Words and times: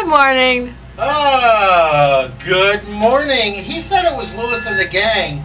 Good 0.00 0.08
morning. 0.08 0.74
Ah, 0.98 2.30
good 2.42 2.88
morning. 2.88 3.52
He 3.52 3.82
said 3.82 4.06
it 4.10 4.16
was 4.16 4.34
Lewis 4.34 4.64
and 4.66 4.78
the 4.78 4.86
gang. 4.86 5.44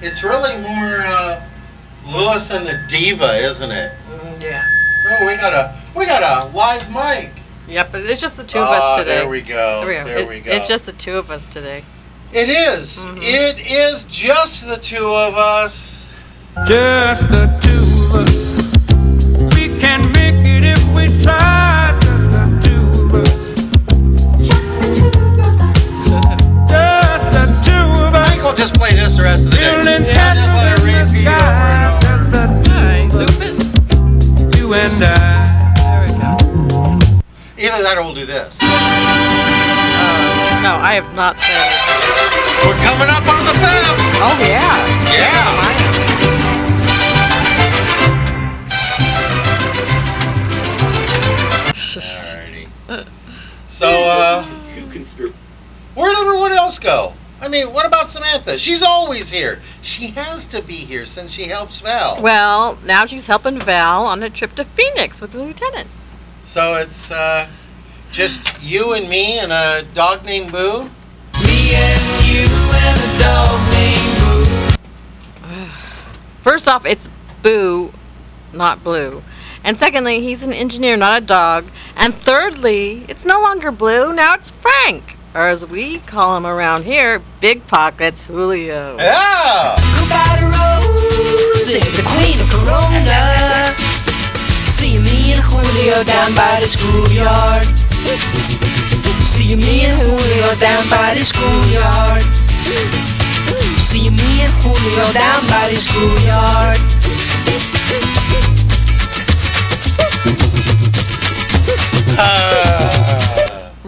It's 0.00 0.22
really 0.22 0.56
more 0.62 1.00
uh, 1.02 1.42
Lewis 2.06 2.52
and 2.52 2.64
the 2.64 2.80
diva, 2.88 3.34
isn't 3.48 3.72
it? 3.72 3.92
Mm, 4.08 4.40
yeah. 4.40 4.64
Oh, 5.20 5.26
we 5.26 5.34
got 5.34 5.52
a 5.54 5.74
we 5.96 6.06
got 6.06 6.22
a 6.22 6.56
live 6.56 6.88
mic. 6.92 7.32
Yep, 7.66 7.96
it's 7.96 8.20
just 8.20 8.36
the 8.36 8.44
two 8.44 8.60
of 8.60 8.68
Ah, 8.68 8.92
us 8.92 8.96
today. 8.98 9.18
There 9.18 9.28
we 9.28 9.40
go. 9.40 9.84
There 9.84 9.88
we 9.88 9.94
go. 9.94 10.04
There 10.04 10.18
It- 10.20 10.28
we 10.28 10.38
go. 10.38 10.52
It's 10.52 10.68
just 10.68 10.86
the 10.86 10.92
two 10.92 11.16
of 11.16 11.32
us 11.32 11.46
today. 11.46 11.82
It 12.32 12.48
is. 12.48 12.98
Mhm. 13.00 13.20
It 13.24 13.58
is 13.58 14.04
just 14.04 14.68
the 14.68 14.76
two 14.76 15.12
of 15.16 15.36
us. 15.36 16.06
Just 16.64 17.28
the 17.28 17.58
two 17.60 17.79
the 29.20 29.26
rest 29.26 29.44
of 29.44 29.50
the 29.52 29.56
day. 29.58 29.64
Yeah, 29.64 29.84
just 29.84 29.84
let 29.84 30.06
it 30.08 30.14
castles 30.16 30.48
in 30.48 30.64
the 30.64 30.88
repeat 30.96 31.28
over 31.28 31.68
and 31.68 31.84
over. 31.84 32.00
Just 32.00 32.24
the 32.32 32.72
Alright, 32.72 33.12
loop 33.12 33.36
it. 33.44 33.56
you 34.56 34.66
and 34.74 35.04
I. 35.04 35.48
There 35.76 36.00
we 36.08 36.12
go. 36.16 36.32
Either 37.58 37.82
that 37.84 37.98
or 37.98 38.02
we'll 38.02 38.14
do 38.14 38.24
this. 38.24 38.58
Uh, 38.62 38.66
no, 40.64 40.76
I 40.80 40.94
have 40.96 41.12
not 41.14 41.36
said. 41.36 41.68
We're 42.64 42.80
coming 42.80 43.12
up 43.12 43.26
on 43.28 43.44
the 43.44 43.52
fifth. 43.60 44.00
Oh 44.24 44.36
yeah. 44.40 44.88
Yeah. 45.12 45.48
Alrighty. 52.00 53.06
So, 53.68 53.86
uh, 54.04 54.44
where'd 55.94 56.16
everyone 56.16 56.52
else 56.52 56.78
go? 56.78 57.14
I 57.40 57.48
mean, 57.48 57.72
what 57.72 57.86
about 57.86 58.10
Samantha? 58.10 58.58
She's 58.58 58.82
always 58.82 59.30
here. 59.30 59.62
She 59.80 60.08
has 60.08 60.44
to 60.46 60.60
be 60.60 60.74
here 60.74 61.06
since 61.06 61.32
she 61.32 61.44
helps 61.44 61.80
Val. 61.80 62.20
Well, 62.20 62.78
now 62.84 63.06
she's 63.06 63.26
helping 63.26 63.58
Val 63.58 64.04
on 64.04 64.22
a 64.22 64.28
trip 64.28 64.54
to 64.56 64.64
Phoenix 64.64 65.22
with 65.22 65.32
the 65.32 65.42
lieutenant. 65.42 65.88
So 66.42 66.74
it's 66.74 67.10
uh, 67.10 67.48
just 68.12 68.62
you 68.62 68.92
and 68.92 69.08
me 69.08 69.38
and 69.38 69.52
a 69.52 69.84
dog 69.94 70.26
named 70.26 70.52
Boo. 70.52 70.82
Me 70.82 71.74
and 71.74 72.26
you 72.26 72.44
and 72.74 73.00
a 73.00 73.18
dog 73.18 73.72
named 73.72 74.20
Boo. 75.48 75.66
First 76.42 76.68
off, 76.68 76.84
it's 76.84 77.08
Boo, 77.40 77.94
not 78.52 78.84
Blue. 78.84 79.22
And 79.64 79.78
secondly, 79.78 80.20
he's 80.20 80.42
an 80.42 80.52
engineer, 80.52 80.98
not 80.98 81.22
a 81.22 81.24
dog. 81.24 81.70
And 81.96 82.14
thirdly, 82.14 83.06
it's 83.08 83.24
no 83.24 83.40
longer 83.40 83.70
Blue, 83.70 84.12
now 84.12 84.34
it's 84.34 84.50
Frank. 84.50 85.16
Or 85.32 85.46
as 85.46 85.64
we 85.64 85.98
call 85.98 86.36
him 86.36 86.44
around 86.44 86.82
here, 86.84 87.22
Big 87.40 87.64
Pockets 87.68 88.24
Julio. 88.26 88.96
Yeah. 88.98 89.76
Goodbye 89.94 90.36
to 90.42 90.46
Rose, 90.50 91.70
the 91.70 92.02
queen 92.02 92.34
of 92.42 92.50
Corona. 92.50 93.70
See 94.66 94.98
me 94.98 95.34
and 95.34 95.42
Julio 95.46 96.02
down 96.02 96.34
by 96.34 96.58
the 96.58 96.66
schoolyard. 96.66 97.62
See 99.22 99.54
me 99.54 99.86
and 99.86 100.02
Julio 100.02 100.54
down 100.58 100.82
by 100.90 101.14
the 101.14 101.22
schoolyard. 101.22 102.22
See 103.78 104.10
me 104.10 104.42
and 104.42 104.52
Julio 104.58 105.12
down 105.12 105.46
by 105.46 105.68
the 105.70 105.76
schoolyard. 105.76 106.78
Uh, 112.18 112.69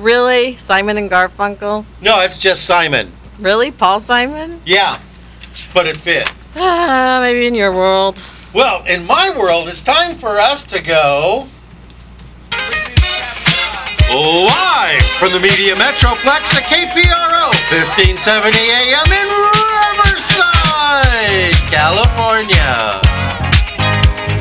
Really? 0.03 0.57
Simon 0.57 0.99
and 0.99 1.09
Garfunkel? 1.09 1.85
no, 2.01 2.19
it's 2.21 2.37
just 2.37 2.65
Simon. 2.65 3.13
Really? 3.39 3.71
Paul 3.71 4.01
Simon? 4.01 4.61
Yeah, 4.67 4.99
but 5.73 5.87
it 5.87 5.97
fit. 5.97 6.29
Ah, 6.57 7.21
maybe 7.23 7.47
in 7.47 7.55
your 7.55 7.73
world. 7.73 8.21
Well, 8.53 8.85
in 8.85 9.07
my 9.07 9.31
world, 9.31 9.69
it's 9.69 9.81
time 9.81 10.17
for 10.17 10.41
us 10.41 10.65
to 10.65 10.83
go 10.83 11.47
live 14.13 15.03
from 15.17 15.31
the 15.33 15.41
Media 15.41 15.75
Metroplex 15.77 16.53
at 16.59 16.65
KPRO, 16.67 17.55
1570 17.71 18.59
AM 18.59 19.07
in 19.07 19.29
Riverside, 20.03 21.55
California. 21.71 23.01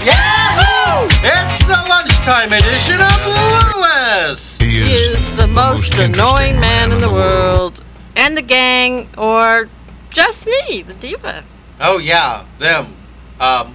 Yahoo! 0.03 1.05
It's 1.23 1.63
the 1.67 1.77
lunchtime 1.87 2.51
edition 2.51 2.99
of 2.99 3.19
Lewis. 3.29 4.50
Is 4.93 5.37
the 5.37 5.47
most 5.47 5.97
annoying 5.99 6.59
man 6.59 6.91
in 6.91 6.99
the 6.99 7.09
world. 7.09 7.81
And 8.17 8.35
the 8.35 8.41
gang, 8.41 9.07
or 9.17 9.69
just 10.09 10.45
me, 10.45 10.81
the 10.81 10.93
diva. 10.93 11.45
Oh 11.79 11.97
yeah, 11.97 12.45
them. 12.59 12.93
Um, 13.39 13.73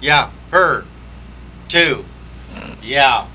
yeah, 0.00 0.32
her, 0.50 0.84
too. 1.68 2.04
Yeah. 2.82 3.28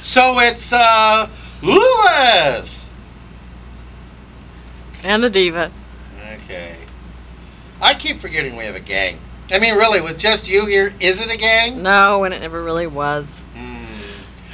So 0.00 0.38
it's 0.38 0.72
uh 0.72 1.28
Lewis. 1.62 2.90
And 5.02 5.24
the 5.24 5.30
diva. 5.30 5.72
Okay. 6.44 6.76
I 7.80 7.94
keep 7.94 8.20
forgetting 8.20 8.54
we 8.54 8.66
have 8.66 8.76
a 8.76 8.80
gang. 8.80 9.18
I 9.50 9.58
mean, 9.58 9.74
really, 9.76 10.00
with 10.00 10.18
just 10.18 10.46
you 10.48 10.66
here, 10.66 10.92
is 11.00 11.20
it 11.20 11.30
a 11.30 11.36
gang? 11.36 11.82
No, 11.82 12.24
and 12.24 12.34
it 12.34 12.40
never 12.40 12.62
really 12.62 12.86
was. 12.86 13.40
Hmm. 13.54 13.84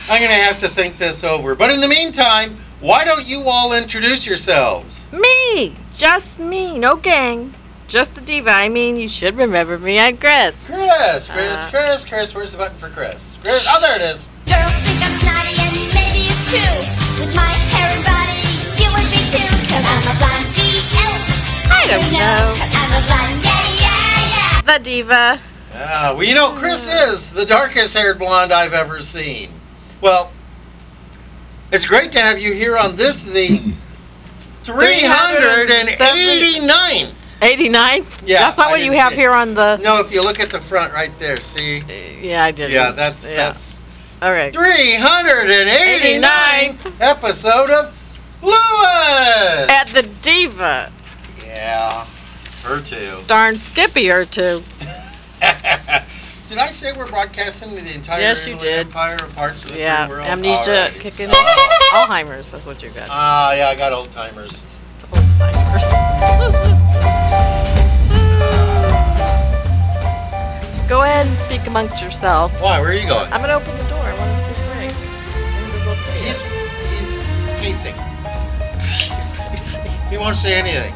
I'm 0.08 0.22
gonna 0.22 0.34
have 0.34 0.58
to 0.60 0.68
think 0.68 0.98
this 0.98 1.24
over. 1.24 1.54
But 1.54 1.70
in 1.70 1.80
the 1.80 1.88
meantime, 1.88 2.56
why 2.80 3.04
don't 3.04 3.26
you 3.26 3.42
all 3.48 3.72
introduce 3.72 4.24
yourselves? 4.26 5.06
Me! 5.12 5.74
Just 5.92 6.38
me, 6.38 6.78
no 6.78 6.96
gang. 6.96 7.54
Just 7.88 8.14
the 8.14 8.20
diva. 8.20 8.50
I 8.50 8.68
mean, 8.68 8.96
you 8.96 9.08
should 9.08 9.36
remember 9.36 9.78
me. 9.78 9.98
I'm 9.98 10.16
Chris. 10.16 10.66
Chris, 10.66 11.28
Chris, 11.28 11.60
Uh. 11.60 11.70
Chris, 11.70 12.04
Chris. 12.04 12.34
Where's 12.34 12.52
the 12.52 12.58
button 12.58 12.78
for 12.78 12.88
Chris? 12.90 13.36
Chris. 13.42 13.66
Oh, 13.68 13.80
there 13.80 13.96
it 13.96 14.14
is. 14.14 14.28
Girls 14.46 14.72
think 14.84 15.00
I'm 15.02 15.18
snotty 15.20 15.54
and 15.58 15.92
maybe 15.92 16.28
it's 16.30 16.50
true. 16.50 16.78
With 17.20 17.34
my 17.34 17.50
hair 17.74 17.90
and 17.90 18.04
body, 18.06 18.40
you 18.78 18.88
would 18.94 19.10
be 19.10 19.22
too. 19.32 19.48
Cause 19.68 19.84
I'm 19.84 20.06
a 20.06 20.14
blondie. 20.22 20.80
I 21.66 21.86
don't 21.90 22.12
know. 22.12 22.54
Cause 22.56 22.72
I'm 22.72 23.02
a 23.02 23.06
blonde. 23.06 23.53
The 24.64 24.78
diva. 24.78 25.40
Ah, 25.74 26.12
well, 26.14 26.22
you 26.24 26.34
know, 26.34 26.52
Chris 26.52 26.88
is 26.88 27.28
the 27.30 27.44
darkest 27.44 27.94
haired 27.94 28.18
blonde 28.18 28.52
I've 28.52 28.72
ever 28.72 29.02
seen. 29.02 29.50
Well, 30.00 30.32
it's 31.72 31.84
great 31.84 32.12
to 32.12 32.20
have 32.20 32.38
you 32.38 32.54
here 32.54 32.78
on 32.78 32.96
this, 32.96 33.24
the 33.24 33.58
389th. 34.64 37.12
89th? 37.40 38.06
Yeah, 38.24 38.38
That's 38.40 38.56
not 38.56 38.68
I 38.68 38.70
what 38.70 38.80
you 38.82 38.92
have 38.92 39.12
here 39.12 39.32
on 39.32 39.52
the. 39.54 39.76
No, 39.78 39.98
if 40.00 40.10
you 40.12 40.22
look 40.22 40.38
at 40.40 40.48
the 40.50 40.60
front 40.60 40.92
right 40.94 41.10
there, 41.18 41.36
see? 41.38 41.82
Yeah, 42.22 42.44
I 42.44 42.52
did. 42.52 42.70
Yeah, 42.70 42.92
that's 42.92 43.28
Yeah. 43.28 43.34
that's 43.34 43.80
All 44.22 44.32
right. 44.32 44.54
389th 44.54 46.92
episode 47.00 47.70
of 47.70 47.92
Lewis. 48.40 49.68
At 49.70 49.88
the 49.88 50.02
diva. 50.22 50.90
yeah, 51.44 52.06
her 52.64 52.80
too. 52.80 53.18
Darn 53.26 53.56
Skippy 53.56 54.10
or 54.10 54.24
two. 54.24 54.62
did 56.48 56.58
I 56.58 56.70
say 56.70 56.92
we're 56.92 57.06
broadcasting 57.06 57.74
to 57.76 57.82
the 57.82 57.94
entire 57.94 58.20
Yes, 58.20 58.46
you 58.46 58.56
did. 58.58 58.86
Empire 58.86 59.16
or 59.22 59.28
parts 59.28 59.64
of 59.64 59.72
the 59.72 59.78
Yeah, 59.78 60.06
free 60.06 60.16
world? 60.16 60.26
amnesia 60.28 60.88
Alrighty. 60.90 61.00
kicking 61.00 61.28
in. 61.28 61.34
Alzheimer's, 61.92 62.50
that's 62.50 62.66
what 62.66 62.82
you 62.82 62.90
got. 62.90 63.08
Ah, 63.10 63.52
yeah, 63.54 63.68
I 63.68 63.74
got 63.74 63.92
old 63.92 64.10
timers. 64.12 64.62
Alzheimer's. 65.12 66.14
Go 70.88 71.00
ahead 71.02 71.26
and 71.26 71.36
speak 71.36 71.66
amongst 71.66 72.02
yourself. 72.02 72.52
Why? 72.60 72.78
Where 72.78 72.90
are 72.90 72.94
you 72.94 73.06
going? 73.08 73.32
I'm 73.32 73.40
gonna 73.40 73.54
open 73.54 73.76
the 73.78 73.84
door. 73.84 74.00
I 74.00 74.14
want 74.18 74.36
to 74.38 74.44
see 74.44 74.52
Frank. 74.68 74.94
I 74.94 75.86
want 75.86 75.98
see 75.98 76.12
He's 76.28 76.40
it. 76.42 76.46
he's 76.98 77.16
pacing. 77.60 77.94
He's 79.16 79.30
crazy. 79.32 79.80
He 80.10 80.18
won't 80.18 80.36
say 80.36 80.54
anything. 80.58 80.92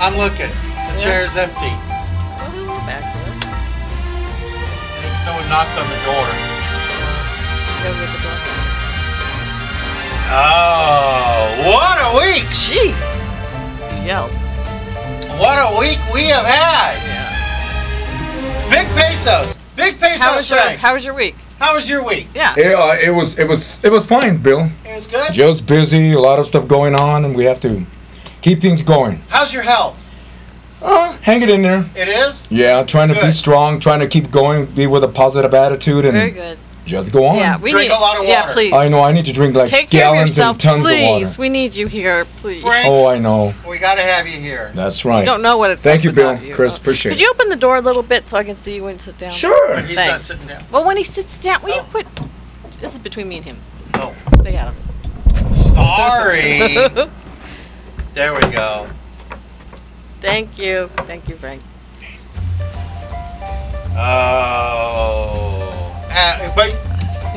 I'm 0.00 0.16
looking. 0.16 0.48
The 0.48 0.94
Yeah. 0.98 1.04
chair's 1.04 1.36
empty. 1.36 1.72
Oh, 1.72 2.50
hello 2.54 2.78
back 2.86 3.02
there. 3.12 3.34
I 3.34 5.02
think 5.02 5.14
someone 5.24 5.48
knocked 5.48 5.76
on 5.78 5.88
the 5.90 6.00
door. 6.06 6.26
Go 7.82 7.92
the 7.92 8.06
door. 8.22 8.38
Oh, 10.30 11.48
what 11.66 11.96
a 11.98 12.18
week! 12.20 12.44
Jeez. 12.46 12.92
You 13.98 14.06
yelled. 14.06 14.30
What 15.40 15.56
a 15.58 15.78
week 15.78 15.98
we 16.12 16.24
have 16.24 16.44
had! 16.44 16.96
Yeah. 17.06 18.70
Big 18.70 18.86
pesos! 18.94 19.54
Big 19.74 19.98
pesos, 19.98 20.20
How 20.20 20.36
was 20.36 20.50
your 20.50 20.58
Frank! 20.60 20.80
How 20.80 20.94
was 20.94 21.04
your 21.04 21.14
week? 21.14 21.34
How 21.58 21.74
was 21.74 21.88
your 21.88 22.04
week? 22.04 22.28
Yeah. 22.34 22.54
It, 22.56 22.74
uh, 22.74 22.96
it 23.00 23.10
was 23.10 23.38
it 23.38 23.48
was 23.48 23.80
it 23.82 23.90
was 23.90 24.04
fine, 24.04 24.36
Bill. 24.36 24.70
It 24.84 24.94
was 24.94 25.06
good? 25.06 25.32
Just 25.32 25.66
busy, 25.66 26.12
a 26.12 26.18
lot 26.20 26.38
of 26.38 26.46
stuff 26.46 26.68
going 26.68 26.94
on, 26.94 27.24
and 27.24 27.34
we 27.34 27.44
have 27.46 27.60
to 27.60 27.84
keep 28.42 28.60
things 28.60 28.82
going. 28.82 29.22
How's 29.28 29.52
your 29.52 29.62
health? 29.62 29.96
Uh, 30.80 31.12
hang 31.22 31.42
it 31.42 31.48
in 31.50 31.62
there. 31.62 31.88
It 31.96 32.08
is. 32.08 32.46
Yeah, 32.50 32.84
trying 32.84 33.08
to 33.08 33.20
be 33.20 33.32
strong, 33.32 33.80
trying 33.80 34.00
to 34.00 34.06
keep 34.06 34.30
going, 34.30 34.66
be 34.66 34.86
with 34.86 35.02
a 35.04 35.08
positive 35.08 35.52
attitude, 35.52 36.04
and 36.04 36.16
Very 36.16 36.30
good. 36.30 36.56
just 36.86 37.10
go 37.10 37.26
on. 37.26 37.36
Yeah, 37.36 37.58
we 37.58 37.72
Drink 37.72 37.88
need 37.90 37.96
a 37.96 37.98
lot 37.98 38.14
of 38.14 38.20
water. 38.20 38.28
Yeah, 38.28 38.40
water. 38.42 38.52
please. 38.52 38.72
I 38.72 38.86
know 38.88 39.00
I 39.00 39.10
need 39.10 39.24
to 39.24 39.32
drink 39.32 39.56
like 39.56 39.66
Take 39.68 39.90
care 39.90 40.06
of 40.06 40.12
gallons 40.14 40.30
yourself, 40.30 40.54
and 40.54 40.60
tons 40.60 40.82
please. 40.84 41.02
of 41.02 41.08
water. 41.08 41.24
Please, 41.24 41.38
we 41.38 41.48
need 41.48 41.74
you 41.74 41.88
here, 41.88 42.24
please. 42.26 42.62
Frank. 42.62 42.86
Oh, 42.88 43.08
I 43.08 43.18
know. 43.18 43.52
We 43.68 43.78
got 43.80 43.96
to 43.96 44.02
have 44.02 44.28
you 44.28 44.38
here. 44.38 44.70
That's 44.72 45.04
right. 45.04 45.18
You 45.18 45.24
don't 45.24 45.42
know 45.42 45.58
what 45.58 45.72
it's 45.72 45.82
Thank 45.82 46.00
like 46.00 46.04
you, 46.04 46.12
Bill. 46.12 46.40
you. 46.40 46.54
Chris, 46.54 46.76
appreciate 46.76 47.10
Could 47.12 47.20
you 47.20 47.28
open 47.30 47.48
the 47.48 47.56
door 47.56 47.76
a 47.78 47.80
little 47.80 48.04
bit 48.04 48.28
so 48.28 48.36
I 48.36 48.44
can 48.44 48.54
see 48.54 48.76
you 48.76 48.84
when 48.84 48.94
you 48.94 49.00
sit 49.00 49.18
down? 49.18 49.32
Sure. 49.32 49.80
He's 49.80 49.96
not 49.96 50.06
Thanks. 50.06 50.24
sitting 50.26 50.46
down. 50.46 50.64
Well, 50.70 50.84
when 50.86 50.96
he 50.96 51.02
sits 51.02 51.38
down, 51.38 51.60
will 51.62 51.70
you 51.74 51.80
Oh. 51.80 51.86
quit? 51.90 52.06
This 52.80 52.92
is 52.92 53.00
between 53.00 53.28
me 53.28 53.38
and 53.38 53.44
him. 53.44 53.58
Oh, 53.94 54.14
Stay 54.40 54.56
out 54.56 54.68
of 54.68 54.76
it. 55.50 55.54
sorry. 55.56 57.08
there 58.18 58.34
we 58.34 58.40
go. 58.40 58.90
Thank 60.20 60.58
you. 60.58 60.90
Thank 61.06 61.28
you, 61.28 61.36
Frank. 61.36 61.62
Oh. 63.96 65.70
Uh, 66.10 66.52
but 66.56 66.74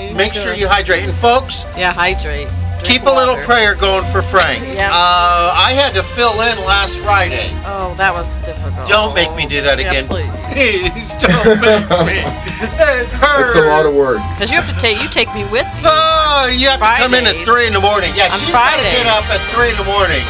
You 0.01 0.15
make 0.15 0.33
sure 0.33 0.55
you 0.55 0.67
hydrate. 0.67 1.03
And 1.03 1.15
folks, 1.19 1.65
Yeah, 1.77 1.93
hydrate. 1.93 2.47
Drink 2.79 2.85
keep 2.93 3.03
a 3.03 3.11
little 3.11 3.35
prayer 3.45 3.75
going 3.75 4.11
for 4.11 4.23
Frank. 4.23 4.65
Yeah. 4.73 4.89
Uh, 4.91 5.53
I 5.55 5.73
had 5.73 5.93
to 5.93 6.01
fill 6.01 6.41
in 6.41 6.57
last 6.65 6.97
Friday. 6.97 7.47
Oh, 7.63 7.93
that 7.97 8.11
was 8.11 8.39
difficult. 8.39 8.87
Don't 8.89 9.13
make 9.13 9.31
me 9.35 9.45
do 9.45 9.61
that 9.61 9.77
Yeah, 9.77 9.91
again. 9.91 10.07
please. 10.07 10.25
Please 10.51 11.13
don't 11.21 11.61
make 11.61 11.87
me. 12.09 12.19
It 12.25 13.07
hurts. 13.07 13.55
It's 13.55 13.55
a 13.55 13.69
lot 13.69 13.85
of 13.85 13.93
work. 13.93 14.17
Because 14.33 14.49
you 14.49 14.59
have 14.59 14.67
to 14.67 14.77
take 14.81 15.01
you 15.01 15.07
take 15.09 15.31
me 15.35 15.45
with 15.45 15.67
you. 15.77 15.85
Oh, 15.85 16.49
you 16.51 16.67
have 16.67 16.79
to 16.81 17.03
come 17.03 17.13
in 17.13 17.27
at 17.27 17.45
three 17.45 17.67
in 17.67 17.73
the 17.73 17.79
morning. 17.79 18.11
Yeah, 18.15 18.33
On 18.33 18.39
she's 18.39 18.49
got 18.51 18.75
to 18.75 18.83
get 18.83 19.05
up 19.05 19.23
at 19.29 19.39
three 19.53 19.69
in 19.69 19.77
the 19.77 19.85
morning 19.85 20.25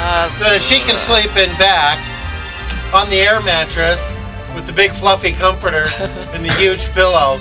Uh, 0.00 0.30
so 0.38 0.58
she 0.58 0.78
can 0.80 0.96
sleep 0.96 1.34
in 1.36 1.50
back 1.58 1.98
on 2.94 3.08
the 3.10 3.16
air 3.16 3.40
mattress 3.42 4.16
with 4.54 4.66
the 4.66 4.72
big 4.72 4.92
fluffy 4.92 5.32
comforter 5.32 5.88
and 5.98 6.44
the 6.44 6.52
huge 6.54 6.86
pillow. 6.92 7.40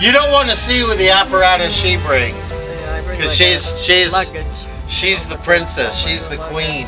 You 0.00 0.12
don't 0.12 0.30
want 0.32 0.48
to 0.48 0.56
see 0.56 0.82
with 0.84 0.98
the 0.98 1.10
apparatus 1.10 1.74
she 1.74 1.96
brings. 1.98 2.52
yeah, 2.60 3.02
bring 3.02 3.18
Because 3.18 3.38
like 3.38 3.48
she's 3.48 3.80
she's 3.82 4.12
luggage. 4.12 4.46
she's 4.88 5.26
the 5.26 5.36
princess. 5.36 5.96
She's 5.98 6.28
the 6.28 6.38
queen. 6.38 6.86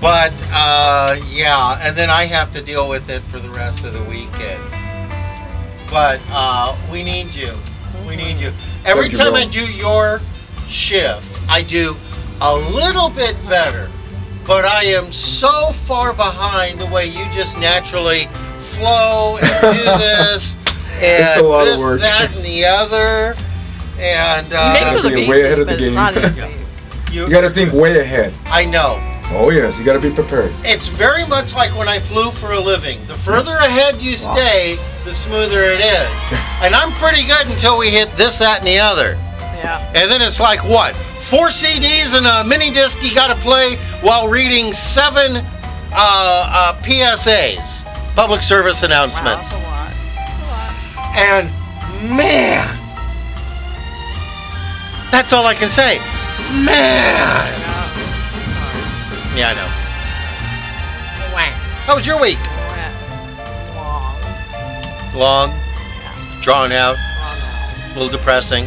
But 0.00 0.32
uh, 0.52 1.16
yeah, 1.30 1.78
and 1.80 1.96
then 1.96 2.10
I 2.10 2.26
have 2.26 2.52
to 2.52 2.62
deal 2.62 2.88
with 2.88 3.08
it 3.10 3.22
for 3.22 3.38
the 3.40 3.50
rest 3.50 3.84
of 3.84 3.94
the 3.94 4.02
weekend. 4.04 4.62
But 5.90 6.24
uh, 6.30 6.76
we 6.92 7.02
need 7.02 7.34
you. 7.34 7.56
We 8.06 8.16
need 8.16 8.36
you. 8.38 8.52
Every 8.84 9.08
you, 9.08 9.16
time 9.16 9.32
Bill. 9.32 9.42
I 9.42 9.46
do 9.46 9.66
your 9.66 10.20
shift, 10.68 11.40
I 11.48 11.62
do 11.62 11.96
a 12.40 12.54
little 12.54 13.08
bit 13.10 13.34
better. 13.48 13.90
But 14.46 14.64
I 14.64 14.84
am 14.84 15.10
so 15.12 15.72
far 15.72 16.12
behind 16.12 16.78
the 16.80 16.86
way 16.86 17.06
you 17.06 17.24
just 17.32 17.58
naturally 17.58 18.26
flow 18.76 19.38
and 19.38 19.78
do 19.78 19.84
this 19.98 20.56
and 20.96 21.40
a 21.40 21.42
lot 21.42 21.66
of 21.66 21.72
this, 21.74 21.80
work. 21.80 22.00
that, 22.00 22.34
and 22.36 22.44
the 22.44 22.64
other. 22.64 23.34
And 23.98 24.46
He 24.46 24.54
uh, 24.54 24.72
makes 24.74 24.94
it 24.96 25.02
Gotta 25.02 25.14
be 25.14 25.28
way 25.28 25.42
ahead 25.42 25.58
of 25.60 25.66
the 25.66 25.76
game. 25.76 25.94
not 25.94 26.14
you, 27.12 27.22
You 27.24 27.30
got 27.30 27.42
to 27.42 27.50
think 27.50 27.72
way 27.72 28.00
ahead. 28.00 28.34
I 28.46 28.64
know. 28.64 28.98
Oh 29.30 29.50
yes, 29.50 29.78
you 29.78 29.84
got 29.84 29.94
to 29.94 30.00
be 30.00 30.10
prepared. 30.14 30.52
It's 30.62 30.86
very 30.86 31.26
much 31.26 31.54
like 31.54 31.76
when 31.78 31.88
I 31.88 31.98
flew 31.98 32.30
for 32.30 32.52
a 32.52 32.60
living. 32.60 33.04
The 33.06 33.14
further 33.14 33.54
ahead 33.56 34.00
you 34.02 34.16
stay, 34.16 34.76
the 35.04 35.14
smoother 35.14 35.62
it 35.64 35.80
is. 35.80 36.10
And 36.62 36.74
I'm 36.74 36.92
pretty 36.92 37.26
good 37.26 37.46
until 37.48 37.76
we 37.76 37.90
hit 37.90 38.10
this, 38.16 38.38
that, 38.38 38.58
and 38.58 38.66
the 38.66 38.78
other. 38.78 39.18
Yeah. 39.58 39.92
And 39.94 40.10
then 40.10 40.22
it's 40.22 40.40
like 40.40 40.64
what? 40.64 40.96
Four 41.30 41.48
CDs 41.48 42.16
and 42.16 42.26
a 42.26 42.44
mini 42.44 42.70
disc 42.70 43.02
you 43.02 43.14
got 43.14 43.28
to 43.28 43.40
play 43.42 43.76
while 44.02 44.28
reading 44.28 44.72
seven 44.72 45.36
uh, 45.36 45.42
uh, 45.92 46.76
PSAs, 46.82 47.84
public 48.14 48.42
service 48.42 48.82
announcements. 48.82 49.54
that's 49.54 49.64
a 49.64 49.68
lot. 49.68 49.92
That's 50.16 50.40
a 50.42 51.00
lot. 51.00 51.16
And 51.16 52.16
man, 52.16 52.68
that's 55.10 55.32
all 55.32 55.46
I 55.46 55.54
can 55.54 55.70
say. 55.70 55.98
Man. 56.64 57.60
Yeah, 59.36 59.50
I 59.50 59.54
know. 59.54 59.84
How 61.84 61.94
was 61.94 62.06
your 62.06 62.18
week? 62.18 62.38
Long. 63.76 64.16
Long, 65.14 65.60
drawn 66.40 66.72
out, 66.72 66.96
a 66.96 67.92
little 67.92 68.08
depressing. 68.08 68.66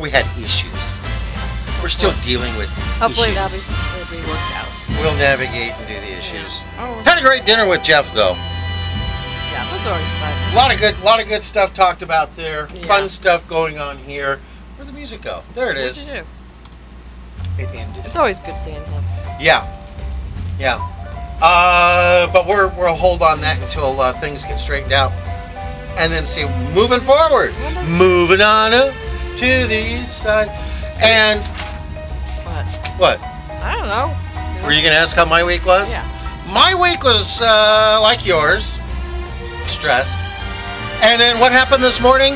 Yeah, 0.00 0.18
I'm 0.18 0.24
depressed. 0.24 0.36
we 0.38 0.38
had 0.38 0.44
issues. 0.44 1.82
We're 1.82 1.88
still 1.88 2.12
dealing 2.22 2.54
with 2.56 2.68
Hopefully 2.98 3.28
issues. 3.28 3.36
that'll 3.36 3.58
be, 3.58 3.64
that'll 3.64 4.10
be 4.10 4.28
worked 4.28 4.52
out. 4.54 4.68
We'll 5.00 5.14
navigate 5.16 5.72
and 5.78 5.86
do 5.86 5.94
the 5.94 6.18
issues. 6.18 6.60
Oh, 6.78 7.00
Had 7.04 7.18
a 7.18 7.22
great 7.22 7.44
dinner 7.44 7.68
with 7.68 7.82
Jeff, 7.84 8.12
though. 8.14 8.32
yeah, 8.34 9.64
that's 9.70 9.86
always 9.86 10.08
fun. 10.18 10.52
A 10.52 10.56
lot 10.56 10.74
of 10.74 10.80
good, 10.80 10.98
lot 11.04 11.20
of 11.20 11.28
good 11.28 11.44
stuff 11.44 11.72
talked 11.72 12.02
about 12.02 12.34
there. 12.36 12.68
Yeah. 12.74 12.86
Fun 12.86 13.08
stuff 13.08 13.46
going 13.48 13.78
on 13.78 13.98
here. 13.98 14.40
Where'd 14.76 14.88
the 14.88 14.92
music 14.92 15.22
go? 15.22 15.42
There 15.54 15.70
it 15.70 15.76
is. 15.76 16.02
What'd 16.02 16.14
you 16.14 16.22
do? 16.22 17.62
It 17.62 17.74
ended. 17.78 18.04
It's 18.06 18.16
always 18.16 18.40
good 18.40 18.58
seeing 18.58 18.76
him. 18.76 19.04
Yeah, 19.40 19.64
yeah. 20.58 20.76
Uh, 21.40 22.26
but 22.32 22.46
we're 22.48 22.66
we'll 22.76 22.94
hold 22.96 23.22
on 23.22 23.40
that 23.42 23.60
until 23.62 24.00
uh, 24.00 24.12
things 24.20 24.42
get 24.42 24.58
straightened 24.58 24.92
out, 24.92 25.12
and 25.96 26.12
then 26.12 26.26
see 26.26 26.44
moving 26.74 27.00
forward. 27.00 27.54
Moving 27.86 28.40
on 28.40 28.74
up 28.74 28.92
to 29.38 29.66
the 29.66 29.78
east 29.78 30.18
side. 30.22 30.48
And 31.02 31.40
But 32.44 32.64
what? 32.98 33.20
I 33.62 33.74
don't 33.76 33.88
know. 33.88 34.14
Were 34.66 34.72
you 34.72 34.82
gonna 34.82 34.96
ask 34.96 35.16
how 35.16 35.24
my 35.24 35.44
week 35.44 35.64
was? 35.64 35.90
Yeah. 35.90 36.04
My 36.52 36.74
week 36.74 37.04
was 37.04 37.40
uh, 37.40 37.98
like 38.02 38.24
yours, 38.26 38.78
stressed. 39.66 40.16
And 41.02 41.20
then 41.20 41.38
what 41.38 41.52
happened 41.52 41.82
this 41.84 42.00
morning? 42.00 42.34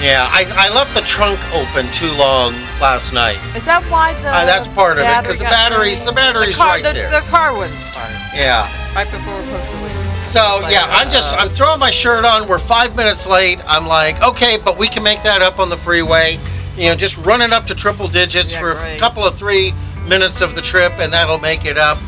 Yeah, 0.00 0.26
I, 0.32 0.44
I 0.56 0.74
left 0.74 0.94
the 0.94 1.00
trunk 1.02 1.38
open 1.54 1.86
too 1.92 2.10
long 2.12 2.52
last 2.80 3.12
night. 3.12 3.38
Is 3.56 3.64
that 3.64 3.82
why 3.90 4.14
the? 4.20 4.28
Uh, 4.28 4.44
that's 4.44 4.66
part 4.68 4.98
of 4.98 5.04
it, 5.04 5.06
battery 5.06 5.28
'cause 5.32 5.38
the 5.38 5.44
got 5.44 5.50
battery's- 5.52 6.02
drained? 6.02 6.08
the 6.08 6.52
car, 6.56 6.66
right 6.68 6.82
the, 6.82 6.92
there. 6.92 7.10
The 7.10 7.20
car 7.28 7.56
wouldn't 7.56 7.80
start 7.80 8.10
Yeah. 8.34 8.68
right 8.94 9.10
before 9.10 9.34
we're 9.34 9.42
supposed 9.44 9.70
to 9.70 9.76
leave. 9.84 10.03
So 10.34 10.58
like, 10.62 10.72
yeah, 10.72 10.86
I'm 10.90 11.12
just 11.12 11.32
uh, 11.32 11.36
I'm 11.36 11.48
throwing 11.48 11.78
my 11.78 11.92
shirt 11.92 12.24
on. 12.24 12.48
We're 12.48 12.58
five 12.58 12.96
minutes 12.96 13.24
late. 13.24 13.60
I'm 13.68 13.86
like, 13.86 14.20
okay, 14.20 14.56
but 14.56 14.76
we 14.76 14.88
can 14.88 15.04
make 15.04 15.22
that 15.22 15.42
up 15.42 15.60
on 15.60 15.70
the 15.70 15.76
freeway. 15.76 16.40
You 16.76 16.88
know, 16.88 16.96
just 16.96 17.16
run 17.18 17.40
it 17.40 17.52
up 17.52 17.68
to 17.68 17.74
triple 17.76 18.08
digits 18.08 18.52
Yeah, 18.52 18.58
for 18.58 18.72
a 18.72 18.98
couple 18.98 19.24
of 19.24 19.38
three 19.38 19.72
minutes 20.08 20.40
of 20.40 20.56
the 20.56 20.60
trip, 20.60 20.92
and 20.98 21.12
that'll 21.12 21.38
make 21.38 21.66
it 21.66 21.78
up. 21.78 21.98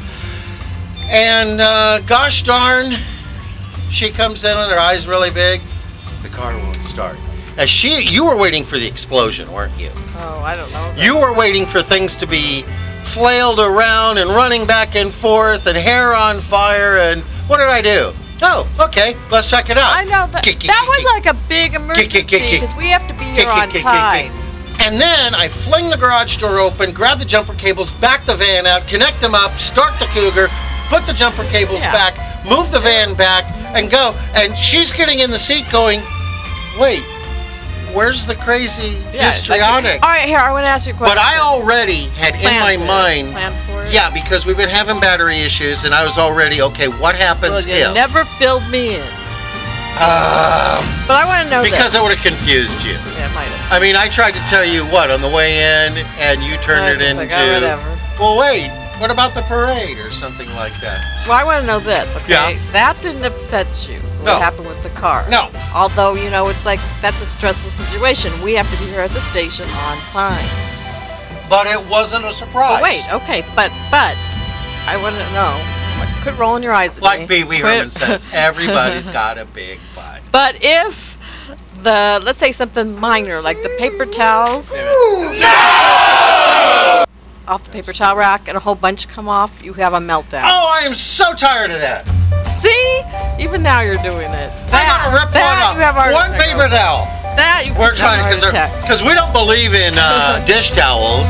And 1.05 1.61
uh, 1.61 2.01
gosh 2.01 2.43
darn, 2.43 2.95
she 3.93 4.11
comes 4.11 4.43
in 4.43 4.57
and 4.57 4.73
her 4.73 4.79
eyes 4.81 5.07
really 5.07 5.31
big. 5.31 5.61
The 6.25 6.29
car 6.29 6.53
won't 6.59 6.85
start. 6.85 7.19
As 7.57 7.71
she, 7.71 8.01
you 8.01 8.25
were 8.25 8.37
waiting 8.37 8.65
for 8.65 8.77
the 8.77 8.89
explosion, 8.89 9.53
weren't 9.53 9.79
you? 9.79 9.93
Oh, 10.17 10.43
I 10.45 10.57
don't 10.57 10.73
know. 10.73 10.93
You 10.97 11.17
were 11.17 11.33
waiting 11.33 11.65
for 11.65 11.81
things 11.81 12.17
to 12.17 12.27
be 12.27 12.63
flailed 13.05 13.61
around 13.61 14.19
and 14.19 14.31
running 14.31 14.67
back 14.67 14.97
and 14.97 15.15
forth 15.15 15.69
and 15.69 15.79
hair 15.79 16.13
on 16.13 16.41
fire 16.41 16.99
and 16.99 17.23
what 17.47 17.59
did 17.59 17.69
I 17.69 17.83
do? 17.83 18.13
Oh, 18.43 18.69
okay, 18.79 19.17
let's 19.31 19.49
check 19.49 19.71
it 19.71 19.79
out. 19.79 19.93
I 19.95 20.05
know 20.05 20.29
kick, 20.43 20.61
that 20.61 20.85
was 20.87 21.05
like 21.05 21.27
a 21.27 21.35
big 21.49 21.75
emergency 21.75 22.23
because 22.23 22.75
we 22.75 22.89
have 22.89 23.07
to 23.09 23.15
be 23.15 23.25
here 23.25 23.49
on 23.49 23.71
time. 23.71 24.33
And 24.81 25.01
then 25.01 25.35
I 25.35 25.49
fling 25.49 25.89
the 25.89 25.97
garage 25.97 26.37
door 26.37 26.59
open, 26.59 26.93
grab 26.93 27.19
the 27.19 27.25
jumper 27.25 27.55
cables, 27.55 27.91
back 27.93 28.23
the 28.23 28.37
van 28.37 28.67
out, 28.67 28.87
connect 28.87 29.21
them 29.21 29.35
up, 29.35 29.59
start 29.59 29.99
the 29.99 30.05
Cougar, 30.07 30.49
put 30.89 31.07
the 31.07 31.15
jumper 31.15 31.45
cables 31.45 31.81
Yeah. 31.81 31.93
back, 31.93 32.45
move 32.45 32.71
the 32.71 32.81
van 32.81 33.15
back, 33.15 33.45
and 33.75 33.91
go. 33.91 34.15
And 34.35 34.57
she's 34.57 34.93
getting 34.93 35.21
in 35.21 35.31
the 35.31 35.39
seat 35.39 35.65
going, 35.73 36.03
wait, 36.79 37.03
where's 37.93 38.27
the 38.27 38.35
crazy 38.37 38.99
Yeah, 39.13 39.31
histrionics? 39.31 40.03
All 40.03 40.09
right, 40.11 40.27
here 40.27 40.39
I 40.39 40.51
want 40.53 40.67
to 40.67 40.71
ask 40.71 40.87
you 40.87 40.93
a 40.95 40.97
question. 40.97 41.17
But 41.17 41.23
I 41.23 41.39
already 41.39 42.05
had 42.17 42.35
in 42.35 42.61
my 42.61 42.77
mind, 42.77 43.33
Planned 43.33 43.55
for 43.67 43.85
it. 43.85 43.93
yeah, 43.93 44.11
because 44.11 44.45
we've 44.47 44.57
been 44.57 44.69
having 44.69 44.99
battery 45.01 45.41
issues, 45.41 45.85
and 45.85 45.95
I 45.95 46.05
was 46.05 46.19
already 46.19 46.61
okay. 46.63 46.89
What 46.89 47.01
Well, 47.01 47.13
happens 47.15 47.67
you 47.67 47.75
if? 47.75 47.95
never 47.95 48.25
filled 48.39 48.69
me 48.71 48.97
in. 48.97 49.07
Um, 49.97 50.85
But 51.09 51.17
I 51.17 51.25
want 51.25 51.45
to 51.45 51.51
know 51.51 51.63
because 51.63 51.93
this. 51.93 51.95
it 51.95 52.03
would 52.03 52.13
have 52.15 52.23
confused 52.23 52.83
you. 52.85 52.93
Yeah, 53.17 53.31
it 53.31 53.35
might 53.35 53.49
have. 53.49 53.73
I 53.73 53.81
mean, 53.81 53.97
I 53.97 54.09
tried 54.11 54.33
to 54.33 54.41
tell 54.45 54.65
you 54.65 54.85
what 54.87 55.11
on 55.11 55.23
the 55.23 55.29
way 55.29 55.57
in, 55.87 55.97
and 56.21 56.43
you 56.43 56.59
turned 56.59 56.85
I 56.85 56.91
it 56.93 57.01
into. 57.01 57.23
like, 57.23 57.33
oh, 57.33 57.55
whatever. 57.55 57.99
well, 58.21 58.37
wait. 58.39 58.69
What 58.99 59.11
about 59.11 59.35
the 59.35 59.43
parade 59.43 59.99
or 59.99 60.11
something 60.11 60.49
like 60.55 60.73
that? 60.81 61.27
Well, 61.29 61.39
I 61.39 61.45
want 61.45 61.61
to 61.63 61.67
know 61.67 61.81
this, 61.81 62.17
okay? 62.17 62.55
Yeah. 62.55 62.73
That 62.73 62.97
didn't 63.03 63.25
upset 63.25 63.67
you. 63.89 63.99
What 64.25 64.25
No. 64.35 64.39
happened 64.41 64.67
with 64.69 64.83
the 64.83 64.89
car? 64.91 65.25
No. 65.29 65.51
Although, 65.75 66.15
you 66.15 66.31
know, 66.31 66.49
it's 66.49 66.65
like 66.65 66.81
that's 67.03 67.21
a 67.21 67.27
stressful 67.27 67.71
situation. 67.71 68.33
We 68.43 68.55
have 68.55 68.71
to 68.73 68.79
be 68.79 68.87
here 68.91 69.01
at 69.03 69.11
the 69.11 69.21
station 69.21 69.69
on 69.69 69.99
time. 70.09 70.45
But 71.51 71.67
it 71.67 71.85
wasn't 71.87 72.25
a 72.25 72.33
surprise. 72.33 72.81
But 72.81 72.83
wait, 72.83 73.05
okay, 73.13 73.43
but 73.55 73.71
but 73.91 74.17
I 74.89 74.99
want 75.03 75.15
to 75.15 75.33
know. 75.33 75.73
Quit 76.23 76.39
rolling 76.39 76.63
your 76.65 76.73
eyes 76.73 76.97
at 76.97 77.03
me. 77.03 77.07
Like 77.09 77.29
Pee 77.29 77.45
Wee 77.45 77.61
Quit- 77.61 77.75
Herman 77.77 77.91
says, 77.93 78.27
everybody's 78.33 79.07
got 79.09 79.39
a 79.39 79.45
big 79.45 79.79
butt. 79.95 80.23
But 80.33 80.57
if 80.61 81.17
the 81.83 82.21
let's 82.25 82.39
say 82.41 82.51
something 82.51 82.99
minor 82.99 83.41
like 83.41 83.63
the 83.63 83.69
paper 83.79 84.07
towels, 84.07 84.73
off 87.49 87.65
the 87.65 87.71
paper 87.71 87.93
towel 87.93 88.17
rack 88.17 88.49
and 88.49 88.57
a 88.57 88.61
whole 88.61 88.75
bunch 88.75 89.09
come 89.09 89.29
off, 89.29 89.63
you 89.63 89.73
have 89.75 89.95
a 89.95 89.99
meltdown. 89.99 90.43
Oh, 90.45 90.69
I 90.69 90.81
am 90.81 90.95
so 90.95 91.33
tired 91.33 91.71
of 91.71 91.81
that. 91.81 92.07
See? 92.61 93.43
Even 93.43 93.63
now 93.63 93.81
you're 93.81 94.03
doing 94.03 94.31
it. 94.33 94.51
I 94.73 94.87
gotta 94.87 95.13
rip 95.15 95.33
that 95.33 95.71
one 95.71 95.77
you 95.77 95.83
have 95.83 95.97
off. 95.97 96.13
One 96.13 96.33
paper 96.41 96.69
towel. 96.69 97.07
That 97.37 97.69
you 97.69 97.75
We're 97.77 97.95
trying 97.95 98.25
to 98.33 98.41
because 98.81 99.03
we 99.05 99.13
don't 99.13 99.33
believe 99.33 99.75
in 99.75 99.95
uh, 99.97 100.45
dish 100.49 100.71
towels. 100.73 101.29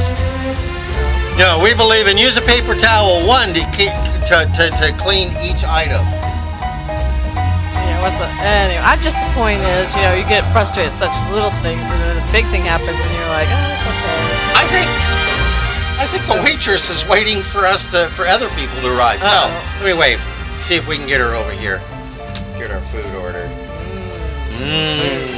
No, 1.36 1.60
we 1.60 1.74
believe 1.74 2.06
in 2.06 2.16
use 2.16 2.38
a 2.38 2.46
paper 2.46 2.74
towel 2.74 3.26
one 3.26 3.52
to, 3.52 3.60
keep, 3.76 3.92
to, 4.30 4.48
to, 4.56 4.72
to 4.72 4.96
clean 4.96 5.28
each 5.44 5.66
item. 5.68 6.00
Yeah, 7.76 8.00
what's 8.00 8.16
the 8.16 8.24
anyway? 8.40 8.80
I'm 8.80 9.02
just 9.04 9.20
the 9.20 9.28
point 9.36 9.60
is, 9.76 9.92
you 9.92 10.00
know, 10.00 10.14
you 10.16 10.24
get 10.24 10.46
frustrated 10.54 10.94
at 10.94 10.96
such 10.96 11.12
little 11.28 11.52
things, 11.60 11.84
and 11.84 11.98
then 12.00 12.16
a 12.16 12.26
big 12.32 12.48
thing 12.48 12.64
happens, 12.64 12.96
and 12.96 13.12
you're 13.12 13.34
like, 13.34 13.50
oh, 13.52 13.68
it's 13.68 13.84
okay. 13.84 14.16
I 14.56 14.64
think 14.72 15.05
I 15.98 16.06
think 16.06 16.26
the 16.26 16.42
waitress 16.44 16.90
is 16.90 17.06
waiting 17.08 17.40
for 17.42 17.60
us 17.66 17.86
to 17.90 18.08
for 18.08 18.26
other 18.26 18.48
people 18.50 18.80
to 18.82 18.96
arrive. 18.96 19.20
No, 19.20 19.26
Uh-oh. 19.26 19.78
let 19.82 19.94
me 19.94 19.98
wave. 19.98 20.20
See 20.56 20.74
if 20.76 20.86
we 20.86 20.96
can 20.96 21.06
get 21.06 21.20
her 21.20 21.34
over 21.34 21.50
here. 21.52 21.80
Get 22.58 22.70
our 22.70 22.80
food 22.82 23.04
ordered. 23.16 23.50
Mm. 24.58 25.32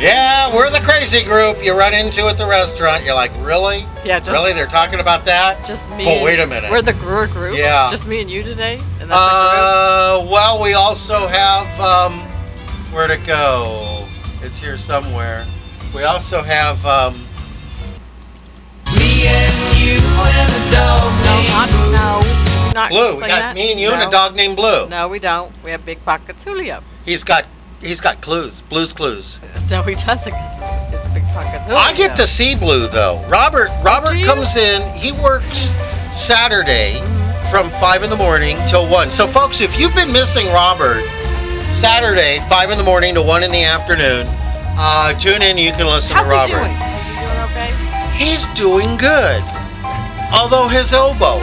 Yeah, 0.00 0.54
we're 0.54 0.70
the 0.70 0.80
crazy 0.80 1.22
group 1.22 1.62
you 1.62 1.74
run 1.78 1.92
into 1.92 2.26
at 2.26 2.38
the 2.38 2.46
restaurant. 2.46 3.04
You're 3.04 3.14
like, 3.14 3.32
really? 3.40 3.80
Yeah, 4.02 4.18
just 4.18 4.30
really? 4.30 4.54
They're 4.54 4.66
talking 4.66 4.98
about 4.98 5.26
that? 5.26 5.62
just 5.66 5.88
me. 5.90 6.06
But 6.06 6.22
wait 6.22 6.40
a 6.40 6.46
minute. 6.46 6.70
We're 6.70 6.80
the 6.80 6.94
Brewer 6.94 7.26
group. 7.26 7.58
Yeah. 7.58 7.90
Just 7.90 8.06
me 8.06 8.22
and 8.22 8.30
you 8.30 8.42
today, 8.42 8.80
and 8.98 9.10
that's 9.10 9.20
Uh, 9.20 10.26
well, 10.30 10.62
we 10.62 10.72
also 10.72 11.26
have 11.28 11.68
um, 11.80 12.20
where 12.94 13.08
to 13.08 13.18
go. 13.26 14.08
It's 14.42 14.56
here 14.56 14.78
somewhere. 14.78 15.44
We 15.94 16.04
also 16.04 16.42
have 16.42 16.82
um, 16.86 17.14
Blue. 22.90 23.14
We 23.14 23.20
got 23.20 23.28
that? 23.28 23.54
me 23.54 23.70
and 23.72 23.80
you 23.80 23.90
and 23.90 24.02
a 24.02 24.10
dog 24.10 24.34
named 24.34 24.56
Blue. 24.56 24.88
No, 24.88 25.06
we 25.08 25.18
don't. 25.18 25.52
We 25.62 25.70
have 25.70 25.84
big 25.84 26.04
pockets. 26.04 26.42
Julio. 26.44 26.82
He's 27.04 27.22
got 27.22 27.44
he's 27.80 28.00
got 28.00 28.20
clues. 28.20 28.62
Blue's 28.62 28.92
clues. 28.92 29.38
No, 29.70 29.82
he 29.82 29.94
doesn't. 29.94 30.32
'cause 30.32 30.92
It's 30.92 31.08
big 31.14 31.22
pockets. 31.32 31.64
Julio. 31.64 31.78
I 31.78 31.92
get 31.92 32.16
to 32.16 32.26
see 32.26 32.56
Blue 32.56 32.88
though. 32.88 33.24
Robert 33.28 33.70
Robert 33.84 34.14
do 34.14 34.24
comes 34.24 34.56
in. 34.56 34.82
He 34.98 35.12
works 35.12 35.72
Saturday 36.12 37.00
from 37.50 37.70
five 37.80 38.02
in 38.02 38.10
the 38.10 38.16
morning 38.16 38.56
till 38.68 38.88
one. 38.88 39.10
So 39.12 39.26
folks, 39.28 39.60
if 39.60 39.78
you've 39.78 39.94
been 39.94 40.10
missing 40.12 40.46
Robert, 40.48 41.04
Saturday 41.72 42.40
five 42.48 42.70
in 42.70 42.78
the 42.78 42.84
morning 42.84 43.14
to 43.14 43.22
one 43.22 43.42
in 43.44 43.52
the 43.52 43.62
afternoon, 43.62 44.26
uh, 44.76 45.12
tune 45.18 45.42
in. 45.42 45.56
You 45.58 45.70
can 45.72 45.86
listen 45.86 46.16
How's 46.16 46.26
to 46.26 46.30
Robert. 46.32 46.89
He's 48.20 48.46
doing 48.48 48.98
good. 48.98 49.42
Although 50.30 50.68
his 50.68 50.92
elbow 50.92 51.40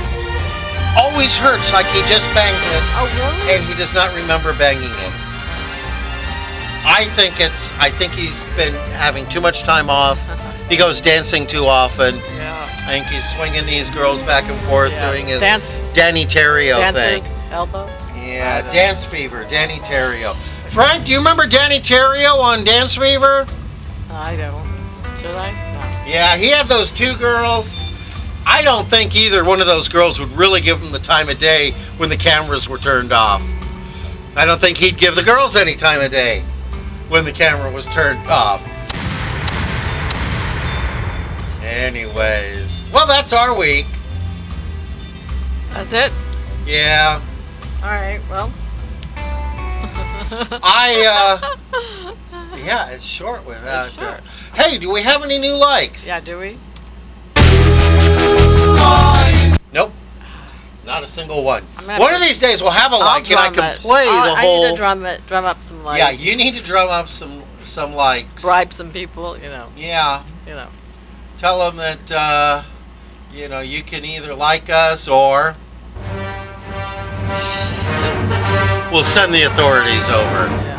always 0.96 1.36
hurts 1.36 1.74
like 1.74 1.88
he 1.88 2.02
just 2.08 2.32
banged 2.36 2.56
it 2.56 2.84
Oh, 2.94 3.10
really? 3.18 3.56
and 3.56 3.66
he 3.66 3.74
does 3.74 3.96
not 3.96 4.14
remember 4.16 4.54
banging 4.54 4.84
it. 4.92 5.14
I 6.86 7.10
think 7.16 7.42
it's 7.42 7.72
I 7.80 7.90
think 7.90 8.14
he's 8.14 8.44
been 8.56 8.76
having 8.94 9.28
too 9.28 9.42
much 9.42 9.64
time 9.64 9.90
off. 9.90 10.20
He 10.70 10.76
uh-huh. 10.76 10.86
goes 10.86 11.02
dancing 11.02 11.48
too 11.48 11.66
often. 11.66 12.18
yeah. 12.18 12.70
I 12.88 12.92
think 12.92 13.08
he's 13.08 13.28
swinging 13.36 13.66
these 13.66 13.90
girls 13.90 14.22
back 14.22 14.44
and 14.46 14.60
forth 14.68 14.92
yeah. 14.92 15.12
doing 15.12 15.26
his 15.26 15.40
Dan- 15.40 15.62
Danny 15.96 16.26
Terrio 16.28 16.78
dancer's 16.78 17.28
thing. 17.28 17.52
elbow. 17.52 17.90
Yeah, 18.16 18.62
Dance 18.72 19.04
Fever, 19.04 19.46
Danny 19.50 19.80
Terrio. 19.80 20.36
Frank, 20.72 21.06
do 21.06 21.12
you 21.12 21.18
remember 21.18 21.48
Danny 21.48 21.80
Terrio 21.80 22.36
on 22.36 22.64
Dance 22.64 22.96
Fever? 22.96 23.48
I 24.12 24.36
don't. 24.36 24.68
Should 25.20 25.36
I? 25.36 25.67
Yeah, 26.08 26.38
he 26.38 26.48
had 26.48 26.68
those 26.68 26.94
two 26.94 27.18
girls. 27.18 27.94
I 28.46 28.62
don't 28.62 28.88
think 28.88 29.14
either 29.14 29.44
one 29.44 29.60
of 29.60 29.68
those 29.68 29.90
girls 29.90 30.20
would 30.20 30.32
really 30.32 30.62
give 30.62 30.82
him 30.82 30.94
the 30.94 31.00
time 31.00 31.28
of 31.28 31.38
day 31.38 31.72
when 31.98 32.08
the 32.08 32.16
cameras 32.16 32.70
were 32.70 32.78
turned 32.78 33.12
off. 33.12 33.42
I 34.38 34.46
don't 34.46 34.62
think 34.62 34.78
he'd 34.78 34.98
give 34.98 35.16
the 35.16 35.24
girls 35.24 35.58
any 35.58 35.76
time 35.76 36.00
of 36.00 36.10
day 36.10 36.44
when 37.10 37.26
the 37.26 37.34
camera 37.34 37.70
was 37.70 37.88
turned 37.88 38.26
off. 38.30 38.62
Anyways, 41.62 42.90
well, 42.94 43.06
that's 43.06 43.34
our 43.34 43.54
week. 43.54 43.88
That's 45.74 45.92
it. 45.92 46.14
Yeah, 46.66 47.22
All 47.84 47.90
right. 47.90 48.22
Well. 48.30 48.52
I, 50.64 51.50
uh, 51.74 52.16
yeah, 52.68 52.90
it's 52.90 53.06
short 53.06 53.46
without. 53.46 53.88
It's 53.88 53.96
short. 53.98 54.22
Hey, 54.54 54.78
do 54.78 54.92
we 54.92 55.02
have 55.02 55.24
any 55.24 55.38
new 55.38 55.54
likes? 55.56 56.06
yeah. 56.06 56.20
Do 56.20 56.38
we? 56.40 56.58
Nope. 59.74 59.94
Not 60.86 61.04
a 61.04 61.08
single 61.08 61.44
one. 61.44 61.64
One 61.86 62.14
of 62.14 62.22
these 62.22 62.40
days 62.40 62.62
we'll 62.62 62.72
have 62.72 62.92
a 62.94 62.96
I'll 62.96 63.02
like 63.02 63.30
and 63.30 63.40
I 63.40 63.50
can 63.50 63.64
it. 63.64 63.78
play 63.80 64.06
I'll- 64.08 64.24
the 64.36 64.40
I 64.40 64.42
whole. 64.42 64.64
need 64.66 64.72
to 64.72 64.78
drum 64.78 65.06
it. 65.06 65.26
Drum 65.28 65.46
up 65.46 65.62
some 65.64 65.84
likes. 65.84 66.00
yeah, 66.00 66.10
you 66.12 66.36
need 66.36 66.54
to 66.56 66.62
drum 66.64 66.90
up 66.90 67.10
some 67.10 67.44
some 67.64 67.94
likes. 67.94 68.42
bribe 68.42 68.74
some 68.74 68.92
people. 68.92 69.38
You 69.38 69.50
know. 69.50 69.68
Yeah, 69.76 70.24
You 70.46 70.54
know. 70.54 70.68
tell 71.38 71.60
them 71.60 71.76
that 71.78 72.12
uh, 72.12 72.64
you 73.34 73.48
know 73.50 73.60
you 73.60 73.84
can 73.84 74.06
either 74.06 74.34
like 74.34 74.70
us 74.70 75.08
or 75.10 75.56
we'll 78.92 79.04
send 79.04 79.34
the 79.34 79.44
authorities 79.44 80.08
over. 80.08 80.48
Yeah. 80.48 80.77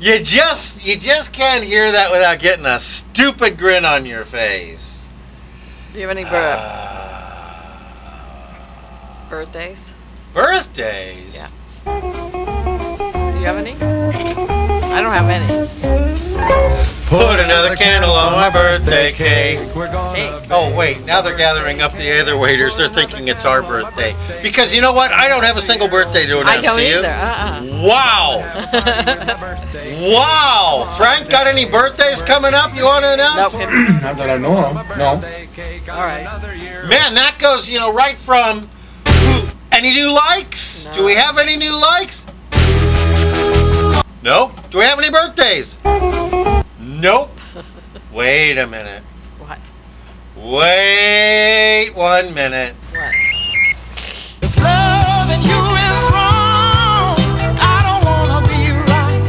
You 0.00 0.18
just 0.22 0.84
you 0.84 0.96
just 0.98 1.32
can't 1.32 1.64
hear 1.64 1.90
that 1.90 2.10
without 2.10 2.38
getting 2.38 2.66
a 2.66 2.78
stupid 2.78 3.56
grin 3.56 3.86
on 3.86 4.04
your 4.04 4.24
face. 4.26 5.08
Do 5.94 6.00
you 6.00 6.06
have 6.08 6.16
any 6.16 6.26
Uh, 6.28 6.90
birthdays? 9.30 9.88
birthdays. 10.34 11.36
Yeah. 11.36 11.48
Do 13.32 13.38
you 13.38 13.46
have 13.46 13.56
any? 13.56 14.53
I 14.94 15.02
don't 15.02 15.12
have 15.12 15.28
any. 15.28 16.84
Put 17.06 17.40
another 17.40 17.74
candle 17.74 18.12
on 18.12 18.32
my 18.32 18.48
birthday 18.48 19.10
cake. 19.12 19.74
We're 19.74 19.90
gonna 19.90 20.40
Oh 20.50 20.72
wait, 20.74 21.04
now 21.04 21.20
they're 21.20 21.36
gathering 21.36 21.82
up 21.82 21.92
the 21.94 22.20
other 22.20 22.38
waiters. 22.38 22.76
They're 22.76 22.88
thinking 22.88 23.26
it's 23.26 23.44
our 23.44 23.60
birthday. 23.60 24.14
Because 24.40 24.72
you 24.72 24.80
know 24.80 24.92
what? 24.92 25.10
I 25.12 25.26
don't 25.28 25.42
have 25.42 25.56
a 25.56 25.62
single 25.62 25.88
birthday 25.88 26.26
to 26.26 26.38
I 26.38 26.40
announce 26.42 26.64
don't 26.64 26.76
to 26.76 26.82
you. 26.82 26.98
either. 26.98 27.08
Uh-uh. 27.08 27.82
Wow! 27.82 28.40
Wow! 30.12 30.94
Frank, 30.96 31.28
got 31.28 31.48
any 31.48 31.66
birthdays 31.66 32.22
coming 32.22 32.54
up 32.54 32.74
you 32.76 32.84
want 32.84 33.04
to 33.04 33.14
announce? 33.14 33.58
Nope. 33.58 33.68
Not 34.00 34.16
that 34.16 34.30
I 34.30 34.36
know 34.36 34.56
of. 34.66 34.74
No. 34.96 35.08
All 35.92 36.04
right. 36.04 36.24
Man, 36.88 37.14
that 37.14 37.38
goes, 37.40 37.68
you 37.68 37.80
know, 37.80 37.92
right 37.92 38.16
from 38.16 38.68
any 39.72 39.90
new 39.90 40.14
likes? 40.14 40.86
Do 40.94 41.04
we 41.04 41.14
have 41.16 41.36
any 41.38 41.56
new 41.56 41.74
likes? 41.80 42.24
Nope. 44.24 44.52
Do 44.70 44.78
we 44.78 44.84
have 44.84 44.98
any 44.98 45.10
birthdays? 45.10 45.76
Nope. 46.80 47.38
Wait 48.10 48.56
a 48.56 48.66
minute. 48.66 49.02
What? 49.38 49.58
Wait 50.34 51.90
one 51.94 52.32
minute. 52.32 52.74
What? 52.90 53.14
If 54.40 54.56
loving 54.56 55.42
you 55.44 55.60
is 55.76 56.00
wrong, 56.08 57.20
I 57.60 57.84
don't 57.84 58.00
wanna 58.08 58.40
be 58.48 58.72
right. 58.88 59.20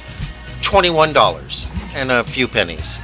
$21 0.63 1.95
and 1.95 2.11
a 2.11 2.25
few 2.25 2.49
pennies. 2.49 2.99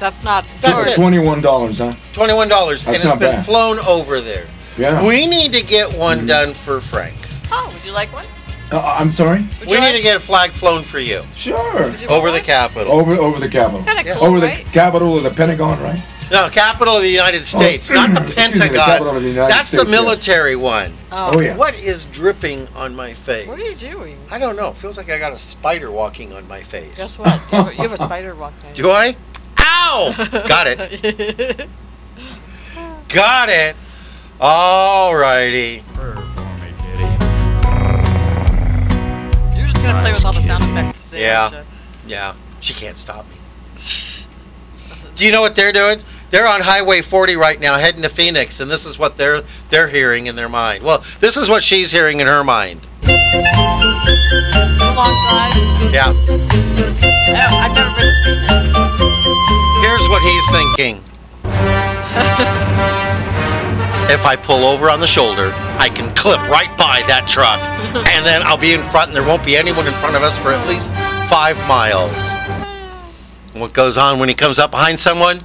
That's 0.00 0.24
not. 0.24 0.46
That's 0.62 0.86
it. 0.86 0.94
Twenty-one 0.96 1.42
dollars, 1.42 1.78
huh? 1.78 1.92
$21 2.14 2.40
and 2.42 2.50
That's 2.50 2.86
it's 2.88 3.04
not 3.04 3.18
been 3.20 3.32
bad. 3.36 3.44
flown 3.44 3.78
over 3.80 4.20
there. 4.22 4.46
Yeah. 4.78 4.96
Mm-hmm. 4.96 5.06
We 5.06 5.26
need 5.26 5.52
to 5.52 5.62
get 5.62 5.92
one 5.96 6.26
done 6.26 6.54
for 6.54 6.80
Frank. 6.80 7.14
Oh, 7.52 7.70
would 7.72 7.84
you 7.84 7.92
like 7.92 8.10
one? 8.12 8.24
Uh, 8.72 8.80
I'm 8.98 9.12
sorry. 9.12 9.42
Would 9.60 9.68
We 9.68 9.74
you 9.74 9.80
need 9.80 9.88
like- 9.88 9.96
to 9.96 10.02
get 10.02 10.16
a 10.16 10.20
flag 10.20 10.50
flown 10.52 10.82
for 10.82 10.98
you 10.98 11.22
Sure. 11.36 11.90
would 11.90 12.00
you 12.00 12.08
over 12.08 12.28
the 12.28 12.38
one? 12.38 12.42
Capitol. 12.44 12.90
Over 12.92 13.12
over 13.12 13.38
the 13.38 13.50
Capitol. 13.50 13.82
Kinda 13.84 14.02
Yeah. 14.04 14.14
cool, 14.14 14.24
Over 14.28 14.40
the 14.40 14.46
right? 14.46 14.66
Capitol 14.72 15.14
of 15.18 15.22
the 15.24 15.30
Pentagon, 15.30 15.78
right? 15.82 16.02
No, 16.30 16.48
capital 16.48 16.96
of 16.96 17.02
the 17.02 17.10
United 17.10 17.40
oh. 17.40 17.44
States, 17.44 17.90
not 17.90 18.14
the 18.14 18.20
excuse 18.22 18.52
me, 18.54 18.68
the 18.68 18.74
Pentagon. 18.74 19.14
The 19.14 19.20
United 19.20 19.34
That's 19.50 19.70
the 19.70 19.78
States, 19.78 19.90
yes. 19.90 20.00
military 20.00 20.56
one. 20.56 20.94
Oh, 21.10 21.30
Oh 21.34 21.40
yeah. 21.40 21.56
What 21.56 21.74
is 21.74 22.04
dripping 22.06 22.68
on 22.68 22.94
my 22.94 23.12
face? 23.12 23.46
What 23.48 23.58
are 23.58 23.62
you 23.62 23.74
doing? 23.74 24.18
I 24.30 24.38
don't 24.38 24.56
know. 24.56 24.68
It 24.68 24.76
feels 24.76 24.96
like 24.96 25.10
I 25.10 25.18
got 25.18 25.32
a 25.32 25.38
spider 25.38 25.90
walking 25.90 26.32
on 26.32 26.46
my 26.48 26.62
face. 26.62 26.96
Guess 26.96 27.18
what? 27.18 27.34
You 27.50 27.58
have 27.58 27.68
a, 27.68 27.72
you 27.74 27.82
have 27.82 27.92
a 27.92 27.96
spider 28.04 28.34
walking. 28.34 28.68
on 28.68 28.74
Do 28.74 28.90
I? 28.90 29.16
Ow! 29.58 30.14
got 30.48 30.66
it. 30.66 30.78
it. 31.04 31.68
Got 33.08 33.48
it. 33.48 33.76
Alrighty. 34.40 35.82
You're 39.56 39.66
just 39.66 39.82
gonna 39.82 40.00
play 40.00 40.12
with 40.12 40.24
all 40.24 40.32
the 40.32 40.40
sound 40.42 40.64
effects 40.64 41.04
today. 41.04 41.22
Yeah. 41.22 41.42
aren't 41.42 41.54
you? 41.54 41.62
Yeah, 42.06 42.34
she 42.60 42.74
can't 42.74 42.98
stop 42.98 43.26
me. 43.28 43.36
Do 45.14 45.26
you 45.26 45.32
know 45.32 45.40
what 45.42 45.54
they're 45.54 45.72
doing? 45.72 46.02
They're 46.32 46.48
on 46.48 46.62
Highway 46.62 47.02
40 47.02 47.36
right 47.36 47.60
now, 47.60 47.76
heading 47.76 48.00
to 48.00 48.08
Phoenix, 48.08 48.60
and 48.60 48.70
this 48.70 48.86
is 48.86 48.98
what 48.98 49.18
they're 49.18 49.42
they're 49.68 49.88
hearing 49.88 50.28
in 50.28 50.34
their 50.34 50.48
mind. 50.48 50.82
Well, 50.82 51.04
this 51.20 51.36
is 51.36 51.50
what 51.50 51.62
she's 51.62 51.92
hearing 51.92 52.20
in 52.20 52.26
her 52.26 52.42
mind. 52.42 52.80
Yeah. 55.92 56.08
I 56.08 57.52
I've 57.52 57.76
never 57.76 57.92
been 58.00 58.08
to 58.24 58.26
Phoenix. 58.48 58.48
Here's 59.84 60.08
what 60.08 60.22
he's 60.22 60.50
thinking. 60.50 61.04
if 64.10 64.24
I 64.24 64.34
pull 64.34 64.64
over 64.64 64.88
on 64.88 65.00
the 65.00 65.06
shoulder, 65.06 65.52
I 65.78 65.90
can 65.90 66.14
clip 66.14 66.40
right 66.48 66.74
by 66.78 67.02
that 67.08 67.28
truck, 67.28 67.60
and 68.10 68.24
then 68.24 68.42
I'll 68.44 68.56
be 68.56 68.72
in 68.72 68.82
front, 68.84 69.08
and 69.08 69.16
there 69.16 69.22
won't 69.22 69.44
be 69.44 69.54
anyone 69.54 69.86
in 69.86 69.92
front 69.94 70.16
of 70.16 70.22
us 70.22 70.38
for 70.38 70.50
at 70.50 70.66
least 70.66 70.90
five 71.30 71.58
miles. 71.68 72.16
And 73.52 73.60
what 73.60 73.74
goes 73.74 73.98
on 73.98 74.18
when 74.18 74.30
he 74.30 74.34
comes 74.34 74.58
up 74.58 74.70
behind 74.70 74.98
someone? 74.98 75.42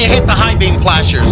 You 0.00 0.08
hit 0.08 0.24
the 0.24 0.32
high 0.32 0.54
beam 0.54 0.80
flashers. 0.80 1.30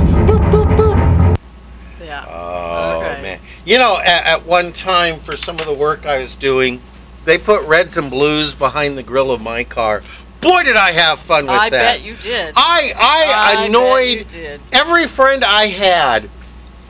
Yeah. 2.00 2.24
Oh 2.28 3.00
Okay. 3.00 3.22
man! 3.22 3.40
You 3.64 3.78
know, 3.78 3.98
at, 3.98 4.26
at 4.26 4.46
one 4.46 4.72
time 4.72 5.20
for 5.20 5.36
some 5.36 5.58
of 5.58 5.66
the 5.66 5.72
work 5.72 6.04
I 6.04 6.18
was 6.18 6.36
doing, 6.36 6.82
they 7.24 7.38
put 7.38 7.62
reds 7.66 7.96
and 7.96 8.10
blues 8.10 8.54
behind 8.54 8.98
the 8.98 9.02
grill 9.02 9.30
of 9.30 9.40
my 9.40 9.64
car. 9.64 10.02
Boy, 10.40 10.64
did 10.64 10.76
I 10.76 10.92
have 10.92 11.18
fun 11.18 11.46
with 11.46 11.56
I 11.56 11.70
that! 11.70 11.92
bet 11.96 12.02
you 12.02 12.14
did. 12.16 12.52
I 12.56 12.92
I, 12.96 13.54
bet 13.54 13.68
annoyed 13.68 14.60
every 14.72 15.06
friend 15.06 15.44
I 15.44 15.66
had. 15.66 16.28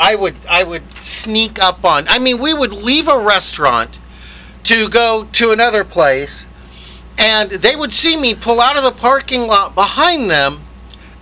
I 0.00 0.16
would 0.16 0.34
I 0.48 0.64
would 0.64 0.82
sneak 1.00 1.62
up 1.62 1.84
on. 1.84 2.08
I 2.08 2.18
mean, 2.18 2.38
we 2.38 2.54
would 2.54 2.72
leave 2.72 3.06
a 3.08 3.18
restaurant 3.18 4.00
to 4.64 4.88
go 4.88 5.28
to 5.32 5.52
another 5.52 5.84
place, 5.84 6.46
and 7.16 7.50
they 7.50 7.76
would 7.76 7.92
see 7.92 8.16
me 8.16 8.34
pull 8.34 8.60
out 8.60 8.76
of 8.76 8.82
the 8.82 8.92
parking 8.92 9.46
lot 9.46 9.74
behind 9.74 10.28
them, 10.30 10.62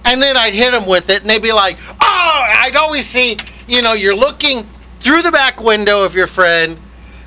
and 0.06 0.22
then 0.22 0.36
I'd 0.36 0.54
hit 0.54 0.72
them 0.72 0.86
with 0.86 1.10
it, 1.10 1.20
and 1.20 1.28
they'd 1.30 1.42
be 1.42 1.52
like, 1.52 1.76
"Oh!" 2.00 2.42
I'd 2.62 2.76
always 2.76 3.06
see, 3.06 3.36
you 3.66 3.82
know, 3.82 3.92
you're 3.92 4.16
looking 4.16 4.66
through 5.00 5.22
the 5.22 5.32
back 5.32 5.60
window 5.60 6.04
of 6.04 6.14
your 6.14 6.26
friend, 6.26 6.78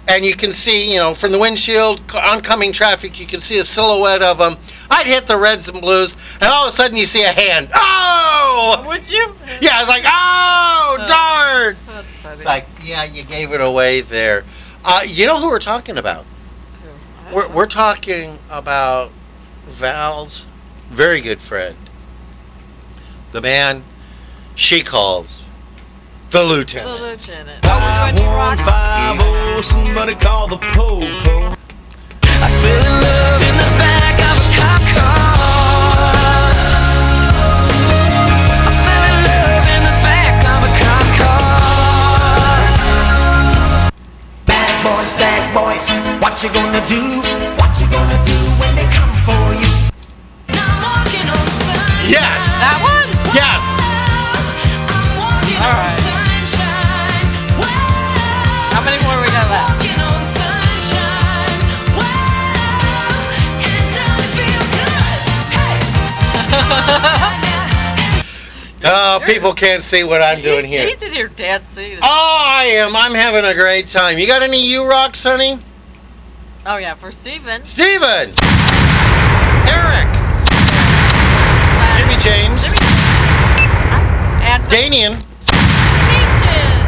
and 0.08 0.26
you 0.26 0.36
can 0.36 0.52
see, 0.54 0.92
you 0.92 0.98
know, 1.00 1.14
from 1.14 1.32
the 1.32 1.40
windshield, 1.40 2.02
oncoming 2.14 2.72
traffic, 2.74 3.20
you 3.20 3.28
can 3.28 3.40
see 3.40 3.60
a 3.60 3.64
silhouette 3.64 4.22
of 4.24 4.38
them. 4.40 4.58
I'd 4.92 5.06
hit 5.06 5.28
the 5.28 5.38
reds 5.38 5.70
and 5.70 5.80
blues, 5.82 6.16
and 6.42 6.50
all 6.50 6.64
of 6.68 6.74
a 6.74 6.76
sudden 6.76 6.98
you 6.98 7.06
see 7.06 7.24
a 7.24 7.32
hand. 7.32 7.70
Oh! 7.76 8.84
Would 8.88 9.10
you? 9.10 9.36
Yeah, 9.62 9.78
I 9.78 9.80
was 9.82 9.90
like, 9.90 10.04
"Oh, 10.06 10.98
Uh. 11.00 11.08
darn!" 11.08 11.78
That's 11.88 12.08
funny. 12.24 12.36
It's 12.36 12.46
like, 12.46 12.68
yeah, 12.84 13.04
you 13.04 13.24
gave 13.24 13.52
it 13.52 13.62
away 13.62 14.02
there. 14.02 14.44
Uh, 14.84 15.02
you 15.06 15.26
know 15.28 15.40
who 15.40 15.50
we're 15.50 15.60
talking 15.60 15.98
about? 15.98 16.26
We're, 17.32 17.48
we're 17.50 17.68
talking 17.68 18.40
about 18.50 19.12
Val's 19.68 20.48
very 20.90 21.22
good 21.22 21.40
friend, 21.40 21.78
the 23.32 23.42
man 23.42 23.84
she 24.56 24.84
calls 24.84 25.50
the 26.32 26.44
lieutenant. 26.44 26.98
the 27.00 27.04
lieutenant. 27.06 27.64
lieutenant. 27.64 27.66
Are 27.68 28.12
we 28.12 28.18
doing 28.18 28.30
rock? 28.30 28.58
550, 28.60 29.62
somebody 29.62 30.16
call 30.16 30.48
the 30.48 30.58
po-po. 30.58 31.56
I 32.24 32.48
fell 32.62 32.86
in 32.86 32.96
love 33.02 33.42
in 33.50 33.56
the 33.58 33.70
back 33.78 34.18
of 34.30 34.38
a 34.38 34.48
cop 34.58 34.82
car. 34.94 35.38
I 38.66 38.74
fell 38.86 39.04
in 39.10 39.18
love 39.26 39.66
in 39.74 39.82
the 39.90 39.96
back 40.06 40.38
of 40.54 40.60
a 40.66 40.72
cop 40.82 41.08
car. 41.18 41.50
Bad 44.46 44.74
boys, 44.86 45.14
bad 45.18 45.44
boys, 45.54 45.86
what 46.22 46.42
you 46.44 46.50
gonna 46.54 46.82
do? 46.86 47.02
What 47.58 47.74
you 47.82 47.88
gonna 47.90 48.20
do 48.26 48.38
when 48.62 48.72
they 48.78 48.88
come 48.94 49.14
for 49.26 49.54
you? 49.58 49.70
I'm 50.50 50.82
walking 50.82 51.26
on 51.30 51.46
sunshine. 51.58 52.10
Yes, 52.10 52.42
That 52.62 52.78
one? 52.84 52.99
Oh, 69.22 69.26
people 69.26 69.54
can't 69.54 69.84
see 69.84 70.04
what 70.04 70.22
I'm 70.22 70.42
doing 70.42 70.66
here. 70.66 70.88
He's 70.88 71.02
in 71.02 71.12
here 71.12 71.28
dancing. 71.28 71.98
Oh, 72.02 72.46
I 72.48 72.64
am. 72.66 72.96
I'm 72.96 73.14
having 73.14 73.44
a 73.46 73.54
great 73.54 73.88
time. 73.88 74.18
You 74.18 74.28
got 74.28 74.42
any 74.42 74.66
U 74.68 74.88
rocks, 74.88 75.24
honey? 75.24 75.60
Oh 76.66 76.78
yeah, 76.78 76.96
for 76.96 77.12
Steven. 77.12 77.66
Steven! 77.66 78.34
Eric! 79.68 80.08
Jimmy 81.98 82.18
James! 82.22 82.64
And 84.42 84.64
Danian! 84.70 85.24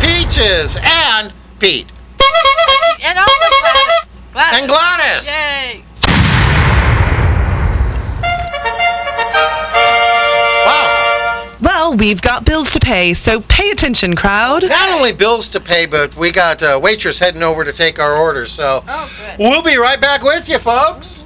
Peaches. 0.02 0.76
Peaches! 0.76 0.78
And 0.84 1.34
Pete! 1.60 1.92
And 3.04 3.18
also 3.18 3.34
Gladys. 3.62 4.22
Gladys. 4.32 4.60
And 4.60 4.68
Gladys! 4.70 5.28
Yay. 5.28 5.84
Well, 11.92 11.98
we've 11.98 12.22
got 12.22 12.46
bills 12.46 12.72
to 12.72 12.80
pay, 12.80 13.14
so 13.14 13.42
pay 13.42 13.70
attention, 13.70 14.16
crowd. 14.16 14.64
Not 14.64 14.92
only 14.92 15.12
bills 15.12 15.50
to 15.50 15.60
pay, 15.60 15.86
but 15.86 16.16
we 16.16 16.32
got 16.32 16.62
a 16.62 16.80
waitress 16.80 17.20
heading 17.20 17.44
over 17.44 17.66
to 17.66 17.74
take 17.74 18.00
our 18.00 18.16
orders, 18.16 18.54
so 18.54 18.82
Oh, 18.88 19.12
good. 19.20 19.40
we'll 19.40 19.62
be 19.62 19.76
right 19.76 20.00
back 20.00 20.24
with 20.24 20.48
you, 20.48 20.58
folks. 20.58 21.26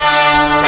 Our 0.00 0.67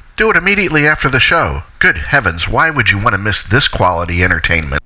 Do 0.21 0.29
it 0.29 0.37
immediately 0.37 0.85
after 0.85 1.09
the 1.09 1.19
show. 1.19 1.63
Good 1.79 1.97
heavens, 1.97 2.47
why 2.47 2.69
would 2.69 2.91
you 2.91 2.99
want 2.99 3.13
to 3.13 3.17
miss 3.17 3.41
this 3.41 3.67
quality 3.67 4.23
entertainment? 4.23 4.79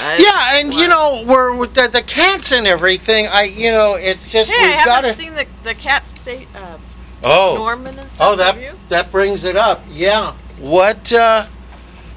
Yeah, 0.00 0.56
and 0.58 0.74
you 0.74 0.88
know, 0.88 1.22
we're 1.28 1.54
with 1.54 1.74
the, 1.74 1.86
the 1.86 2.02
cats 2.02 2.50
and 2.50 2.66
everything. 2.66 3.28
I, 3.28 3.44
you 3.44 3.70
know, 3.70 3.94
it's 3.94 4.28
just 4.28 4.50
Hey, 4.50 4.56
I 4.58 4.62
we've 4.66 4.74
haven't 4.78 4.86
got 4.86 5.00
to. 5.02 5.14
seen 5.14 5.34
the, 5.36 5.46
the 5.62 5.76
cat 5.76 6.02
state, 6.16 6.48
uh, 6.56 6.76
Oh, 7.22 7.54
Norman 7.56 8.00
and 8.00 8.10
stuff. 8.10 8.32
oh, 8.32 8.34
that 8.34 8.58
that 8.88 9.12
brings 9.12 9.44
it 9.44 9.54
up. 9.56 9.80
Yeah. 9.88 10.34
What 10.58 11.12
uh, 11.12 11.46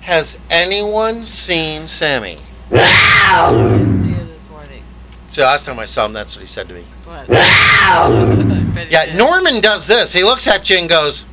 has 0.01 0.39
anyone 0.49 1.27
seen 1.27 1.87
Sammy? 1.87 2.39
wow 2.71 3.51
See 4.01 4.09
it 4.13 4.25
this 4.35 4.49
morning. 4.49 4.83
So 5.31 5.43
last 5.43 5.65
time 5.65 5.77
I 5.77 5.85
saw 5.85 6.07
him, 6.07 6.13
that's 6.13 6.35
what 6.35 6.41
he 6.41 6.47
said 6.47 6.67
to 6.69 6.73
me. 6.73 6.85
What? 7.05 7.29
Yeah, 8.89 9.15
Norman 9.15 9.61
does 9.61 9.85
this. 9.85 10.11
He 10.11 10.23
looks 10.23 10.47
at 10.47 10.69
you 10.69 10.77
and 10.77 10.89
goes, 10.89 11.25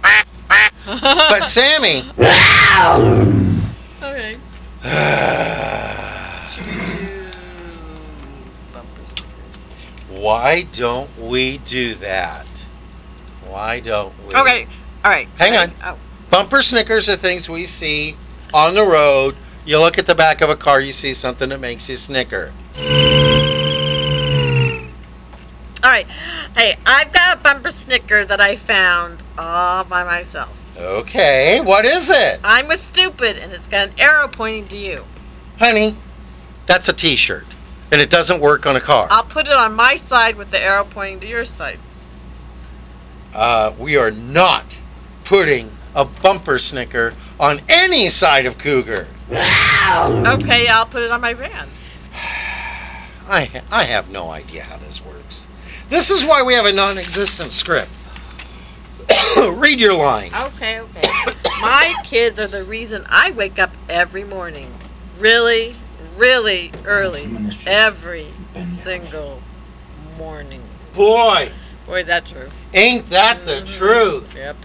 but 1.00 1.44
Sammy. 1.46 2.04
Okay. 4.02 4.34
Why 10.08 10.62
don't 10.72 11.16
we 11.18 11.58
do 11.58 11.94
that? 11.96 12.46
Why 13.46 13.80
don't 13.80 14.14
we? 14.26 14.34
Okay. 14.34 14.66
All 15.04 15.10
right. 15.10 15.28
Hang 15.38 15.56
on. 15.56 15.72
Oh. 15.84 15.98
Bumper 16.30 16.62
Snickers 16.62 17.08
are 17.08 17.16
things 17.16 17.48
we 17.48 17.66
see 17.66 18.16
on 18.54 18.74
the 18.74 18.84
road. 18.84 19.36
You 19.64 19.78
look 19.78 19.98
at 19.98 20.06
the 20.06 20.14
back 20.14 20.40
of 20.40 20.48
a 20.48 20.56
car, 20.56 20.80
you 20.80 20.92
see 20.92 21.12
something 21.12 21.50
that 21.50 21.60
makes 21.60 21.88
you 21.88 21.96
snicker. 21.96 22.52
All 25.82 25.90
right. 25.90 26.06
Hey, 26.56 26.76
I've 26.86 27.12
got 27.12 27.38
a 27.38 27.40
bumper 27.40 27.70
snicker 27.70 28.24
that 28.24 28.40
I 28.40 28.56
found 28.56 29.22
all 29.38 29.84
by 29.84 30.04
myself. 30.04 30.50
Okay, 30.80 31.60
what 31.60 31.84
is 31.84 32.08
it? 32.08 32.40
I'm 32.42 32.70
a 32.70 32.76
stupid, 32.76 33.36
and 33.36 33.52
it's 33.52 33.66
got 33.66 33.88
an 33.88 33.94
arrow 33.98 34.28
pointing 34.28 34.66
to 34.68 34.76
you. 34.78 35.04
Honey, 35.58 35.94
that's 36.66 36.88
a 36.88 36.94
t 36.94 37.16
shirt. 37.16 37.44
And 37.92 38.00
it 38.00 38.08
doesn't 38.08 38.40
work 38.40 38.66
on 38.66 38.76
a 38.76 38.80
car. 38.80 39.08
I'll 39.10 39.24
put 39.24 39.46
it 39.46 39.52
on 39.52 39.74
my 39.74 39.96
side 39.96 40.36
with 40.36 40.50
the 40.50 40.60
arrow 40.60 40.84
pointing 40.84 41.20
to 41.20 41.26
your 41.26 41.44
side. 41.44 41.78
Uh, 43.34 43.74
we 43.78 43.96
are 43.96 44.10
not 44.10 44.78
putting 45.24 45.70
a 45.94 46.04
bumper 46.04 46.58
snicker 46.58 47.14
on 47.38 47.60
any 47.68 48.08
side 48.08 48.46
of 48.46 48.56
Cougar. 48.58 49.08
Okay, 49.30 50.66
I'll 50.68 50.86
put 50.86 51.02
it 51.02 51.10
on 51.10 51.20
my 51.20 51.34
van. 51.34 51.68
I, 53.28 53.62
I 53.70 53.84
have 53.84 54.10
no 54.10 54.30
idea 54.30 54.62
how 54.62 54.76
this 54.78 55.04
works. 55.04 55.46
This 55.88 56.10
is 56.10 56.24
why 56.24 56.42
we 56.42 56.54
have 56.54 56.64
a 56.64 56.72
non 56.72 56.96
existent 56.96 57.52
script. 57.52 57.90
Read 59.54 59.80
your 59.80 59.94
line. 59.94 60.32
Okay, 60.34 60.80
okay. 60.80 61.02
My 61.60 61.94
kids 62.04 62.38
are 62.40 62.46
the 62.46 62.64
reason 62.64 63.04
I 63.08 63.30
wake 63.32 63.58
up 63.58 63.70
every 63.88 64.24
morning. 64.24 64.72
Really, 65.18 65.74
really 66.16 66.72
early. 66.84 67.28
Every 67.66 68.28
single 68.68 69.42
morning. 70.18 70.62
Boy, 70.94 71.50
Boy, 71.86 72.00
is 72.00 72.06
that 72.08 72.26
true. 72.26 72.48
ain't 72.74 73.08
that 73.10 73.44
the 73.44 73.64
truth? 73.64 74.34
Yep. 74.34 74.56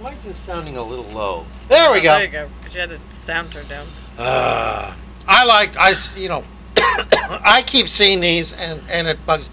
Why 0.00 0.12
is 0.12 0.24
this 0.24 0.36
sounding 0.36 0.76
a 0.76 0.82
little 0.82 1.06
low? 1.06 1.46
There 1.68 1.90
we 1.92 1.98
Oh, 2.00 2.02
go. 2.02 2.12
There 2.14 2.24
you 2.24 2.30
go. 2.30 2.48
'cause 2.62 2.74
you 2.74 2.80
had 2.82 2.90
the 2.90 3.00
sound 3.10 3.52
turned 3.52 3.68
down. 3.68 3.86
Uh, 4.18 4.92
I 5.26 5.44
like 5.44 5.76
I, 5.78 5.94
you 6.16 6.28
know 6.28 6.44
I 6.76 7.62
keep 7.66 7.88
seeing 7.88 8.20
these 8.20 8.52
and 8.52 8.82
and 8.90 9.08
it 9.08 9.24
bugs. 9.26 9.48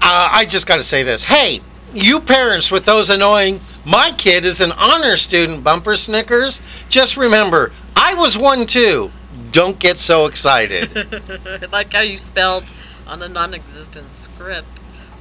Uh, 0.00 0.28
I 0.32 0.44
just 0.46 0.66
got 0.66 0.76
to 0.76 0.82
say 0.82 1.02
this. 1.02 1.24
Hey, 1.24 1.60
you 1.92 2.20
parents 2.20 2.70
with 2.70 2.84
those 2.84 3.10
annoying. 3.10 3.60
My 3.84 4.10
kid 4.12 4.44
is 4.44 4.60
an 4.60 4.72
honor 4.72 5.16
student. 5.16 5.62
Bumper 5.64 5.96
Snickers. 5.96 6.60
Just 6.88 7.16
remember, 7.16 7.72
I 7.94 8.14
was 8.14 8.36
one 8.36 8.66
too. 8.66 9.10
Don't 9.52 9.78
get 9.78 9.98
so 9.98 10.26
excited. 10.26 10.90
I 10.96 11.66
like 11.72 11.92
how 11.92 12.00
you 12.00 12.18
spelled 12.18 12.64
on 13.06 13.18
the 13.20 13.28
non-existent 13.28 14.12
script 14.12 14.68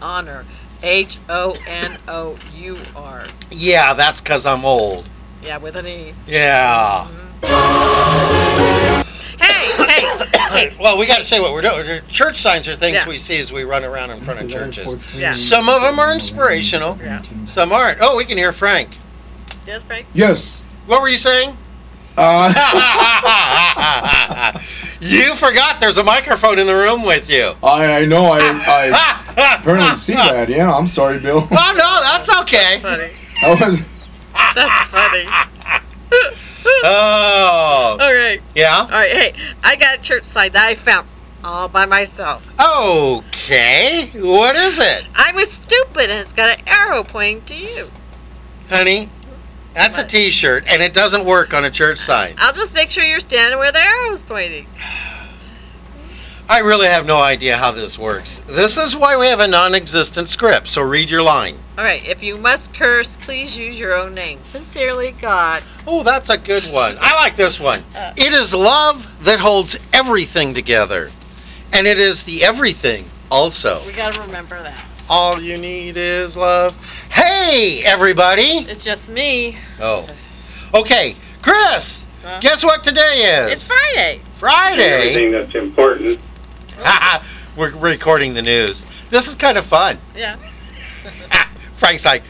honor. 0.01 0.45
H 0.84 1.17
O 1.30 1.56
N 1.67 1.97
O 2.08 2.38
U 2.56 2.78
R. 2.95 3.25
yeah, 3.49 3.93
that's 3.93 4.21
because 4.21 4.45
I'm 4.45 4.65
old. 4.65 5.10
Yeah, 5.41 5.58
with 5.58 5.75
an 5.78 5.88
E. 5.88 6.13
Yeah. 6.28 7.08
Hey, 7.41 8.85
hey, 10.55 10.69
hey. 10.69 10.77
Well, 10.79 10.97
we 10.97 11.05
got 11.05 11.17
to 11.17 11.23
say 11.23 11.39
what 11.39 11.51
we're 11.53 11.61
doing. 11.61 12.01
Church 12.09 12.37
signs 12.37 12.67
are 12.67 12.75
things 12.75 12.95
Yeah. 13.03 13.07
we 13.07 13.17
see 13.17 13.39
as 13.39 13.51
we 13.51 13.63
run 13.63 13.83
around 13.83 14.11
in 14.11 14.21
front 14.21 14.41
of 14.41 14.49
churches. 14.49 14.95
Yeah. 15.15 15.31
Some 15.33 15.69
of 15.69 15.81
them 15.81 15.99
are 15.99 16.13
inspirational. 16.13 16.97
Yeah. 17.01 17.21
Some 17.45 17.71
aren't. 17.71 17.99
Oh, 18.01 18.15
we 18.17 18.25
can 18.25 18.37
hear 18.37 18.51
Frank. 18.51 18.97
Yes, 19.65 19.83
Frank? 19.83 20.05
Yes. 20.13 20.65
What 20.85 21.01
were 21.01 21.09
you 21.09 21.17
saying? 21.17 21.57
Uh, 22.17 22.53
you 25.01 25.35
forgot 25.35 25.81
there's 25.81 25.97
a 25.97 26.03
microphone 26.03 26.59
in 26.59 26.67
the 26.67 26.73
room 26.73 27.03
with 27.05 27.29
you. 27.29 27.55
I, 27.61 27.91
I 28.01 28.05
know. 28.05 28.27
I, 28.27 28.39
I 28.41 29.57
apparently 29.59 29.95
see 29.95 30.13
that. 30.13 30.47
Yeah, 30.47 30.73
I'm 30.73 30.87
sorry, 30.87 31.19
Bill. 31.19 31.45
Oh 31.51 31.73
no, 31.75 31.99
that's 32.01 32.33
okay. 32.43 32.79
Funny. 32.81 33.09
I 33.43 33.49
was, 33.49 33.59
That's 34.55 34.89
funny. 34.91 35.25
Oh. 36.84 37.97
All 37.99 38.13
right. 38.13 38.41
Yeah? 38.56 38.80
All 38.80 38.89
right. 38.89 39.12
Hey, 39.12 39.36
I 39.63 39.75
got 39.75 39.99
a 39.99 40.01
church 40.01 40.23
sign 40.23 40.51
that 40.54 40.65
I 40.65 40.73
found 40.73 41.08
all 41.43 41.67
by 41.69 41.86
myself. 41.86 42.43
Okay. 42.60 44.10
What 44.15 44.56
is 44.56 44.80
it? 44.80 45.06
I 45.13 45.32
was 45.34 45.51
stupid, 45.51 46.10
and 46.10 46.19
it's 46.19 46.34
got 46.34 46.58
an 46.60 46.67
arrow 46.67 47.04
pointing 47.04 47.45
to 47.45 47.56
you. 47.56 47.91
Honey, 48.69 49.12
that's 49.75 49.99
a 49.99 50.04
t 50.04 50.32
shirt, 50.32 50.63
and 50.67 50.82
it 50.82 50.93
doesn't 50.93 51.23
work 51.25 51.54
on 51.54 51.65
a 51.65 51.69
church 51.69 51.99
sign. 51.99 52.34
I'll 52.39 52.54
just 52.54 52.73
make 52.73 52.89
sure 52.89 53.04
you're 53.04 53.19
standing 53.19 53.60
where 53.60 53.71
the 53.71 53.82
arrow's 53.82 54.23
pointing. 54.23 54.67
I 56.47 56.60
really 56.60 56.88
have 56.88 57.08
no 57.08 57.17
idea 57.17 57.58
how 57.58 57.71
this 57.71 57.97
works. 57.97 58.39
This 58.45 58.77
is 58.77 58.95
why 58.95 59.17
we 59.17 59.25
have 59.25 59.39
a 59.39 59.47
non 59.47 59.73
existent 59.73 60.29
script, 60.29 60.67
so 60.67 60.84
read 60.84 61.10
your 61.10 61.23
line. 61.23 61.58
All 61.77 61.84
right. 61.84 62.05
If 62.05 62.21
you 62.21 62.38
must 62.38 62.73
curse, 62.73 63.15
please 63.17 63.58
use 63.58 63.77
your 63.79 63.93
own 63.93 64.13
name. 64.13 64.39
Sincerely, 64.47 65.12
God. 65.12 65.63
Oh, 65.88 66.03
that's 66.03 66.29
a 66.29 66.38
good 66.38 66.63
one. 66.65 66.97
I 67.01 67.15
like 67.15 67.36
this 67.36 67.60
one. 67.60 67.84
Uh. 67.95 68.13
It 68.15 68.31
is 68.31 68.53
love 68.53 69.08
that 69.23 69.39
holds 69.39 69.75
everything 69.91 70.53
together. 70.53 71.12
And 71.73 71.88
it 71.88 71.97
is 71.99 72.23
the 72.23 72.43
everything 72.43 73.10
also. 73.31 73.84
We 73.86 73.91
gotta 73.93 74.21
remember 74.21 74.62
that. 74.62 74.79
All 75.10 75.41
you 75.41 75.58
need 75.58 75.97
is 75.97 76.38
love. 76.38 76.75
Hey, 77.10 77.81
everybody. 77.84 78.60
It's 78.69 78.84
just 78.84 79.10
me. 79.10 79.58
Oh. 79.79 80.08
Okay, 80.73 81.15
Chris, 81.41 82.05
Huh? 82.23 82.39
guess 82.39 82.63
what 82.63 82.84
today 82.84 83.45
is? 83.45 83.51
It's 83.51 83.67
Friday. 83.67 84.21
Friday. 84.36 84.84
Everything 84.84 85.31
that's 85.31 85.53
important. 85.55 86.19
We're 87.57 87.71
recording 87.75 88.33
the 88.33 88.41
news. 88.41 88.85
This 89.09 89.27
is 89.27 89.35
kind 89.35 89.57
of 89.57 89.65
fun. 89.65 89.97
Yeah. 90.15 90.38
Frank's 91.75 92.05
like, 92.05 92.23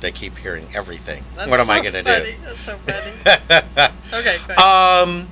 they 0.00 0.10
keep 0.10 0.36
hearing 0.36 0.68
everything. 0.74 1.24
That's 1.36 1.50
what 1.50 1.60
am 1.60 1.70
I 1.70 1.80
going 1.80 1.92
to 1.94 2.02
funny. 2.02 2.36
That's 2.44 2.60
so 2.60 2.78
funny. 2.86 3.90
do? 4.10 4.16
Okay. 4.18 4.38
Go 4.48 4.54
um, 4.56 5.28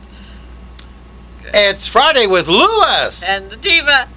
it's 1.53 1.87
Friday 1.87 2.27
with 2.27 2.47
Lewis. 2.49 3.25
and 3.25 3.51
the 3.51 3.57
diva. 3.57 4.09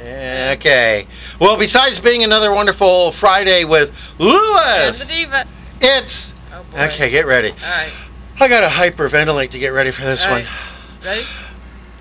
Okay. 0.00 1.06
Well, 1.38 1.58
besides 1.58 2.00
being 2.00 2.24
another 2.24 2.52
wonderful 2.52 3.12
Friday 3.12 3.64
with 3.64 3.92
Lewis, 4.18 5.02
And 5.02 5.10
the 5.10 5.14
diva. 5.26 5.46
it's 5.82 6.34
Oh 6.52 6.62
boy. 6.72 6.78
okay. 6.86 7.10
Get 7.10 7.26
ready. 7.26 7.50
All 7.50 7.56
right. 7.56 7.92
I 8.40 8.48
got 8.48 8.60
to 8.60 8.68
hyperventilate 8.68 9.50
to 9.50 9.58
get 9.58 9.70
ready 9.70 9.90
for 9.90 10.02
this 10.04 10.24
All 10.24 10.30
one. 10.32 10.44
right. 10.44 11.04
Ready? 11.04 11.26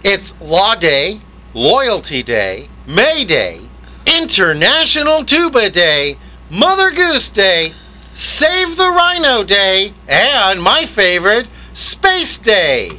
It's 0.04 0.39
Law 0.39 0.76
Day, 0.76 1.20
Loyalty 1.54 2.24
Day, 2.24 2.70
May 2.86 3.24
Day, 3.24 3.62
International 4.06 5.24
Tuba 5.24 5.70
Day, 5.70 6.18
Mother 6.50 6.92
Goose 6.92 7.30
Day, 7.30 7.74
Save 8.12 8.78
the 8.78 8.90
Rhino 8.90 9.44
Day, 9.44 9.94
and 10.08 10.62
my 10.62 10.86
favorite, 10.86 11.48
Space 11.74 12.38
Day. 12.38 12.92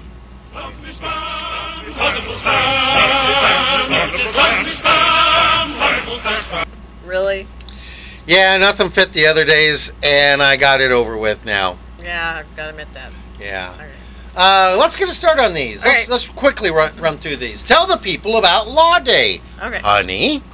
Really? 7.05 7.47
Yeah, 8.27 8.57
nothing 8.59 8.91
fit 8.91 9.13
the 9.13 9.27
other 9.27 9.45
days, 9.45 9.93
and 10.03 10.43
I 10.43 10.57
got 10.57 10.81
it 10.81 10.91
over 10.91 11.17
with 11.17 11.45
now. 11.45 11.79
Yeah, 12.03 12.43
gotta 12.57 12.71
admit 12.71 12.89
that. 12.95 13.11
Yeah. 13.41 13.75
Uh, 14.39 14.77
let's 14.79 14.95
get 14.95 15.09
a 15.09 15.15
start 15.15 15.41
on 15.41 15.53
these. 15.53 15.85
All 15.85 15.91
Let's, 15.91 16.03
right. 16.03 16.09
let's 16.13 16.29
quickly 16.29 16.71
run, 16.71 16.97
run 17.01 17.19
through 17.19 17.39
these. 17.39 17.61
Tell 17.61 17.89
the 17.89 17.97
people 17.97 18.37
about 18.37 18.69
Law 18.69 19.01
Day, 19.01 19.41
Okay. 19.61 19.81
honey. 19.81 20.45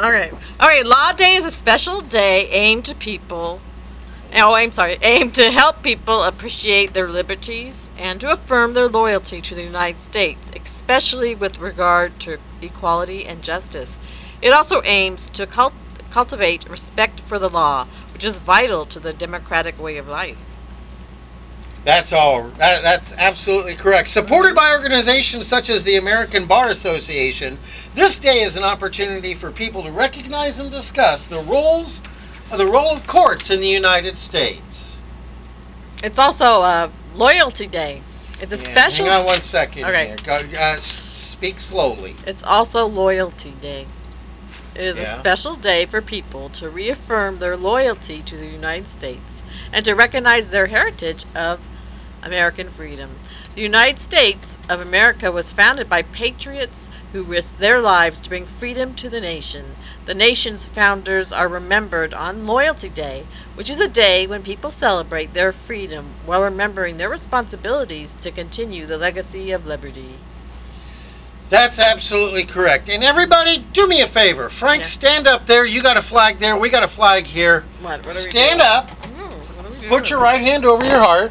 All 0.00 0.10
right. 0.10 0.32
All 0.58 0.68
right. 0.68 0.84
Law 0.84 1.12
Day 1.12 1.36
is 1.36 1.44
a 1.44 1.52
special 1.52 2.00
day 2.00 2.48
aimed 2.48 2.84
to 2.86 2.94
people. 2.96 3.60
Oh, 4.34 4.54
I'm 4.54 4.72
sorry. 4.72 4.98
Aimed 5.00 5.32
to 5.36 5.52
help 5.52 5.84
people 5.84 6.24
appreciate 6.24 6.92
their 6.92 7.08
liberties 7.08 7.88
and 7.96 8.20
to 8.20 8.32
affirm 8.32 8.74
their 8.74 8.88
loyalty 8.88 9.40
to 9.42 9.54
the 9.54 9.62
United 9.62 10.00
States, 10.00 10.50
especially 10.60 11.36
with 11.36 11.58
regard 11.60 12.18
to 12.20 12.38
equality 12.60 13.26
and 13.26 13.42
justice. 13.42 13.96
It 14.40 14.52
also 14.52 14.82
aims 14.82 15.30
to 15.30 15.46
cult- 15.46 15.74
cultivate 16.10 16.68
respect 16.68 17.20
for 17.20 17.38
the 17.38 17.48
law, 17.48 17.86
which 18.12 18.24
is 18.24 18.38
vital 18.38 18.86
to 18.86 18.98
the 18.98 19.12
democratic 19.12 19.80
way 19.80 19.98
of 19.98 20.08
life. 20.08 20.38
That's 21.84 22.12
all. 22.12 22.48
That, 22.58 22.82
that's 22.82 23.12
absolutely 23.14 23.74
correct. 23.74 24.08
Supported 24.10 24.54
by 24.54 24.70
organizations 24.70 25.48
such 25.48 25.68
as 25.68 25.82
the 25.82 25.96
American 25.96 26.46
Bar 26.46 26.70
Association, 26.70 27.58
this 27.94 28.18
day 28.18 28.42
is 28.42 28.56
an 28.56 28.62
opportunity 28.62 29.34
for 29.34 29.50
people 29.50 29.82
to 29.82 29.90
recognize 29.90 30.60
and 30.60 30.70
discuss 30.70 31.26
the 31.26 31.40
roles, 31.40 32.00
the 32.56 32.66
role 32.66 32.92
of 32.92 33.06
courts 33.06 33.50
in 33.50 33.60
the 33.60 33.68
United 33.68 34.16
States. 34.16 35.00
It's 36.04 36.18
also 36.18 36.62
a 36.62 36.90
loyalty 37.14 37.66
day. 37.66 38.02
It's 38.40 38.52
a 38.52 38.56
Yeah, 38.56 38.72
special. 38.72 39.06
Hang 39.06 39.20
on 39.20 39.26
one 39.26 39.40
second. 39.40 39.84
Okay. 39.84 40.06
Here. 40.08 40.16
Go, 40.24 40.58
uh, 40.58 40.76
speak 40.78 41.60
slowly. 41.60 42.16
It's 42.26 42.42
also 42.42 42.86
Loyalty 42.86 43.52
Day. 43.60 43.86
It 44.74 44.80
is 44.82 44.96
Yeah. 44.96 45.12
a 45.12 45.16
special 45.16 45.54
day 45.54 45.86
for 45.86 46.00
people 46.00 46.48
to 46.50 46.68
reaffirm 46.68 47.36
their 47.38 47.56
loyalty 47.56 48.22
to 48.22 48.36
the 48.36 48.46
United 48.46 48.88
States 48.88 49.42
and 49.72 49.84
to 49.84 49.94
recognize 49.94 50.50
their 50.50 50.66
heritage 50.68 51.24
of 51.34 51.60
American 52.22 52.70
freedom. 52.70 53.10
The 53.54 53.62
United 53.62 53.98
States 53.98 54.56
of 54.68 54.80
America 54.80 55.30
was 55.30 55.52
founded 55.52 55.88
by 55.88 56.02
patriots 56.02 56.88
who 57.12 57.22
risked 57.22 57.58
their 57.58 57.80
lives 57.80 58.20
to 58.20 58.28
bring 58.28 58.46
freedom 58.46 58.94
to 58.94 59.10
the 59.10 59.20
nation. 59.20 59.76
The 60.06 60.14
nation's 60.14 60.64
founders 60.64 61.32
are 61.32 61.48
remembered 61.48 62.14
on 62.14 62.46
Loyalty 62.46 62.88
Day, 62.88 63.24
which 63.54 63.68
is 63.68 63.80
a 63.80 63.88
day 63.88 64.26
when 64.26 64.42
people 64.42 64.70
celebrate 64.70 65.34
their 65.34 65.52
freedom 65.52 66.14
while 66.24 66.42
remembering 66.42 66.96
their 66.96 67.10
responsibilities 67.10 68.16
to 68.22 68.30
continue 68.30 68.86
the 68.86 68.98
legacy 68.98 69.50
of 69.50 69.66
liberty. 69.66 70.16
That's 71.52 71.78
absolutely 71.78 72.44
correct. 72.44 72.88
And 72.88 73.04
everybody, 73.04 73.66
do 73.74 73.86
me 73.86 74.00
a 74.00 74.06
favor. 74.06 74.48
Frank, 74.48 74.84
Yeah. 74.84 74.88
stand 74.88 75.28
up 75.28 75.46
there. 75.46 75.66
You 75.66 75.82
got 75.82 75.98
a 75.98 76.02
flag 76.02 76.38
there. 76.38 76.56
We 76.56 76.70
got 76.70 76.82
a 76.82 76.88
flag 76.88 77.26
here. 77.26 77.64
What? 77.82 78.06
What 78.06 78.14
Stand 78.14 78.62
up. 78.62 78.88
Mm, 79.02 79.30
what 79.30 79.66
are 79.66 79.78
we 79.78 79.86
Put 79.86 80.08
your 80.08 80.18
right 80.18 80.40
hand 80.40 80.64
over 80.64 80.82
your 80.82 81.00
heart. 81.00 81.30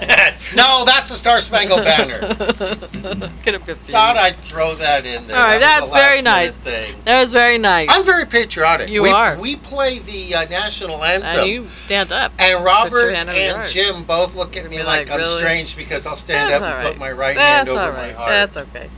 No, 0.54 0.84
that's 0.84 1.08
the 1.08 1.16
Star 1.16 1.40
Spangled 1.40 1.82
Banner. 1.82 2.20
Get 3.44 3.54
him 3.54 3.62
confused. 3.62 3.90
Thought 3.90 4.16
I'd 4.16 4.36
throw 4.36 4.74
that 4.76 5.04
in 5.04 5.26
there. 5.26 5.36
All 5.36 5.44
right, 5.44 5.58
That 5.58 5.80
that's 5.80 5.90
very 5.90 6.22
nice. 6.22 6.56
Thing. 6.56 6.94
That 7.04 7.20
was 7.20 7.32
very 7.32 7.58
nice. 7.58 7.88
I'm 7.90 8.04
very 8.04 8.26
patriotic. 8.26 8.88
You 8.88 9.02
we, 9.02 9.10
are. 9.10 9.36
We 9.38 9.56
play 9.56 9.98
the 9.98 10.34
uh, 10.34 10.44
national 10.48 11.02
anthem. 11.02 11.40
and 11.40 11.48
you 11.48 11.68
stand 11.76 12.12
up. 12.12 12.32
And 12.38 12.64
Robert 12.64 13.14
hand 13.14 13.30
on 13.30 13.34
your 13.34 13.44
and 13.44 13.56
heart. 13.56 13.70
Jim 13.70 14.04
both 14.04 14.36
look 14.36 14.56
at 14.56 14.70
me 14.70 14.82
like, 14.82 15.08
like, 15.08 15.20
I'm 15.20 15.26
strange 15.26 15.76
because 15.76 16.06
I'll 16.06 16.14
stand 16.14 16.52
That's 16.52 16.62
up 16.62 16.74
and 16.74 16.86
all 16.86 16.92
put 16.92 16.98
my 17.00 17.10
right 17.10 17.34
That's 17.34 17.68
hand 17.68 17.68
over 17.70 17.80
all 17.80 17.92
my 17.92 18.12
heart. 18.12 18.28
That's 18.30 18.56
okay. 18.56 18.90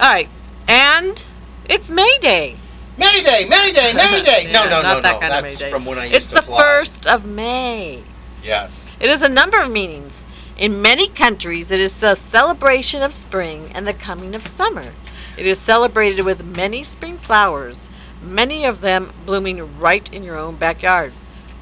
All 0.00 0.12
right, 0.12 0.28
and 0.68 1.24
it's 1.68 1.90
May 1.90 2.18
Day. 2.20 2.56
Mayday, 2.98 3.46
Mayday, 3.48 3.92
Mayday! 3.94 4.44
Yeah, 4.46 4.52
no, 4.52 4.64
no, 4.64 4.82
not 4.82 4.96
no, 4.96 5.00
that 5.00 5.12
no. 5.14 5.20
kind 5.20 5.32
of 5.46 5.58
That's 5.58 5.70
from 5.70 5.86
when 5.86 5.98
I 5.98 6.04
used 6.04 6.16
It's 6.16 6.26
to 6.28 6.34
the 6.34 6.42
first 6.42 7.06
of 7.06 7.24
May. 7.24 8.02
Yes. 8.42 8.90
It 9.00 9.08
has 9.08 9.22
a 9.22 9.28
number 9.28 9.58
of 9.58 9.70
meanings. 9.70 10.24
In 10.60 10.82
many 10.82 11.08
countries, 11.08 11.70
it 11.70 11.80
is 11.80 12.02
a 12.02 12.14
celebration 12.14 13.00
of 13.02 13.14
spring 13.14 13.70
and 13.74 13.88
the 13.88 13.94
coming 13.94 14.34
of 14.34 14.46
summer. 14.46 14.92
It 15.38 15.46
is 15.46 15.58
celebrated 15.58 16.22
with 16.26 16.44
many 16.44 16.84
spring 16.84 17.16
flowers, 17.16 17.88
many 18.22 18.66
of 18.66 18.82
them 18.82 19.10
blooming 19.24 19.78
right 19.78 20.12
in 20.12 20.22
your 20.22 20.36
own 20.36 20.56
backyard. 20.56 21.14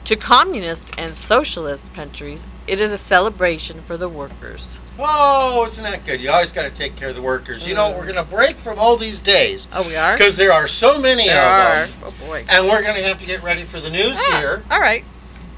To 0.07 0.17
communist 0.17 0.91
and 0.99 1.15
socialist 1.15 1.95
countries, 1.95 2.45
it 2.67 2.81
is 2.81 2.91
a 2.91 2.99
celebration 2.99 3.83
for 3.83 3.97
the 3.97 4.09
workers. 4.09 4.81
Oh, 4.99 5.65
isn't 5.67 5.85
that 5.85 6.05
good? 6.05 6.21
You 6.21 6.31
always 6.31 6.51
got 6.51 6.63
to 6.65 6.71
take 6.71 6.97
care 6.97 7.11
of 7.11 7.15
the 7.15 7.23
workers. 7.23 7.69
You 7.69 7.77
know, 7.77 7.91
we're 7.93 8.03
going 8.03 8.17
to 8.17 8.25
break 8.25 8.57
from 8.57 8.81
all 8.81 8.97
these 8.97 9.21
days 9.21 9.69
Oh, 9.73 9.87
we 9.87 9.95
are? 9.95 10.15
because 10.17 10.37
there 10.37 10.53
are 10.53 10.67
so 10.67 10.99
many 10.99 11.27
There 11.29 11.41
of 11.41 11.53
are. 11.53 11.87
them. 11.87 11.91
Oh, 12.03 12.27
boy. 12.27 12.45
And 12.49 12.67
we're 12.67 12.83
going 12.83 12.97
to 12.97 13.05
have 13.05 13.21
to 13.21 13.27
get 13.27 13.45
ready 13.45 13.63
for 13.63 13.81
the 13.81 13.91
news 13.91 14.17
Ah, 14.19 14.39
here. 14.41 14.63
All 14.73 14.81
right. 14.81 15.05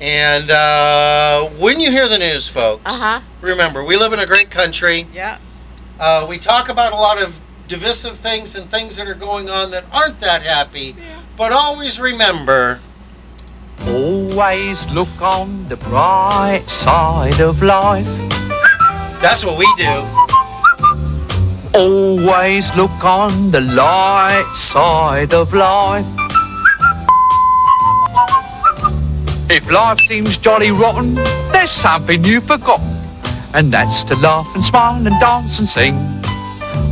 And 0.00 0.50
uh, 0.50 1.48
when 1.58 1.78
you 1.78 1.90
hear 1.90 2.08
the 2.08 2.18
news, 2.18 2.48
folks, 2.48 2.82
Uh 2.86 2.92
huh. 2.94 3.20
remember, 3.42 3.84
we 3.84 3.96
live 3.96 4.12
in 4.12 4.18
a 4.18 4.26
great 4.26 4.50
country. 4.50 5.06
Yeah. 5.12 5.38
Uh, 5.98 6.24
we 6.28 6.38
talk 6.38 6.68
about 6.70 6.92
a 6.92 6.96
lot 6.96 7.20
of 7.22 7.38
divisive 7.68 8.18
things 8.18 8.56
and 8.56 8.70
things 8.70 8.96
that 8.96 9.06
are 9.06 9.14
going 9.14 9.50
on 9.50 9.70
that 9.72 9.84
aren't 9.92 10.20
that 10.20 10.42
happy. 10.42 10.96
Yeah. 10.98 11.20
But 11.36 11.52
always 11.52 12.00
remember, 12.00 12.80
Always 13.86 14.86
look 14.90 15.08
on 15.22 15.66
the 15.70 15.76
bright 15.76 16.64
side 16.68 17.40
of 17.40 17.62
life. 17.62 18.04
that's 19.22 19.42
what 19.44 19.56
we 19.56 19.66
do. 19.76 20.04
Always 21.78 22.74
look 22.74 23.02
on 23.04 23.50
the 23.52 23.60
light 23.62 24.50
side 24.54 25.32
of 25.32 25.54
life. 25.54 26.04
If 29.52 29.68
life 29.68 29.98
seems 29.98 30.38
jolly 30.38 30.70
rotten, 30.70 31.16
there's 31.50 31.72
something 31.72 32.22
you've 32.22 32.44
forgotten. 32.44 32.86
And 33.52 33.72
that's 33.72 34.04
to 34.04 34.14
laugh 34.14 34.46
and 34.54 34.64
smile 34.64 35.04
and 35.04 35.18
dance 35.18 35.58
and 35.58 35.66
sing. 35.66 35.96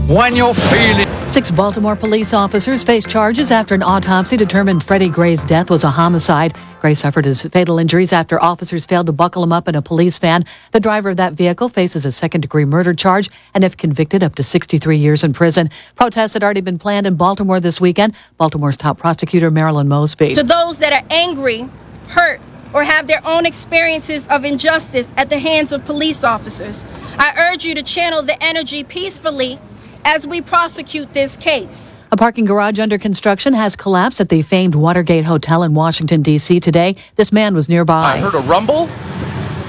When 0.09 0.35
you're 0.35 0.55
feeling 0.55 1.07
Six 1.29 1.53
Baltimore 1.53 1.95
police 1.95 2.35
officers 2.35 2.83
face 2.83 3.07
charges 3.07 3.53
after 3.53 3.77
an 3.77 3.83
autopsy 3.85 4.37
determined 4.37 4.83
Freddie 4.83 5.09
Gray's 5.09 5.45
death 5.45 5.71
was 5.71 5.85
a 5.85 5.91
homicide. 5.91 6.57
Gray 6.81 6.95
suffered 6.95 7.27
his 7.27 7.43
fatal 7.43 7.79
injuries 7.79 8.13
after 8.13 8.43
officers 8.43 8.87
failed 8.87 9.07
to 9.07 9.13
buckle 9.13 9.45
him 9.45 9.53
up 9.53 9.69
in 9.69 9.77
a 9.77 9.83
police 9.83 10.19
van. 10.19 10.45
The 10.73 10.81
driver 10.81 11.11
of 11.11 11.17
that 11.19 11.35
vehicle 11.35 11.69
faces 11.69 12.05
a 12.05 12.11
second 12.11 12.41
degree 12.41 12.65
murder 12.65 12.93
charge 12.93 13.31
and, 13.55 13.63
if 13.63 13.77
convicted, 13.77 14.25
up 14.25 14.35
to 14.35 14.43
63 14.43 14.97
years 14.97 15.23
in 15.23 15.33
prison. 15.33 15.71
Protests 15.95 16.33
had 16.33 16.43
already 16.43 16.63
been 16.63 16.79
planned 16.79 17.07
in 17.07 17.15
Baltimore 17.15 17.61
this 17.61 17.81
weekend. 17.81 18.17
Baltimore's 18.37 18.79
top 18.79 18.99
prosecutor, 18.99 19.51
Marilyn 19.51 19.87
Mosby. 19.87 20.35
To 20.35 20.43
those 20.43 20.79
that 20.79 20.93
are 20.93 21.07
angry, 21.11 21.69
hurt, 22.09 22.41
or 22.75 22.85
have 22.85 23.07
their 23.07 23.25
own 23.27 23.47
experiences 23.47 24.27
of 24.29 24.45
injustice 24.45 25.13
at 25.17 25.31
the 25.31 25.39
hands 25.39 25.73
of 25.73 25.85
police 25.85 26.25
officers, 26.25 26.85
I 27.19 27.35
urge 27.53 27.65
you 27.65 27.75
to 27.75 27.83
channel 27.83 28.23
the 28.23 28.43
energy 28.43 28.85
peacefully 28.85 29.59
as 30.05 30.27
we 30.27 30.41
prosecute 30.41 31.13
this 31.15 31.37
case. 31.37 31.93
A 32.11 32.17
parking 32.17 32.47
garage 32.47 32.79
under 32.79 32.97
construction 32.99 33.53
has 33.53 33.77
collapsed 33.77 34.21
at 34.21 34.31
the 34.31 34.41
famed 34.43 34.75
Watergate 34.75 35.25
Hotel 35.27 35.63
in 35.63 35.75
Washington, 35.75 36.23
D.C. 36.23 36.61
today. 36.61 36.97
This 37.17 37.33
man 37.33 37.55
was 37.55 37.69
nearby. 37.69 38.03
I 38.03 38.19
heard 38.19 38.35
a 38.35 38.39
rumble, 38.41 38.89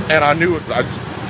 and 0.10 0.24
I 0.24 0.34
knew 0.34 0.56
it. 0.56 0.64
I 0.70 0.82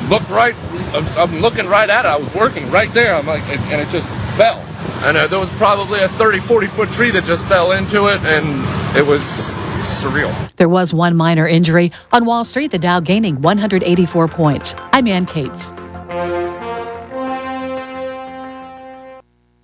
looked 0.10 0.30
right. 0.30 0.56
I 0.94 1.00
was- 1.00 1.18
I'm 1.18 1.40
looking 1.42 1.66
right 1.68 1.90
at 1.90 2.06
it. 2.06 2.08
I 2.08 2.18
was 2.18 2.32
working 2.36 2.70
right 2.70 2.92
there. 2.94 3.16
I'm 3.16 3.26
like, 3.26 3.42
and 3.50 3.60
and 3.72 3.82
it 3.82 3.90
just 3.90 4.08
fell. 4.38 4.60
And 5.04 5.18
uh, 5.18 5.28
there 5.28 5.40
was 5.40 5.52
probably 5.54 6.00
a 6.02 6.08
30, 6.10 6.40
40 6.40 6.68
foot 6.68 6.90
tree 6.92 7.10
that 7.12 7.24
just 7.26 7.48
fell 7.48 7.72
into 7.72 8.06
it, 8.08 8.22
and 8.22 8.96
it 8.96 9.06
was 9.06 9.52
surreal. 9.82 10.34
There 10.58 10.70
was 10.70 10.94
one 10.94 11.16
minor 11.16 11.48
injury. 11.48 11.92
On 12.12 12.26
Wall 12.26 12.44
Street, 12.44 12.72
the 12.72 12.80
Dow 12.80 13.00
gaining 13.00 13.42
184 13.42 14.28
points. 14.28 14.76
I'm 14.94 15.08
Ann 15.08 15.26
Cates. 15.26 15.72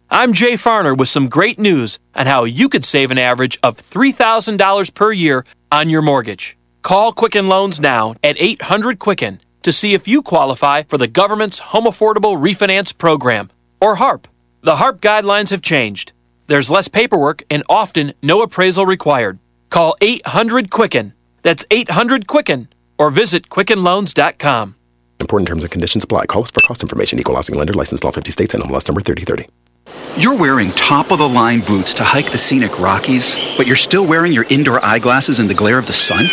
I'm 0.09 0.33
Jay 0.33 0.53
Farner 0.53 0.97
with 0.97 1.09
some 1.09 1.27
great 1.27 1.59
news 1.59 1.99
on 2.15 2.25
how 2.25 2.45
you 2.45 2.69
could 2.69 2.85
save 2.85 3.11
an 3.11 3.17
average 3.17 3.57
of 3.61 3.77
$3,000 3.77 4.93
per 4.93 5.11
year 5.11 5.43
on 5.71 5.89
your 5.89 6.01
mortgage. 6.01 6.55
Call 6.83 7.11
Quicken 7.11 7.49
Loans 7.49 7.79
now 7.79 8.15
at 8.23 8.37
800 8.39 8.97
Quicken 8.99 9.41
to 9.63 9.71
see 9.71 9.95
if 9.95 10.07
you 10.07 10.21
qualify 10.21 10.83
for 10.83 10.99
the 10.99 11.07
government's 11.07 11.57
Home 11.59 11.85
Affordable 11.85 12.37
Refinance 12.37 12.95
Program, 12.95 13.49
or 13.81 13.95
HARP. 13.95 14.27
The 14.61 14.75
HARP 14.75 15.01
guidelines 15.01 15.49
have 15.49 15.63
changed. 15.63 16.11
There's 16.47 16.69
less 16.69 16.87
paperwork 16.87 17.41
and 17.49 17.63
often 17.67 18.13
no 18.21 18.43
appraisal 18.43 18.85
required. 18.85 19.39
Call 19.69 19.95
800 20.01 20.69
Quicken. 20.69 21.13
That's 21.41 21.65
800 21.71 22.27
Quicken 22.27 22.67
or 22.97 23.09
visit 23.09 23.49
QuickenLoans.com. 23.49 24.75
Important 25.19 25.47
terms 25.47 25.63
and 25.63 25.71
conditions 25.71 26.03
apply. 26.03 26.25
Call 26.25 26.43
us 26.43 26.51
for 26.51 26.61
cost 26.61 26.83
information. 26.83 27.19
Equal 27.19 27.35
housing 27.35 27.57
lender. 27.57 27.73
Licensed 27.73 28.03
in 28.03 28.07
all 28.07 28.11
50 28.11 28.31
states. 28.31 28.53
NMLS 28.53 28.87
number 28.87 29.01
3030. 29.01 29.47
You're 30.17 30.37
wearing 30.37 30.71
top 30.71 31.11
of 31.11 31.19
the 31.19 31.27
line 31.27 31.59
boots 31.61 31.93
to 31.95 32.03
hike 32.03 32.31
the 32.31 32.37
scenic 32.37 32.79
Rockies, 32.79 33.35
but 33.57 33.67
you're 33.67 33.75
still 33.75 34.05
wearing 34.05 34.31
your 34.31 34.45
indoor 34.49 34.83
eyeglasses 34.83 35.39
in 35.39 35.47
the 35.47 35.53
glare 35.53 35.77
of 35.77 35.87
the 35.87 35.93
sun? 35.93 36.25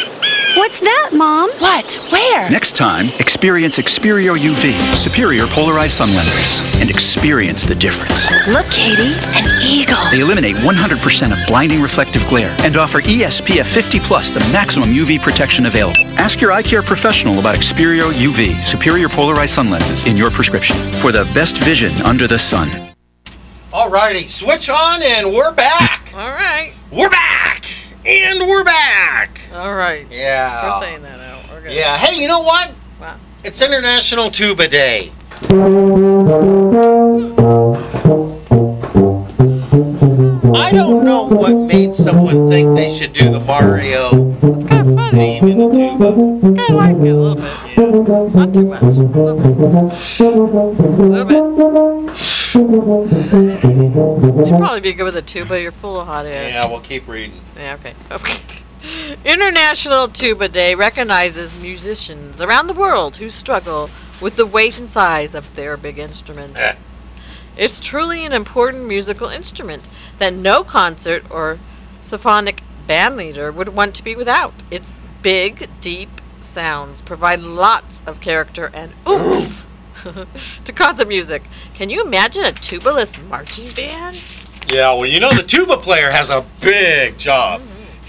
What's 0.72 0.80
that, 0.80 1.10
Mom? 1.12 1.50
What? 1.58 1.96
Where? 2.10 2.50
Next 2.50 2.74
time, 2.74 3.08
experience 3.18 3.76
Xperio 3.76 4.34
UV, 4.38 4.72
superior 4.96 5.44
polarized 5.48 5.92
sun 5.92 6.08
lenses, 6.14 6.80
and 6.80 6.88
experience 6.88 7.62
the 7.62 7.74
difference. 7.74 8.24
Look, 8.48 8.64
Katie, 8.70 9.12
an 9.36 9.60
eagle. 9.62 10.02
They 10.10 10.20
eliminate 10.20 10.56
100% 10.56 11.32
of 11.38 11.46
blinding 11.46 11.82
reflective 11.82 12.26
glare 12.26 12.56
and 12.60 12.78
offer 12.78 13.02
ESPF 13.02 13.66
50 13.66 14.00
plus, 14.00 14.30
the 14.30 14.40
maximum 14.50 14.88
UV 14.88 15.20
protection 15.20 15.66
available. 15.66 16.00
Ask 16.16 16.40
your 16.40 16.52
eye 16.52 16.62
care 16.62 16.82
professional 16.82 17.38
about 17.38 17.54
Xperio 17.54 18.10
UV, 18.10 18.64
superior 18.64 19.10
polarized 19.10 19.52
sun 19.52 19.68
lenses 19.68 20.06
in 20.06 20.16
your 20.16 20.30
prescription 20.30 20.78
for 21.02 21.12
the 21.12 21.24
best 21.34 21.58
vision 21.58 21.92
under 22.00 22.26
the 22.26 22.38
sun. 22.38 22.70
Alrighty, 23.74 24.26
switch 24.26 24.70
on 24.70 25.02
and 25.02 25.34
we're 25.34 25.52
back. 25.52 26.14
All 26.14 26.30
right. 26.30 26.72
We're 26.90 27.10
back. 27.10 27.66
And 28.04 28.48
we're 28.48 28.64
back. 28.64 29.40
All 29.54 29.71
right. 29.82 30.06
Yeah. 30.10 30.70
We're 30.78 30.80
saying 30.80 31.02
that 31.02 31.20
out. 31.20 31.50
We're 31.50 31.62
good. 31.62 31.72
Yeah. 31.72 31.96
Hey, 31.98 32.20
you 32.20 32.28
know 32.28 32.40
what? 32.40 32.72
Wow. 33.00 33.18
It's 33.44 33.60
International 33.60 34.30
Tuba 34.30 34.68
Day. 34.68 35.12
I 40.54 40.70
don't 40.72 41.04
know 41.04 41.24
what 41.24 41.52
made 41.54 41.94
someone 41.94 42.48
think 42.48 42.76
they 42.76 42.94
should 42.94 43.12
do 43.12 43.30
the 43.30 43.40
Mario 43.40 44.10
theme 44.40 45.48
in 45.48 45.58
the 45.58 45.68
tuba. 45.72 46.62
I 46.62 46.72
like 46.72 46.96
it 46.96 47.08
a 47.08 47.16
little 47.16 47.34
bit. 47.34 48.34
Not 48.34 48.54
too 48.54 48.66
much. 48.66 48.82
A 48.82 48.86
little 50.24 51.24
bit. 51.24 51.42
You'd 54.46 54.58
probably 54.58 54.80
be 54.80 54.92
good 54.92 55.04
with 55.04 55.16
a 55.16 55.22
tuba. 55.22 55.60
You're 55.60 55.72
full 55.72 55.98
of 56.00 56.06
hot 56.06 56.26
air. 56.26 56.50
Yeah, 56.50 56.68
we'll 56.68 56.80
keep 56.80 57.08
reading. 57.08 57.40
Yeah, 57.56 57.74
Okay. 57.80 57.94
okay. 58.10 58.38
International 59.24 60.08
Tuba 60.08 60.48
Day 60.48 60.74
recognizes 60.74 61.54
musicians 61.54 62.40
around 62.40 62.66
the 62.66 62.74
world 62.74 63.16
who 63.16 63.28
struggle 63.28 63.90
with 64.20 64.36
the 64.36 64.46
weight 64.46 64.78
and 64.78 64.88
size 64.88 65.34
of 65.34 65.54
their 65.54 65.76
big 65.76 65.98
instrument. 65.98 66.56
It's 67.56 67.80
truly 67.80 68.24
an 68.24 68.32
important 68.32 68.86
musical 68.86 69.28
instrument 69.28 69.84
that 70.18 70.32
no 70.32 70.64
concert 70.64 71.24
or 71.30 71.58
symphonic 72.00 72.62
band 72.86 73.16
leader 73.16 73.52
would 73.52 73.70
want 73.70 73.94
to 73.96 74.04
be 74.04 74.16
without. 74.16 74.54
Its 74.70 74.94
big, 75.20 75.68
deep 75.80 76.20
sounds 76.40 77.02
provide 77.02 77.40
lots 77.40 78.02
of 78.06 78.20
character 78.20 78.70
and 78.72 78.92
oomph 79.08 79.66
to 80.64 80.72
concert 80.72 81.08
music. 81.08 81.42
Can 81.74 81.90
you 81.90 82.02
imagine 82.02 82.44
a 82.44 82.52
tubaless 82.52 83.18
marching 83.28 83.72
band? 83.74 84.20
Yeah, 84.68 84.94
well, 84.94 85.06
you 85.06 85.20
know 85.20 85.32
the 85.32 85.42
tuba 85.42 85.76
player 85.76 86.10
has 86.10 86.30
a 86.30 86.44
big 86.60 87.18
job. 87.18 87.62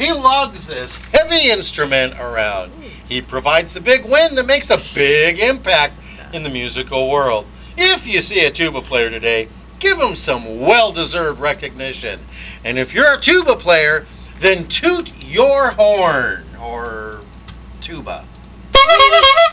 He 0.04 0.12
lugs 0.12 0.68
this 0.68 0.98
heavy 0.98 1.50
instrument 1.50 2.20
around. 2.20 2.74
He 3.08 3.22
provides 3.22 3.74
the 3.74 3.80
big 3.80 4.04
wind 4.04 4.38
that 4.38 4.46
makes 4.46 4.70
a 4.70 4.78
big 4.94 5.40
impact 5.40 5.94
in 6.34 6.44
the 6.44 6.50
musical 6.50 7.10
world. 7.10 7.46
If 7.78 8.06
you 8.06 8.20
see 8.20 8.44
a 8.44 8.52
tuba 8.52 8.82
player 8.82 9.10
today, 9.10 9.48
give 9.80 9.98
him 9.98 10.18
some 10.18 10.60
well-deserved 10.60 11.40
recognition. 11.40 12.20
And 12.66 12.78
if 12.78 12.94
you're 12.94 13.14
a 13.14 13.22
tuba 13.22 13.56
player, 13.56 14.06
then 14.42 14.68
toot 14.68 15.10
your 15.24 15.72
horn 15.72 16.44
or 16.62 17.22
tuba. 17.80 18.26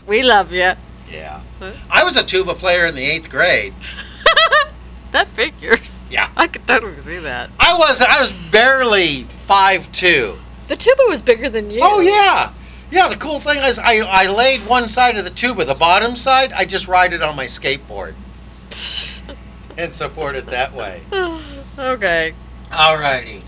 We 0.04 0.24
love 0.24 0.52
you. 0.52 0.72
Yeah. 1.08 1.42
I 1.88 2.02
was 2.02 2.16
a 2.16 2.24
tuba 2.24 2.56
player 2.56 2.86
in 2.86 2.96
the 2.96 3.04
eighth 3.04 3.30
grade. 3.30 3.74
That 5.12 5.26
figures. 5.28 6.08
Yeah. 6.08 6.30
I 6.36 6.46
could 6.46 6.66
totally 6.68 6.96
see 6.98 7.18
that. 7.18 7.50
I 7.58 7.76
was 7.76 8.00
I 8.00 8.20
was 8.20 8.30
barely 8.52 9.26
five 9.50 9.90
two. 9.90 10.38
The 10.68 10.76
tuba 10.76 11.02
was 11.08 11.20
bigger 11.20 11.50
than 11.50 11.72
you. 11.72 11.80
Oh 11.82 11.98
yeah, 11.98 12.52
yeah. 12.92 13.08
The 13.08 13.16
cool 13.16 13.40
thing 13.40 13.58
is, 13.64 13.80
I 13.80 13.96
I 13.96 14.28
laid 14.28 14.64
one 14.64 14.88
side 14.88 15.18
of 15.18 15.24
the 15.24 15.30
tuba, 15.30 15.64
the 15.64 15.74
bottom 15.74 16.14
side. 16.14 16.52
I 16.52 16.64
just 16.64 16.86
ride 16.86 17.12
it 17.12 17.20
on 17.20 17.34
my 17.34 17.46
skateboard 17.46 18.14
and 19.76 19.92
support 19.92 20.36
it 20.36 20.46
that 20.46 20.72
way. 20.72 21.02
okay. 21.78 22.34
Alrighty. 22.70 23.42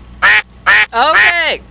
Okay. 0.93 1.61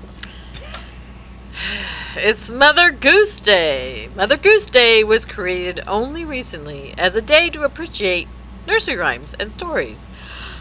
It's 2.16 2.48
Mother 2.48 2.90
Goose 2.90 3.38
Day. 3.38 4.08
Mother 4.16 4.38
Goose 4.38 4.66
Day 4.66 5.04
was 5.04 5.26
created 5.26 5.84
only 5.86 6.24
recently 6.24 6.94
as 6.96 7.14
a 7.14 7.20
day 7.20 7.50
to 7.50 7.64
appreciate 7.64 8.28
nursery 8.66 8.96
rhymes 8.96 9.34
and 9.38 9.52
stories. 9.52 10.08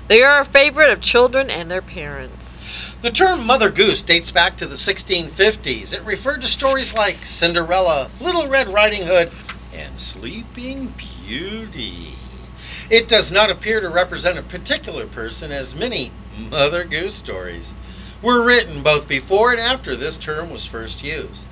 They 0.10 0.22
are 0.24 0.42
a 0.42 0.46
favorite 0.46 0.90
of 0.90 1.00
children 1.00 1.50
and 1.50 1.72
their 1.72 1.82
parents. 1.82 2.61
The 3.02 3.10
term 3.10 3.48
Mother 3.48 3.72
Goose 3.72 4.04
dates 4.04 4.30
back 4.30 4.58
to 4.58 4.68
the 4.68 4.76
1650s. 4.76 5.92
It 5.92 6.04
referred 6.04 6.42
to 6.42 6.48
stories 6.48 6.94
like 6.94 7.26
Cinderella, 7.26 8.12
Little 8.20 8.46
Red 8.46 8.68
Riding 8.68 9.08
Hood, 9.08 9.32
and 9.74 10.00
Sleeping 10.00 10.94
Beauty. 11.26 12.14
It 12.92 13.08
does 13.08 13.32
not 13.32 13.50
appear 13.50 13.82
to 13.82 13.90
represent 13.90 14.38
a 14.38 14.44
particular 14.44 15.08
person, 15.08 15.52
as 15.52 15.74
many 15.74 16.12
Mother 16.38 16.84
Goose 16.84 17.16
stories 17.16 17.74
were 18.22 18.46
written 18.46 18.84
both 18.84 19.08
before 19.08 19.52
and 19.52 19.60
after 19.60 19.96
this 19.96 20.20
term 20.20 20.52
was 20.52 20.66
first 20.66 21.04
used. 21.04 21.48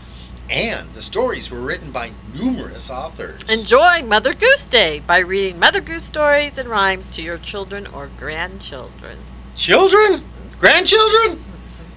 And 0.51 0.93
the 0.93 1.01
stories 1.01 1.49
were 1.49 1.61
written 1.61 1.89
by 1.89 2.11
numerous 2.31 2.91
authors. 2.91 3.41
Enjoy 3.49 4.03
Mother 4.03 4.35
Goose 4.35 4.65
Day 4.65 4.99
by 4.99 5.17
reading 5.17 5.57
Mother 5.57 5.81
Goose 5.81 6.03
stories 6.03 6.59
and 6.59 6.69
rhymes 6.69 7.09
to 7.09 7.23
your 7.23 7.39
children 7.39 7.87
or 7.87 8.11
grandchildren. 8.19 9.17
Children? 9.55 10.28
Grandchildren? 10.59 11.39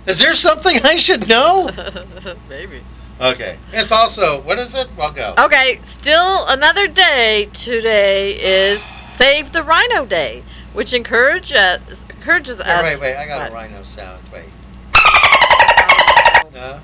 Is 0.07 0.19
there 0.19 0.35
something 0.35 0.81
I 0.83 0.97
should 0.97 1.29
know? 1.29 1.71
Maybe. 2.49 2.83
Okay. 3.21 3.59
It's 3.73 3.93
also, 3.93 4.41
what 4.43 4.59
is 4.59 4.75
it? 4.75 4.89
Well, 4.97 5.13
go. 5.13 5.35
Okay, 5.39 5.81
still 5.85 6.47
another 6.47 6.89
day 6.89 7.49
today 7.53 8.33
is 8.73 8.83
Save 8.83 9.53
the 9.53 9.63
Rhino 9.63 10.05
Day, 10.07 10.43
which 10.73 10.93
encourage, 10.93 11.53
encourages 11.53 12.61
us. 12.61 12.83
wait, 12.83 13.01
wait. 13.01 13.17
I 13.17 13.27
got 13.27 13.41
What? 13.43 13.51
a 13.51 13.55
rhino 13.55 13.83
sound. 13.83 14.23
Wait. 14.33 14.45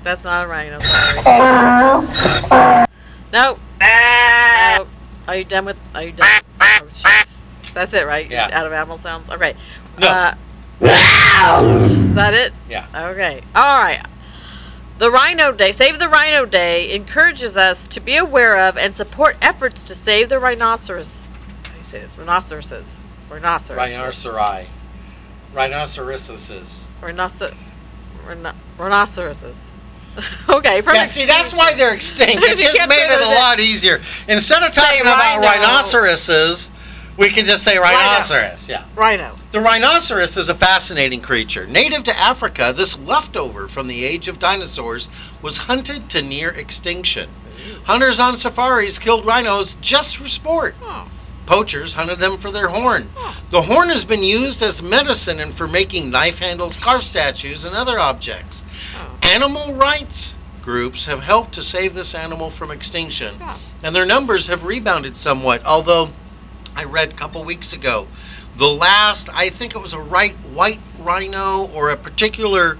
That's 0.03 0.23
not 0.23 0.45
a 0.45 0.47
rhino. 0.47 0.79
Sorry. 0.79 1.21
no. 3.33 3.59
No. 3.81 4.87
Are 5.27 5.35
you 5.35 5.43
done 5.43 5.65
with? 5.65 5.77
Are 5.93 6.03
you 6.03 6.11
done? 6.11 6.41
Oh. 6.61 6.87
That's 7.73 7.93
it, 7.93 8.05
right? 8.07 8.29
Yeah. 8.29 8.49
Out 8.51 8.65
of 8.65 8.73
animal 8.73 8.97
sounds. 8.97 9.29
Okay. 9.29 9.55
No. 9.99 10.07
Uh, 10.07 10.35
is 10.81 12.13
that 12.15 12.33
it? 12.33 12.53
Yeah. 12.69 12.85
Okay. 13.11 13.41
All 13.55 13.79
right. 13.79 14.05
The 14.97 15.09
Rhino 15.09 15.51
Day, 15.53 15.71
Save 15.71 15.99
the 15.99 16.09
Rhino 16.09 16.45
Day, 16.45 16.93
encourages 16.93 17.55
us 17.55 17.87
to 17.87 17.99
be 18.01 18.17
aware 18.17 18.59
of 18.59 18.77
and 18.77 18.95
support 18.95 19.37
efforts 19.41 19.81
to 19.83 19.95
save 19.95 20.27
the 20.29 20.39
rhinoceros. 20.39 21.31
How 21.63 21.71
do 21.71 21.77
you 21.77 21.83
say 21.83 21.99
this? 22.01 22.17
Rhinoceroses. 22.17 22.99
Rhinoceros. 23.29 23.89
Rhinoceri. 23.89 24.65
Rhinoceroses. 25.53 26.87
Rhinocer- 27.01 27.55
rhino- 28.27 28.53
rhinoceroses. 28.77 29.69
okay. 30.49 30.81
From 30.81 30.95
Yeah, 30.95 31.03
see, 31.03 31.25
that's 31.25 31.53
why 31.53 31.73
they're 31.75 31.93
extinct. 31.93 32.43
It 32.47 32.57
just 32.57 32.89
made 32.89 33.09
it 33.09 33.21
a 33.21 33.25
lot 33.35 33.59
easier. 33.59 34.01
Instead 34.27 34.63
of 34.63 34.73
talking 34.73 35.01
about 35.01 35.39
rhino. 35.39 35.41
rhinoceroses, 35.47 36.71
we 37.19 37.29
can 37.29 37.45
just 37.45 37.63
say 37.63 37.77
rhinoceros. 37.77 38.67
Yeah. 38.69 38.85
Rhino. 38.95 39.35
The 39.51 39.59
rhinoceros 39.59 40.37
is 40.37 40.47
a 40.47 40.55
fascinating 40.55 41.21
creature. 41.21 41.67
Native 41.67 42.03
to 42.05 42.17
Africa, 42.17 42.73
this 42.75 42.97
leftover 42.97 43.67
from 43.67 43.87
the 43.87 44.05
age 44.05 44.27
of 44.29 44.39
dinosaurs 44.39 45.09
was 45.41 45.57
hunted 45.57 46.09
to 46.11 46.21
near 46.21 46.49
extinction. 46.49 47.29
Hunters 47.83 48.19
on 48.19 48.37
safaris 48.37 48.99
killed 48.99 49.25
rhinos 49.25 49.75
just 49.81 50.17
for 50.17 50.29
sport. 50.29 50.75
Poachers 51.45 51.95
hunted 51.95 52.19
them 52.19 52.37
for 52.37 52.51
their 52.51 52.69
horn. 52.69 53.09
The 53.49 53.63
horn 53.63 53.89
has 53.89 54.05
been 54.05 54.23
used 54.23 54.61
as 54.61 54.81
medicine 54.81 55.39
and 55.39 55.53
for 55.53 55.67
making 55.67 56.09
knife 56.09 56.39
handles, 56.39 56.77
carved 56.77 57.03
statues, 57.03 57.65
and 57.65 57.75
other 57.75 57.99
objects. 57.99 58.63
Animal 59.23 59.73
rights 59.73 60.37
groups 60.61 61.07
have 61.07 61.21
helped 61.21 61.53
to 61.55 61.63
save 61.63 61.95
this 61.95 62.13
animal 62.13 62.49
from 62.49 62.69
extinction, 62.69 63.35
and 63.83 63.95
their 63.95 64.05
numbers 64.05 64.47
have 64.47 64.63
rebounded 64.63 65.17
somewhat. 65.17 65.65
Although, 65.65 66.11
I 66.79 66.85
read 66.85 67.11
a 67.11 67.15
couple 67.15 67.43
weeks 67.43 67.73
ago, 67.73 68.07
the 68.55 68.65
last, 68.69 69.27
I 69.33 69.49
think 69.49 69.75
it 69.75 69.79
was 69.79 69.91
a 69.91 69.99
right 69.99 70.33
white 70.53 70.79
rhino 71.01 71.67
or 71.73 71.89
a 71.89 71.97
particular 71.97 72.77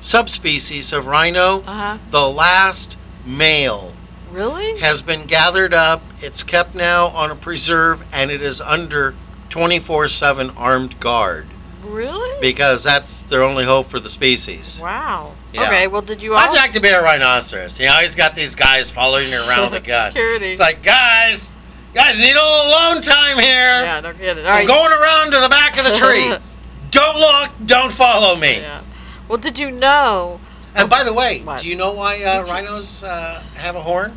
subspecies 0.00 0.92
of 0.92 1.06
rhino, 1.06 1.64
Uh-huh. 1.66 1.98
the 2.12 2.28
last 2.30 2.96
male 3.26 3.92
Really? 4.30 4.78
has 4.78 5.02
been 5.02 5.24
gathered 5.26 5.74
up. 5.74 6.00
It's 6.22 6.44
kept 6.44 6.76
now 6.76 7.08
on 7.08 7.32
a 7.32 7.34
preserve 7.34 8.04
and 8.12 8.30
it 8.30 8.40
is 8.40 8.60
under 8.60 9.14
24 9.48 10.06
7 10.06 10.50
armed 10.56 11.00
guard 11.00 11.48
Really? 11.82 12.40
because 12.40 12.84
that's 12.84 13.22
their 13.22 13.42
only 13.42 13.64
hope 13.64 13.90
for 13.90 13.98
the 13.98 14.08
species. 14.08 14.78
Wow. 14.80 15.32
Yeah. 15.52 15.62
Okay. 15.66 15.86
Well, 15.88 16.02
did 16.02 16.22
you 16.22 16.34
all? 16.34 16.38
I'd 16.38 16.54
like 16.54 16.72
to 16.74 16.80
be 16.80 16.88
a 16.88 17.02
rhinoceros. 17.02 17.80
You 17.80 17.86
know, 17.86 17.94
he's 17.94 18.14
got 18.14 18.36
these 18.36 18.54
guys 18.54 18.90
following 18.92 19.28
you 19.28 19.40
around 19.48 19.72
with 19.72 19.82
a 19.82 19.86
gun. 19.94 20.12
Security. 20.12 20.52
It's 20.52 20.60
like, 20.60 20.84
guys, 20.84 21.50
guys 21.94 22.18
need 22.18 22.32
a 22.32 22.34
little 22.34 22.68
alone 22.68 23.02
time 23.02 23.38
here. 23.38 23.82
Yeah, 23.82 24.00
don't 24.00 24.18
get 24.18 24.38
it. 24.38 24.46
All 24.46 24.50
I'm 24.52 24.58
right. 24.58 24.66
going 24.66 24.92
around 24.92 25.30
to 25.32 25.40
the 25.40 25.48
back 25.48 25.76
of 25.78 25.84
the 25.84 25.96
tree. 25.96 26.32
don't 26.90 27.18
look, 27.18 27.50
don't 27.66 27.92
follow 27.92 28.36
me. 28.36 28.56
Yeah. 28.58 28.82
Well, 29.28 29.38
did 29.38 29.58
you 29.58 29.70
know? 29.70 30.40
And 30.74 30.88
by 30.88 31.02
the 31.04 31.12
way, 31.12 31.42
What? 31.42 31.60
do 31.62 31.68
you 31.68 31.76
know 31.76 31.92
why 31.92 32.22
uh, 32.22 32.42
rhinos 32.44 33.02
uh, 33.02 33.42
have 33.54 33.76
a 33.76 33.82
horn? 33.82 34.16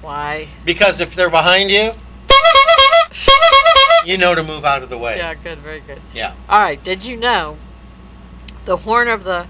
Why? 0.00 0.48
Because 0.64 1.00
if 1.00 1.14
they're 1.14 1.30
behind 1.30 1.70
you, 1.70 1.92
you 4.04 4.18
know 4.18 4.34
to 4.34 4.42
move 4.42 4.64
out 4.64 4.82
of 4.82 4.90
the 4.90 4.98
way. 4.98 5.16
Yeah. 5.16 5.34
Good. 5.34 5.58
Very 5.60 5.80
good. 5.80 6.00
Yeah. 6.12 6.34
All 6.48 6.60
right. 6.60 6.82
Did 6.82 7.04
you 7.04 7.16
know 7.16 7.56
the 8.64 8.78
horn 8.78 9.08
of 9.08 9.24
the 9.24 9.46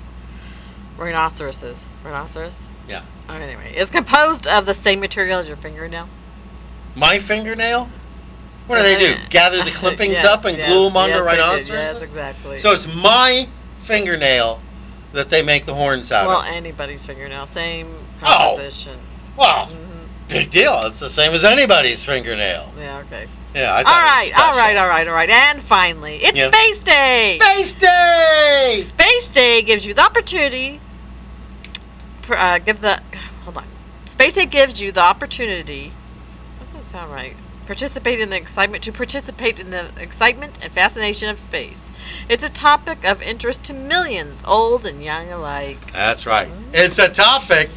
rhinoceroses? 0.97 1.89
Rhinoceros. 2.05 2.67
Yeah. 2.89 3.03
Oh, 3.29 3.35
anyway, 3.35 3.75
is 3.75 3.91
composed 3.91 4.47
of 4.47 4.67
the 4.67 4.75
same 4.75 5.01
material 5.01 5.41
as 5.41 5.49
your 5.49 5.57
fingernail. 5.57 6.09
My 6.95 7.19
fingernail? 7.19 7.89
What 8.67 8.77
do 8.79 8.83
they 8.83 8.99
do? 8.99 9.17
Gather 9.31 9.63
the 9.65 9.71
clippings 9.71 10.13
Yes, 10.15 10.25
up 10.25 10.45
and 10.45 10.57
yes, 10.57 10.69
glue 10.69 10.89
them 10.89 10.97
onto 10.97 11.15
yes, 11.17 11.25
rhinoceroses? 11.25 11.69
Yes, 11.69 12.03
exactly. 12.03 12.57
So 12.57 12.73
it's 12.73 12.87
my 12.95 13.49
fingernail 13.81 14.61
that 15.13 15.29
they 15.31 15.43
make 15.43 15.67
the 15.67 15.75
horns 15.75 16.11
out 16.11 16.27
well, 16.27 16.39
of. 16.39 16.45
Well, 16.45 16.55
anybody's 16.55 17.05
fingernail, 17.05 17.47
same 17.47 17.95
Oh. 18.23 18.55
composition. 18.57 18.99
Well, 19.37 19.67
Mm-hmm. 19.67 20.29
big 20.29 20.51
deal. 20.51 20.83
It's 20.85 21.01
the 21.01 21.11
same 21.11 21.33
as 21.33 21.45
anybody's 21.45 22.03
fingernail. 22.05 22.73
Yeah. 22.79 22.99
Okay. 23.07 23.29
Yeah, 23.55 23.73
I 23.73 23.79
all 23.79 23.85
thought 23.85 24.03
right. 24.03 24.27
it 24.29 24.33
was 24.33 24.43
All 24.43 24.57
right. 24.57 24.77
All 24.79 24.89
right. 24.89 25.09
All 25.09 25.15
right. 25.15 25.31
And 25.31 25.63
finally, 25.63 26.17
it's 26.25 26.37
Yeah. 26.37 26.49
Space 26.51 26.81
Day. 26.83 27.39
Space 27.41 27.73
Day. 27.73 28.81
Space 28.83 29.31
Day 29.31 29.63
gives 29.63 29.87
you 29.87 29.95
the 29.95 30.03
opportunity. 30.03 30.81
Uh, 32.29 32.59
give 32.59 32.81
the 32.81 33.01
hold 33.45 33.59
on. 33.59 33.67
Space 34.07 34.35
Day 34.35 34.47
gives 34.47 34.81
you 34.81 34.91
the 34.91 35.03
opportunity. 35.03 35.93
Sound 36.95 37.11
right. 37.11 37.35
Participate 37.67 38.21
in 38.21 38.31
the 38.31 38.37
excitement 38.37 38.85
to 38.85 38.93
participate 38.93 39.59
in 39.59 39.71
the 39.71 39.89
excitement 39.99 40.61
and 40.63 40.73
fascination 40.73 41.29
of 41.29 41.41
space. 41.41 41.91
It's 42.29 42.45
a 42.45 42.49
topic 42.49 43.05
of 43.05 43.21
interest 43.21 43.65
to 43.65 43.73
millions, 43.73 44.45
old 44.47 44.87
and 44.87 45.03
young 45.03 45.33
alike. 45.33 45.93
That's 45.93 46.25
right. 46.25 46.49
It's 46.73 47.01
a 47.01 47.09
topic 47.09 47.69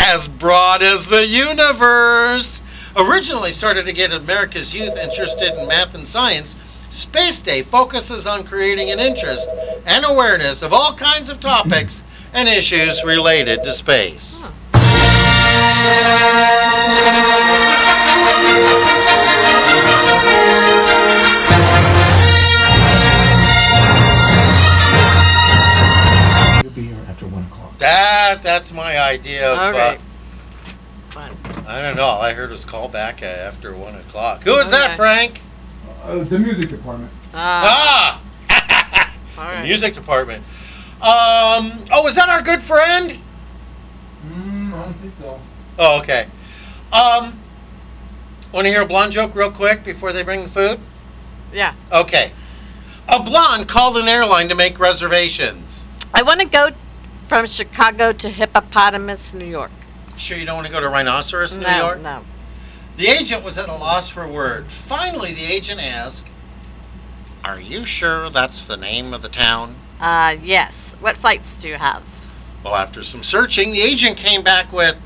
as 0.00 0.28
broad 0.28 0.82
as 0.82 1.06
the 1.06 1.26
universe. 1.26 2.60
Originally 2.94 3.52
started 3.52 3.86
to 3.86 3.94
get 3.94 4.12
America's 4.12 4.74
youth 4.74 4.98
interested 4.98 5.58
in 5.58 5.66
math 5.66 5.94
and 5.94 6.06
science, 6.06 6.56
Space 6.90 7.40
Day 7.40 7.62
focuses 7.62 8.26
on 8.26 8.44
creating 8.44 8.90
an 8.90 9.00
interest 9.00 9.48
and 9.86 10.04
awareness 10.04 10.60
of 10.60 10.74
all 10.74 10.92
kinds 10.92 11.30
of 11.30 11.40
topics 11.40 12.04
and 12.34 12.50
issues 12.50 13.02
related 13.02 13.64
to 13.64 13.72
space. 13.72 14.44
You'll 17.86 17.95
That 27.86 28.42
that's 28.42 28.72
my 28.72 28.98
idea 28.98 29.52
of. 29.52 29.74
Okay. 29.74 29.98
Uh, 31.14 31.28
I 31.68 31.80
don't 31.80 31.96
know. 31.96 32.02
All 32.02 32.20
I 32.20 32.32
heard 32.32 32.50
was 32.50 32.64
call 32.64 32.88
back 32.88 33.22
uh, 33.22 33.26
after 33.26 33.74
one 33.74 33.94
o'clock. 33.94 34.42
Who 34.42 34.56
is 34.56 34.70
that, 34.72 34.86
Okay. 34.86 34.96
Frank? 34.96 35.40
Uh, 36.02 36.24
the 36.24 36.38
music 36.38 36.68
department. 36.68 37.12
Ah. 37.32 38.20
Ah, 38.50 39.14
all 39.38 39.44
the 39.44 39.52
right. 39.54 39.62
music 39.64 39.94
department. 39.94 40.44
Um. 41.00 41.84
Oh, 41.92 42.06
is 42.08 42.16
that 42.16 42.28
our 42.28 42.42
good 42.42 42.60
friend? 42.60 43.18
Mm, 44.28 44.72
I 44.74 44.82
don't 44.84 44.94
think 44.94 45.14
so. 45.20 45.40
Oh, 45.78 46.00
okay. 46.00 46.26
Um. 46.92 47.38
Want 48.52 48.64
to 48.66 48.70
hear 48.72 48.82
a 48.82 48.86
blonde 48.86 49.12
joke 49.12 49.34
real 49.36 49.50
quick 49.52 49.84
before 49.84 50.12
they 50.12 50.24
bring 50.24 50.42
the 50.42 50.48
food? 50.48 50.80
Yeah. 51.52 51.74
Okay. 51.92 52.32
A 53.08 53.22
blonde 53.22 53.68
called 53.68 53.96
an 53.96 54.08
airline 54.08 54.48
to 54.48 54.56
make 54.56 54.78
reservations. 54.80 55.84
I 56.12 56.22
want 56.22 56.40
to 56.40 56.46
go 56.46 56.70
from 57.26 57.46
Chicago 57.46 58.12
to 58.12 58.30
Hippopotamus, 58.30 59.34
New 59.34 59.44
York. 59.44 59.72
Sure, 60.16 60.38
you 60.38 60.46
don't 60.46 60.56
want 60.56 60.66
to 60.66 60.72
go 60.72 60.80
to 60.80 60.88
Rhinoceros, 60.88 61.54
New 61.54 61.62
no, 61.66 61.76
York? 61.78 62.00
no. 62.00 62.24
The 62.96 63.08
agent 63.08 63.44
was 63.44 63.58
at 63.58 63.68
a 63.68 63.74
loss 63.74 64.08
for 64.08 64.26
words. 64.26 64.72
Finally, 64.72 65.34
the 65.34 65.44
agent 65.44 65.80
asked, 65.80 66.26
Are 67.44 67.60
you 67.60 67.84
sure 67.84 68.30
that's 68.30 68.64
the 68.64 68.76
name 68.76 69.12
of 69.12 69.22
the 69.22 69.28
town? 69.28 69.76
Uh, 70.00 70.36
yes. 70.42 70.94
What 71.00 71.16
flights 71.16 71.58
do 71.58 71.68
you 71.68 71.74
have? 71.74 72.02
Well, 72.64 72.74
after 72.74 73.02
some 73.02 73.22
searching, 73.22 73.72
the 73.72 73.82
agent 73.82 74.16
came 74.16 74.42
back 74.42 74.72
with, 74.72 74.96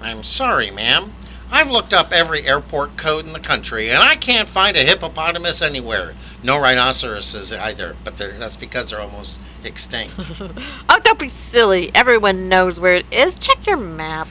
I'm 0.00 0.24
sorry, 0.24 0.70
ma'am. 0.70 1.12
I've 1.50 1.70
looked 1.70 1.92
up 1.92 2.10
every 2.10 2.46
airport 2.46 2.96
code 2.96 3.24
in 3.24 3.32
the 3.32 3.40
country, 3.40 3.90
and 3.90 4.02
I 4.02 4.16
can't 4.16 4.48
find 4.48 4.76
a 4.76 4.84
hippopotamus 4.84 5.62
anywhere. 5.62 6.14
No 6.42 6.58
rhinoceroses 6.58 7.52
either, 7.52 7.96
but 8.04 8.18
they're, 8.18 8.32
that's 8.32 8.56
because 8.56 8.90
they're 8.90 9.00
almost 9.00 9.38
extinct. 9.64 10.14
Oh, 10.88 11.00
don't 11.02 11.18
be 11.18 11.28
silly. 11.28 11.90
Everyone 11.94 12.48
knows 12.48 12.78
where 12.80 12.94
it 12.94 13.06
is. 13.10 13.38
Check 13.38 13.66
your 13.66 13.76
map. 13.76 14.28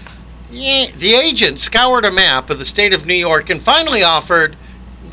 yeah, 0.50 0.88
the 0.98 1.14
agent 1.16 1.60
scoured 1.60 2.06
a 2.06 2.12
map 2.12 2.50
of 2.50 2.60
the 2.60 2.66
state 2.66 2.94
of 2.94 3.06
New 3.06 3.14
York 3.14 3.50
and 3.50 3.62
finally 3.62 4.04
offered, 4.04 4.56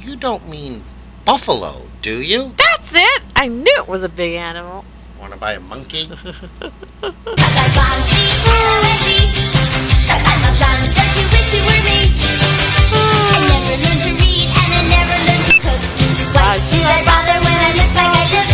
You 0.01 0.17
don't 0.17 0.49
mean 0.49 0.83
buffalo, 1.25 1.83
do 2.01 2.21
you? 2.23 2.53
That's 2.57 2.95
it. 2.95 3.23
I 3.37 3.49
knew 3.49 3.75
it 3.77 3.89
was 3.89 4.03
a 4.03 4.09
big 4.09 4.35
animal. 4.35 4.85
Want 5.21 5.33
to 5.33 5.39
buy 5.39 5.53
a 5.55 5.61
monkey? 5.61 6.09
Why 16.53 16.59
should 16.59 16.85
I 16.85 17.01
bother 17.09 17.41
when 17.41 17.61
I 17.65 17.73
look 17.81 17.93
like 17.97 18.13
I 18.13 18.29
look? 18.29 18.45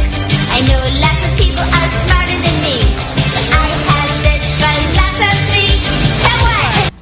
I 0.55 0.62
know 0.62 0.78
lots 1.03 1.18
of 1.26 1.34
people 1.34 1.66
are 1.66 1.90
smarter 2.07 2.38
than 2.38 2.57
me, 2.62 2.78
but 3.34 3.51
I 3.51 3.74
have 3.90 4.22
this 4.22 4.38
philosophy. 4.55 5.82
So 6.22 6.30
what? 6.46 6.94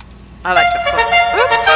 I 0.42 0.56
like 0.56 0.72
the 0.72 0.80
quote. 0.88 1.12
Oops. 1.36 1.68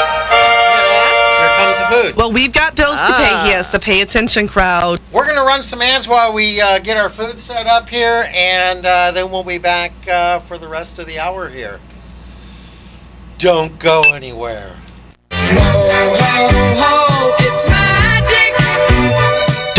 Here 1.37 1.53
comes 1.61 1.77
the 1.77 1.85
food. 1.93 2.17
Well, 2.17 2.33
we've 2.33 2.51
got 2.51 2.77
bills 2.77 2.99
to 2.99 3.13
pay. 3.13 3.29
Ah. 3.29 3.45
He 3.45 3.53
has 3.53 3.69
to 3.73 3.79
pay 3.79 4.01
attention, 4.01 4.49
crowd. 4.49 4.99
We're 5.13 5.27
going 5.27 5.37
to 5.37 5.45
run 5.45 5.63
some 5.63 5.83
ads 5.83 6.09
while 6.09 6.33
we 6.33 6.59
uh, 6.59 6.79
get 6.79 6.97
our 6.97 7.11
food 7.11 7.39
set 7.39 7.67
up 7.67 7.91
here, 7.91 8.27
and 8.33 8.87
uh, 8.87 9.11
then 9.11 9.31
we'll 9.31 9.45
be 9.45 9.59
back 9.59 9.93
uh, 10.09 10.39
for 10.39 10.57
the 10.57 10.67
rest 10.67 10.99
of 10.99 11.05
the 11.05 11.19
hour 11.19 11.51
here. 11.51 11.79
Don't 13.37 13.79
go 13.79 14.01
anywhere. 14.15 14.79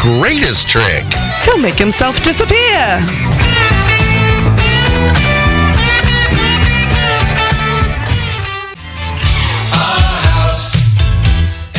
greatest 0.00 0.68
trick. 0.68 1.04
He'll 1.44 1.58
make 1.58 1.74
himself 1.74 2.22
disappear. 2.22 3.00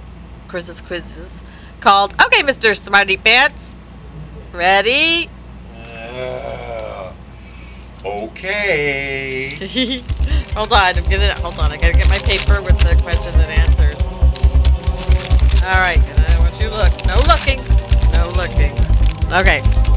Chris's 0.48 0.80
quizzes 0.80 1.42
called 1.82 2.16
Okay, 2.24 2.44
Mr. 2.44 2.80
Smarty 2.80 3.18
Pants. 3.18 3.76
Ready? 4.54 5.30
Uh, 5.76 7.12
okay. 8.06 9.58
hold 10.56 10.72
on, 10.72 10.98
I'm 10.98 11.04
gonna 11.10 11.34
hold 11.42 11.60
on. 11.60 11.74
I 11.74 11.76
gotta 11.76 11.92
get 11.92 12.08
my 12.08 12.20
paper 12.20 12.62
with 12.62 12.80
the 12.80 12.96
questions 13.04 13.36
and 13.36 13.52
answers. 13.52 14.02
All 15.62 15.82
right, 15.82 16.00
and 16.00 16.26
I 16.26 16.40
want 16.40 16.54
you 16.54 16.70
to 16.70 16.76
look. 16.78 17.06
No 17.06 17.18
looking. 17.28 17.60
No 18.14 18.30
looking. 18.38 18.72
Okay. 19.34 19.93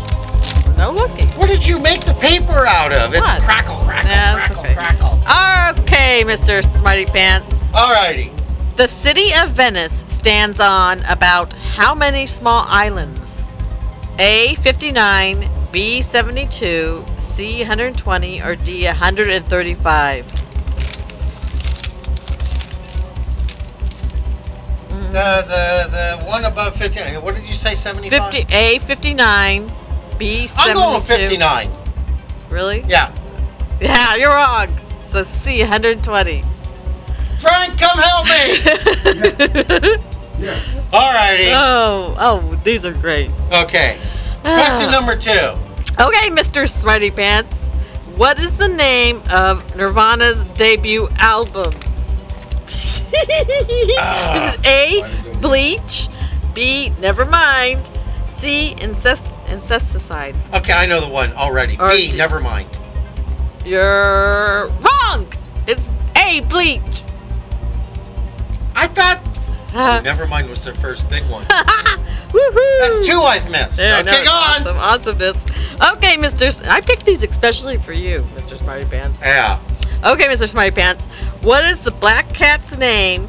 No 0.77 0.91
looking. 0.93 1.29
What 1.31 1.47
did 1.49 1.67
you 1.67 1.79
make 1.79 2.05
the 2.05 2.15
paper 2.15 2.67
out 2.67 2.93
of? 2.93 3.13
It's 3.13 3.21
What? 3.21 3.41
crackle, 3.43 3.77
crackle, 3.77 4.11
crackle, 4.11 4.65
okay. 4.65 4.75
crackle. 4.75 5.83
Okay, 5.83 6.23
Mr. 6.25 6.65
Smarty 6.65 7.07
Pants. 7.07 7.71
Alrighty. 7.73 8.31
The 8.77 8.87
city 8.87 9.33
of 9.35 9.51
Venice 9.51 10.05
stands 10.07 10.61
on 10.61 11.03
about 11.05 11.55
how 11.55 11.95
many 11.95 12.27
small 12.27 12.65
islands? 12.69 13.43
A 14.19 14.55
59, 14.57 15.49
B 15.73 16.03
72, 16.03 17.05
C 17.19 17.59
120, 17.61 18.43
or 18.43 18.55
D 18.55 18.85
135? 18.85 20.27
The 24.89 25.45
the 25.47 25.89
the 25.91 26.25
one 26.27 26.45
above 26.45 26.77
59. 26.77 27.23
What 27.23 27.35
did 27.35 27.45
you 27.45 27.55
say? 27.55 27.75
75. 27.75 28.33
50, 28.33 28.53
A 28.55 28.79
59, 28.81 29.73
B 30.19 30.47
72. 30.47 30.79
I'm 30.79 30.93
going 30.93 31.03
59. 31.05 31.71
Really? 32.51 32.85
Yeah. 32.89 33.15
Yeah, 33.79 34.15
you're 34.15 34.31
wrong. 34.31 34.69
So 35.05 35.23
C 35.23 35.61
120. 35.61 36.43
Frank, 37.41 37.79
come 37.79 37.99
help 37.99 38.25
me. 38.25 38.57
Alrighty. 40.91 41.53
Oh, 41.53 42.15
oh, 42.19 42.61
these 42.65 42.87
are 42.87 42.95
great. 42.95 43.31
Okay. 43.53 43.99
Question 44.41 44.89
ah. 44.89 44.91
number 44.91 45.15
two. 45.15 45.31
Okay, 46.01 46.31
Mr. 46.31 46.67
Smarty 46.67 47.11
Pants. 47.11 47.69
What 48.17 48.41
is 48.41 48.57
the 48.57 48.69
name 48.69 49.23
of 49.31 49.77
Nirvana's 49.77 50.45
debut 50.57 51.09
album? 51.17 51.75
is 52.67 53.03
it 53.13 54.67
A. 54.67 55.03
Ah. 55.03 55.39
Bleach, 55.41 56.09
B. 56.55 56.93
Nevermind, 56.99 57.91
C. 58.27 58.73
Incest 58.81 59.27
Incesticide? 59.49 60.37
Okay, 60.55 60.73
I 60.73 60.87
know 60.87 61.01
the 61.01 61.09
one 61.09 61.33
already. 61.35 61.77
Or 61.79 61.91
B. 61.91 62.11
D- 62.11 62.17
Never 62.17 62.41
mind. 62.41 62.69
You're 63.65 64.69
wrong. 64.69 65.27
It's 65.67 65.91
A. 66.17 66.41
Bleach. 66.43 67.03
I 68.75 68.87
thought. 68.89 69.21
Uh. 69.75 70.01
Never 70.05 70.27
mind 70.27 70.49
was 70.49 70.65
their 70.65 70.75
first 70.75 71.09
big 71.09 71.25
one. 71.25 71.45
Woohoo! 72.27 72.81
That's 72.81 73.07
two 73.07 73.21
I've 73.21 73.51
missed. 73.51 73.81
Yeah, 73.81 74.01
okay, 74.01 74.21
on. 74.27 74.27
Awesome, 74.29 74.77
awesomeness. 74.77 75.45
Okay, 75.93 76.17
Mr. 76.17 76.43
S- 76.47 76.61
I 76.63 76.81
picked 76.81 77.05
these 77.07 77.23
especially 77.23 77.79
for 77.79 77.93
you, 77.93 78.21
Mr. 78.35 78.57
Smarty 78.59 78.85
Pants. 78.85 79.21
Yeah. 79.23 79.61
Okay, 80.05 80.25
Mr. 80.27 80.49
Smarty 80.49 80.71
Pants. 80.73 81.07
What 81.43 81.65
is 81.65 81.83
the 81.83 81.91
black 81.93 82.29
cat's 82.35 82.77
name 82.77 83.29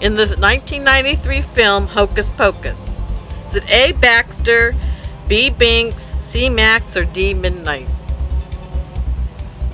in 0.00 0.14
the 0.16 0.26
1993 0.26 1.42
film 1.42 1.86
Hocus 1.86 2.32
Pocus? 2.32 3.00
Is 3.46 3.54
it 3.56 3.68
A. 3.70 3.92
Baxter, 3.92 4.74
B. 5.28 5.50
Binks, 5.50 6.14
C. 6.20 6.48
Max, 6.48 6.96
or 6.96 7.04
D. 7.04 7.34
Midnight? 7.34 7.86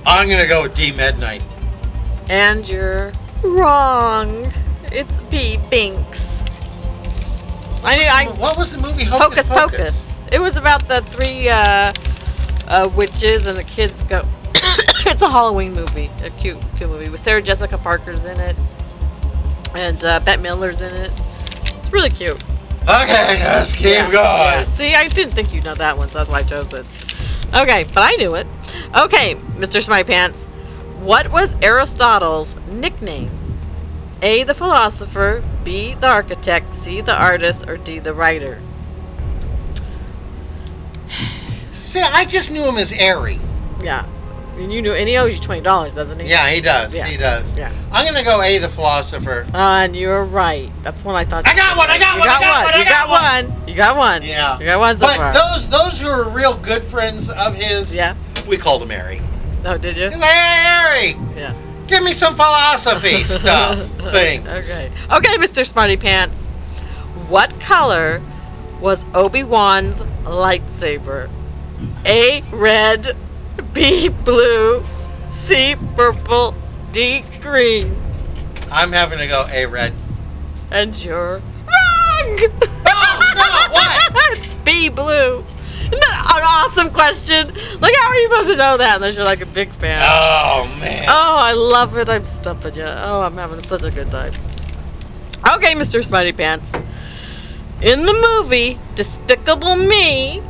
I'm 0.05 0.27
gonna 0.27 0.47
go 0.47 0.63
with 0.63 0.75
D. 0.75 0.91
Midnight. 0.91 1.41
And 2.29 2.67
you're 2.67 3.13
wrong. 3.41 4.51
It's 4.91 5.17
B. 5.29 5.57
Binks. 5.71 6.43
I 7.85 7.95
knew. 7.95 8.03
I, 8.03 8.25
what 8.37 8.57
was 8.57 8.73
the 8.73 8.79
movie 8.79 9.05
Hocus 9.05 9.47
Pocus? 9.47 10.13
It 10.29 10.39
was 10.39 10.57
about 10.57 10.87
the 10.89 11.01
three 11.03 11.47
uh, 11.47 11.93
uh, 12.67 12.91
witches 12.93 13.47
and 13.47 13.57
the 13.57 13.63
kids 13.63 14.01
go. 14.03 14.27
it's 15.05 15.21
a 15.21 15.29
Halloween 15.29 15.73
movie, 15.73 16.11
a 16.23 16.31
cute, 16.31 16.57
cute 16.75 16.89
movie 16.89 17.09
with 17.09 17.23
Sarah 17.23 17.41
Jessica 17.41 17.77
Parker's 17.77 18.25
in 18.25 18.39
it, 18.39 18.57
and 19.73 20.03
uh, 20.03 20.19
Bette 20.19 20.41
Midler's 20.41 20.81
in 20.81 20.93
it. 20.93 21.11
It's 21.77 21.93
really 21.93 22.09
cute. 22.09 22.43
Okay, 22.87 23.43
let's 23.43 23.73
keep 23.73 23.85
Yeah, 23.87 24.03
going. 24.03 24.13
yeah. 24.15 24.63
See, 24.65 24.93
I 24.93 25.07
didn't 25.07 25.33
think 25.33 25.53
you'd 25.53 25.63
know 25.63 25.73
that 25.73 25.97
one, 25.97 26.09
so 26.09 26.19
that's 26.19 26.29
why 26.29 26.39
I 26.39 26.43
chose 26.43 26.71
it. 26.71 26.85
Okay, 27.53 27.85
but 27.93 28.03
I 28.03 28.15
knew 28.17 28.35
it. 28.35 28.45
Okay, 28.95 29.35
Mr. 29.57 29.81
Smarty 29.83 30.03
Pants. 30.03 30.45
What 30.99 31.31
was 31.31 31.55
Aristotle's 31.61 32.55
nickname? 32.69 33.31
A. 34.21 34.43
The 34.43 34.53
philosopher, 34.53 35.43
B. 35.63 35.95
The 35.95 36.07
architect, 36.07 36.75
C. 36.75 37.01
The 37.01 37.15
artist, 37.19 37.67
or 37.67 37.77
D. 37.77 37.97
The 37.99 38.13
writer? 38.13 38.61
See, 41.71 42.01
I 42.01 42.25
just 42.25 42.51
knew 42.51 42.63
him 42.63 42.77
as 42.77 42.93
Airy. 42.93 43.39
Yeah. 43.81 44.05
And 44.57 44.71
you 44.71 44.81
knew, 44.81 44.93
and 44.93 45.07
he 45.09 45.17
owes 45.17 45.33
you 45.33 45.39
twenty 45.39 45.61
dollars, 45.61 45.95
doesn't 45.95 46.19
he? 46.19 46.29
Yeah, 46.29 46.49
he 46.49 46.61
does. 46.61 46.95
Yeah. 46.95 47.05
He 47.07 47.17
does. 47.17 47.53
Yeah. 47.57 47.71
I'm 47.91 48.05
gonna 48.05 48.23
go 48.23 48.41
A, 48.41 48.57
the 48.57 48.69
philosopher. 48.69 49.45
Uh, 49.53 49.83
and 49.83 49.95
you're 49.95 50.23
right. 50.23 50.71
That's 50.81 51.03
what 51.03 51.15
I 51.15 51.25
thought. 51.25 51.45
I 51.47 51.53
got 51.55 51.75
one, 51.75 51.89
I 51.89 51.97
got 51.97 52.13
You 52.15 52.19
one, 52.21 52.29
I 52.29 52.31
got 52.33 52.39
got 52.41 52.49
one. 52.51 52.65
one, 52.71 52.79
You 52.79 52.85
got 52.85 53.07
got 53.07 53.09
one. 53.57 53.67
You 53.67 53.75
got 53.75 53.97
one. 53.97 54.23
Yeah. 54.23 54.59
You 54.59 54.65
got 54.65 54.79
one 54.79 54.97
so 54.97 55.07
but 55.07 55.17
far. 55.17 55.33
those 55.33 55.67
those 55.69 55.99
who 55.99 56.07
are 56.07 56.29
real 56.29 56.55
good 56.57 56.83
friends 56.85 57.29
of 57.29 57.53
his, 57.55 57.93
Yeah. 57.93 58.15
we 58.47 58.55
called 58.57 58.81
him 58.81 58.91
Airy. 58.91 59.21
Oh, 59.65 59.77
did 59.77 59.97
you? 59.97 60.09
He's 60.09 60.19
like, 60.19 60.31
hey, 60.31 61.13
Airy, 61.15 61.17
Yeah. 61.35 61.53
give 61.87 62.01
me 62.03 62.13
some 62.13 62.35
philosophy 62.35 63.23
stuff, 63.25 63.77
things. 64.13 64.47
Okay. 64.47 64.91
Okay, 65.11 65.37
Mr. 65.37 65.65
Smarty 65.65 65.97
Pants. 65.97 66.47
What 67.27 67.59
color 67.59 68.21
was 68.79 69.03
Obi 69.13 69.43
Wan's 69.43 70.01
lightsaber? 70.23 71.29
A 72.05 72.41
red, 72.51 73.17
B 73.75 74.07
blue, 74.07 74.81
C 75.45 75.75
purple, 75.97 76.55
D 76.93 77.25
green. 77.41 77.93
I'm 78.71 78.93
having 78.93 79.19
to 79.19 79.27
go 79.27 79.45
A 79.51 79.65
red. 79.65 79.93
And 80.71 80.95
you're 81.03 81.39
wrong. 81.39 82.39
Oh, 82.87 83.33
no, 83.35 83.73
what? 83.73 84.37
it's 84.37 84.53
B 84.63 84.87
blue. 84.89 85.43
Isn't 85.79 85.91
that 85.91 86.33
an 86.35 86.43
awesome 86.43 86.89
question? 86.89 87.47
Like, 87.81 87.93
how 87.95 88.07
are 88.07 88.15
you 88.15 88.29
supposed 88.29 88.49
to 88.49 88.55
know 88.55 88.77
that 88.77 88.95
unless 88.95 89.15
you're 89.15 89.25
like 89.25 89.41
a 89.41 89.45
big 89.45 89.71
fan? 89.73 90.01
Oh 90.03 90.65
man. 90.79 91.05
Oh, 91.09 91.35
I 91.37 91.51
love 91.51 91.97
it. 91.97 92.07
I'm 92.09 92.25
stumping 92.25 92.75
you. 92.75 92.83
Oh, 92.83 93.21
I'm 93.21 93.35
having 93.35 93.61
such 93.63 93.83
a 93.83 93.91
good 93.91 94.09
time. 94.09 94.33
Okay, 95.53 95.75
Mr. 95.75 96.03
Smarty 96.03 96.31
Pants. 96.31 96.73
In 97.81 98.05
the 98.05 98.13
movie 98.13 98.79
Despicable 98.95 99.75
Me, 99.75 100.41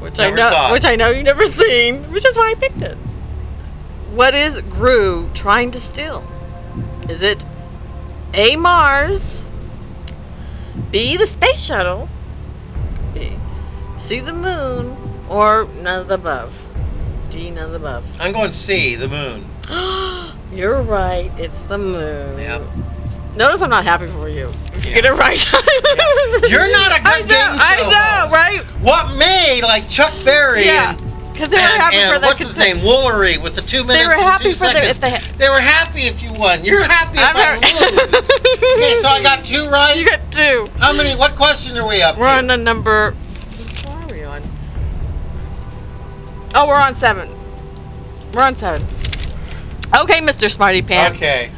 which 0.00 0.18
Never 0.18 0.32
I 0.32 0.36
know, 0.36 0.50
saw 0.50 0.72
which 0.72 0.84
I 0.84 0.96
know 0.96 1.10
you've 1.10 1.24
never 1.24 1.46
seen, 1.46 2.10
which 2.10 2.24
is 2.24 2.36
why 2.36 2.50
I 2.50 2.54
picked 2.54 2.82
it. 2.82 2.96
What 4.12 4.34
is 4.34 4.60
Gru 4.62 5.30
trying 5.34 5.70
to 5.70 5.80
steal? 5.80 6.24
Is 7.08 7.22
it 7.22 7.44
A. 8.34 8.56
Mars, 8.56 9.42
B. 10.90 11.16
The 11.16 11.26
space 11.26 11.62
shuttle, 11.62 12.08
B. 13.14 13.36
C. 13.98 14.20
The 14.20 14.32
moon, 14.32 14.96
or 15.28 15.68
none 15.76 16.00
of 16.00 16.08
the 16.08 16.14
above? 16.14 16.52
D. 17.30 17.50
None 17.50 17.64
of 17.64 17.70
the 17.70 17.76
above. 17.76 18.04
I'm 18.20 18.32
going 18.32 18.52
C, 18.52 18.96
the 18.96 19.08
moon. 19.08 19.44
You're 20.52 20.82
right. 20.82 21.30
It's 21.38 21.60
the 21.62 21.78
moon. 21.78 22.38
Yep. 22.38 22.62
Notice 23.36 23.62
I'm 23.62 23.70
not 23.70 23.84
happy 23.84 24.06
for 24.08 24.28
you. 24.28 24.50
If 24.74 24.84
you 24.86 24.94
get 24.94 25.04
it 25.04 25.12
right. 25.12 25.42
You're 26.50 26.70
not 26.70 26.92
a 26.92 27.00
good 27.00 27.06
I 27.06 27.20
know, 27.20 27.26
game 27.26 27.56
I 27.58 27.76
know, 27.90 28.28
host. 28.28 28.34
right? 28.34 28.60
What 28.82 29.16
may 29.16 29.60
like 29.62 29.88
Chuck 29.88 30.12
Berry 30.24 30.64
Yeah. 30.66 30.96
and 30.98 31.32
Because 31.32 31.48
they 31.50 31.56
were 31.56 31.62
and, 31.62 31.80
happy 31.82 31.96
and 31.96 32.12
for 32.12 32.18
the 32.18 32.26
what's 32.26 32.42
his 32.42 32.56
name, 32.56 32.78
Woolery, 32.78 33.40
with 33.40 33.54
the 33.54 33.62
two 33.62 33.84
minutes 33.84 33.98
They 34.02 34.06
were 34.06 34.12
and 34.14 34.22
happy 34.22 34.44
two 34.44 34.52
for 34.54 34.66
the 34.66 34.72
seconds. 34.72 34.86
if 34.96 35.00
they. 35.00 35.38
They 35.38 35.48
were 35.48 35.60
happy 35.60 36.02
if 36.02 36.22
you 36.22 36.32
won. 36.32 36.64
You're 36.64 36.82
happy 36.82 37.18
if 37.18 37.24
I'm 37.24 37.36
I 37.36 38.10
lose. 38.12 38.30
okay, 38.76 38.94
so 38.96 39.08
I 39.08 39.22
got 39.22 39.44
two 39.44 39.68
right. 39.68 39.96
You 39.96 40.04
got 40.06 40.30
two. 40.32 40.68
How 40.78 40.92
many? 40.92 41.16
What 41.16 41.36
question 41.36 41.76
are 41.78 41.86
we 41.86 42.02
up 42.02 42.18
We're 42.18 42.24
to? 42.24 42.30
on 42.38 42.46
the 42.48 42.56
number. 42.56 43.12
What 43.86 44.10
are 44.10 44.14
we 44.14 44.24
on? 44.24 44.42
Oh, 46.54 46.66
we're 46.66 46.74
on 46.74 46.94
seven. 46.96 47.30
We're 48.34 48.42
on 48.42 48.56
seven. 48.56 48.82
Okay, 49.96 50.20
Mr. 50.20 50.50
Smarty 50.50 50.82
Pants. 50.82 51.18
Okay. 51.18 51.50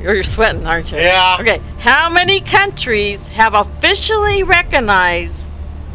You're, 0.00 0.14
you're 0.14 0.22
sweating, 0.22 0.64
aren't 0.66 0.92
you? 0.92 0.98
Yeah. 0.98 1.36
Okay. 1.40 1.60
How 1.78 2.08
many 2.08 2.40
countries 2.40 3.28
have 3.28 3.54
officially 3.54 4.42
recognized 4.42 5.46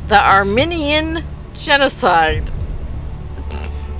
the 0.08 0.22
Armenian 0.24 1.24
genocide? 1.54 2.52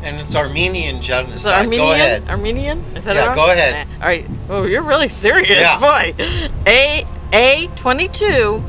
And 0.04 0.20
it's 0.20 0.36
Armenian 0.36 1.02
genocide. 1.02 1.66
Armenian? 1.66 1.88
Go 1.88 1.94
ahead. 1.94 2.28
Armenian? 2.28 2.80
Is 2.96 3.06
that 3.06 3.16
Yeah, 3.16 3.28
wrong? 3.28 3.36
go 3.36 3.50
ahead. 3.50 3.88
All 4.02 4.08
right. 4.08 4.26
Oh, 4.50 4.64
you're 4.66 4.82
really 4.82 5.08
serious, 5.08 5.50
Yeah. 5.50 5.80
boy. 5.80 6.14
A 6.68 7.06
A 7.32 7.68
twenty 7.78 8.10
two, 8.10 8.62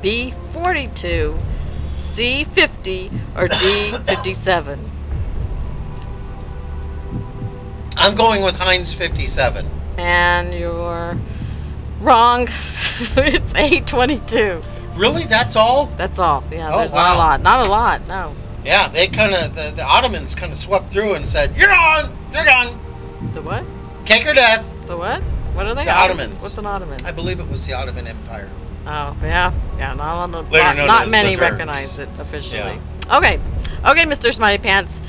B 0.00 0.32
forty 0.50 0.86
two, 0.94 1.36
C 1.92 2.44
fifty, 2.44 3.10
or 3.34 3.48
D 3.48 3.92
fifty 4.06 4.34
seven. 4.34 4.78
I'm 7.96 8.14
going 8.14 8.42
with 8.42 8.56
Heinz 8.56 8.92
57. 8.92 9.68
And 9.96 10.52
you're 10.54 11.16
wrong. 12.00 12.48
it's 13.16 13.54
A 13.54 13.80
twenty 13.80 14.20
two. 14.20 14.60
Really? 14.94 15.24
That's 15.24 15.56
all? 15.56 15.86
That's 15.96 16.18
all. 16.18 16.42
Yeah, 16.50 16.74
Oh, 16.74 16.78
there's 16.78 16.92
not 16.92 17.14
a 17.16 17.18
lot. 17.18 17.42
Not 17.42 17.66
a 17.66 17.70
lot. 17.70 18.06
No. 18.06 18.34
Yeah, 18.64 18.88
they 18.88 19.06
kind 19.08 19.34
of 19.34 19.54
the, 19.54 19.72
the 19.76 19.84
Ottomans 19.84 20.34
kind 20.34 20.50
of 20.50 20.58
swept 20.58 20.90
through 20.92 21.14
and 21.14 21.28
said, 21.28 21.56
"You're 21.56 21.72
on, 21.72 22.16
you're 22.32 22.44
gone, 22.44 22.78
The 23.32 23.42
what? 23.42 23.64
cake 24.04 24.26
or 24.26 24.34
death." 24.34 24.66
The 24.86 24.96
what? 24.96 25.22
What 25.54 25.66
are 25.66 25.74
they? 25.74 25.84
The 25.84 25.94
Ottomans. 25.94 26.38
What's 26.40 26.58
an 26.58 26.66
Ottoman? 26.66 27.04
I 27.04 27.12
believe 27.12 27.40
it 27.40 27.48
was 27.48 27.66
the 27.66 27.72
Ottoman 27.74 28.06
Empire. 28.06 28.50
Oh, 28.86 29.16
yeah. 29.20 29.52
Yeah, 29.78 29.94
not, 29.94 30.30
not, 30.30 30.52
not 30.52 31.08
many 31.08 31.34
recognize 31.34 31.98
it 31.98 32.08
officially. 32.20 32.60
Yeah. 32.60 33.16
Okay. 33.16 33.40
Okay, 33.84 34.04
Mr. 34.04 34.32
Smarty 34.32 34.58
Pants. 34.58 35.00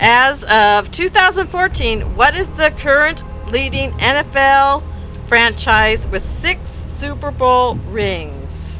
As 0.00 0.42
of 0.44 0.90
2014, 0.90 2.16
what 2.16 2.34
is 2.34 2.48
the 2.50 2.70
current 2.78 3.22
leading 3.48 3.92
NFL 3.92 4.82
franchise 5.26 6.06
with 6.06 6.22
six 6.22 6.84
Super 6.86 7.30
Bowl 7.30 7.76
rings? 7.90 8.78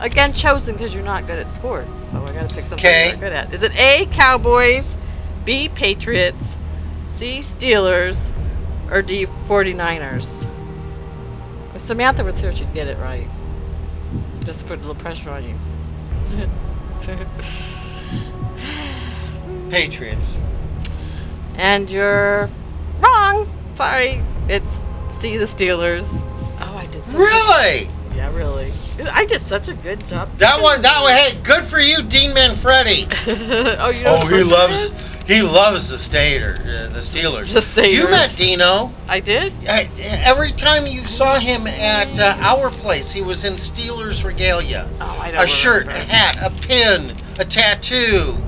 Again, 0.00 0.32
chosen 0.32 0.74
because 0.74 0.94
you're 0.94 1.04
not 1.04 1.26
good 1.26 1.38
at 1.38 1.52
sports, 1.52 2.10
so 2.10 2.22
I 2.22 2.32
gotta 2.32 2.54
pick 2.54 2.66
something 2.66 2.84
you're 2.84 3.16
good 3.16 3.32
at. 3.32 3.52
Is 3.54 3.62
it 3.62 3.74
A, 3.76 4.06
Cowboys, 4.12 4.96
B, 5.44 5.68
Patriots, 5.70 6.56
C, 7.08 7.38
Steelers, 7.38 8.30
or 8.90 9.00
D, 9.00 9.26
49ers? 9.46 10.46
If 11.74 11.80
Samantha 11.80 12.24
was 12.24 12.38
here, 12.40 12.54
she'd 12.54 12.72
get 12.74 12.88
it 12.88 12.98
right. 12.98 13.26
Just 14.44 14.60
to 14.60 14.66
put 14.66 14.78
a 14.78 14.80
little 14.82 14.94
pressure 14.94 15.30
on 15.30 15.44
you. 15.44 15.54
Patriots. 19.70 20.38
and 21.56 21.90
you're 21.90 22.50
wrong. 23.00 23.48
Sorry. 23.76 24.22
It's 24.48 24.82
see 25.10 25.36
the 25.36 25.44
Steelers. 25.44 26.08
Oh, 26.60 26.76
I 26.76 26.86
did 26.86 27.02
such 27.02 27.14
Really? 27.14 27.84
A, 27.84 27.88
yeah, 28.14 28.34
really. 28.34 28.72
I 29.10 29.26
did 29.26 29.42
such 29.42 29.68
a 29.68 29.74
good 29.74 30.06
job. 30.06 30.30
That 30.38 30.62
one, 30.62 30.80
that 30.82 31.02
one. 31.02 31.12
Hey, 31.12 31.38
good 31.42 31.64
for 31.64 31.78
you, 31.78 32.02
Dean 32.02 32.32
Manfredi. 32.32 33.06
oh, 33.78 33.90
you 33.90 34.02
know 34.02 34.18
Oh, 34.22 34.26
he 34.26 34.42
loves, 34.42 35.06
he 35.26 35.42
loves 35.42 35.90
the 35.90 35.98
Stater, 35.98 36.54
uh, 36.60 36.88
the 36.88 37.00
Steelers. 37.00 37.52
The 37.52 37.60
Staters. 37.60 37.92
You 37.92 38.08
met 38.08 38.34
Dino. 38.34 38.94
I 39.08 39.20
did? 39.20 39.52
I, 39.68 39.90
every 39.98 40.52
time 40.52 40.86
you 40.86 41.06
saw 41.06 41.38
him 41.38 41.66
at 41.66 42.18
uh, 42.18 42.36
our 42.38 42.70
place, 42.70 43.12
he 43.12 43.20
was 43.20 43.44
in 43.44 43.54
Steelers 43.54 44.24
regalia. 44.24 44.88
Oh, 45.00 45.18
I 45.20 45.30
don't 45.32 45.44
A 45.44 45.46
shirt, 45.46 45.88
a 45.88 45.92
hat, 45.92 46.38
a 46.40 46.50
pin, 46.62 47.14
a 47.38 47.44
tattoo. 47.44 48.38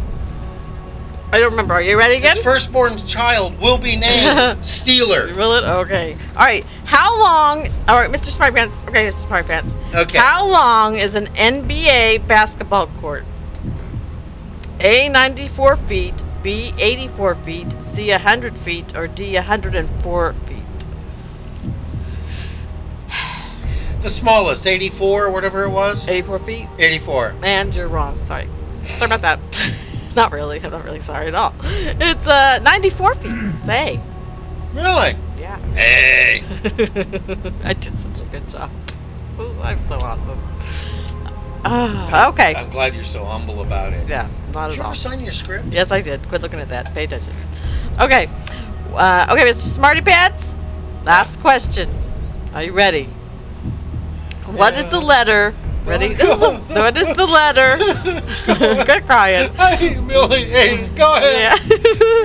I 1.31 1.39
don't 1.39 1.51
remember. 1.51 1.75
Are 1.75 1.83
you 1.83 1.99
ready 1.99 2.15
again? 2.17 2.37
His 2.37 2.45
firstborn 2.45 2.97
child 2.99 3.61
will 3.61 3.77
be 3.77 3.97
named 3.97 4.03
Steeler. 4.63 5.37
Will 5.37 5.55
it? 5.57 5.65
Okay. 5.65 6.17
All 6.35 6.47
right. 6.47 6.65
How 6.87 7.21
long? 7.21 7.69
All 7.87 7.97
right, 7.97 8.11
Mr. 8.11 8.31
Smart 8.31 8.55
Pants. 8.55 8.75
Okay, 8.89 9.07
Mr. 9.07 9.27
Smart 9.27 9.47
Pants. 9.47 9.77
Okay. 9.95 10.17
How 10.17 10.47
long 10.47 10.97
is 10.97 11.15
an 11.15 11.27
NBA 11.29 12.27
basketball 12.27 12.87
court? 13.01 13.25
A 14.81 15.11
94 15.11 15.77
feet, 15.77 16.15
B 16.43 16.73
84 16.79 17.35
feet, 17.35 17.85
C 17.85 18.11
100 18.11 18.57
feet, 18.57 18.97
or 18.97 19.07
D 19.07 19.35
104 19.35 20.33
feet? 20.47 20.59
The 24.01 24.09
smallest, 24.09 24.67
84 24.67 25.27
or 25.27 25.31
whatever 25.31 25.65
it 25.65 25.71
was. 25.71 26.09
84 26.09 26.39
feet. 26.39 26.69
84. 26.79 27.35
And 27.43 27.75
you're 27.75 27.89
wrong. 27.89 28.25
Sorry. 28.25 28.49
Sorry 28.97 29.13
about 29.13 29.21
that. 29.23 29.41
not 30.19 30.33
really. 30.33 30.61
I'm 30.63 30.73
not 30.73 30.85
really 30.85 31.01
sorry 31.01 31.29
at 31.29 31.35
all. 31.35 31.55
It's 31.63 32.27
uh 32.27 32.59
94 32.63 33.15
feet. 33.15 33.33
It's 33.61 33.69
A. 33.69 34.01
Really? 34.75 35.17
Yeah. 35.39 35.59
Hey. 35.73 36.43
I 37.65 37.73
did 37.73 37.95
such 37.95 38.21
a 38.21 38.25
good 38.25 38.49
job. 38.49 38.71
I'm 39.63 39.81
so 39.83 39.97
awesome. 39.97 40.41
Ah, 41.65 42.29
okay. 42.31 42.55
I'm 42.55 42.71
glad 42.71 42.95
you're 42.95 43.05
so 43.05 43.25
humble 43.25 43.63
about 43.63 43.93
it. 43.93 44.09
Yeah, 44.09 44.29
not 44.29 44.49
Did 44.49 44.55
at 44.55 44.57
all. 44.57 44.71
Did 44.71 44.77
you 44.77 44.83
ever 44.83 44.95
sign 44.95 45.21
your 45.21 45.33
script? 45.33 45.67
Yes, 45.71 45.91
I 45.91 46.01
did. 46.01 46.27
Quit 46.29 46.43
looking 46.43 46.61
at 46.61 46.69
that. 46.69 46.95
Pay 46.95 47.05
attention. 47.05 47.33
Okay. 48.01 48.29
Uh, 48.93 49.27
okay, 49.31 49.45
Mr. 49.45 49.67
Smarty 49.67 50.01
Pants. 50.01 50.55
Last 51.05 51.41
question. 51.41 51.89
Are 52.55 52.63
you 52.63 52.73
ready? 52.73 53.05
What 54.47 54.75
is 54.79 54.87
the 54.87 55.01
letter? 55.01 55.55
Ready? 55.89 56.15
This 56.15 56.31
is 56.31 56.41
the, 56.41 56.53
what 56.69 56.97
is 56.97 57.09
the 57.17 57.27
letter? 57.27 57.77
Good 58.85 59.07
crying. 59.07 59.51
I 59.59 59.77
humiliated. 59.77 60.95
Go 60.97 61.15
ahead. 61.15 61.59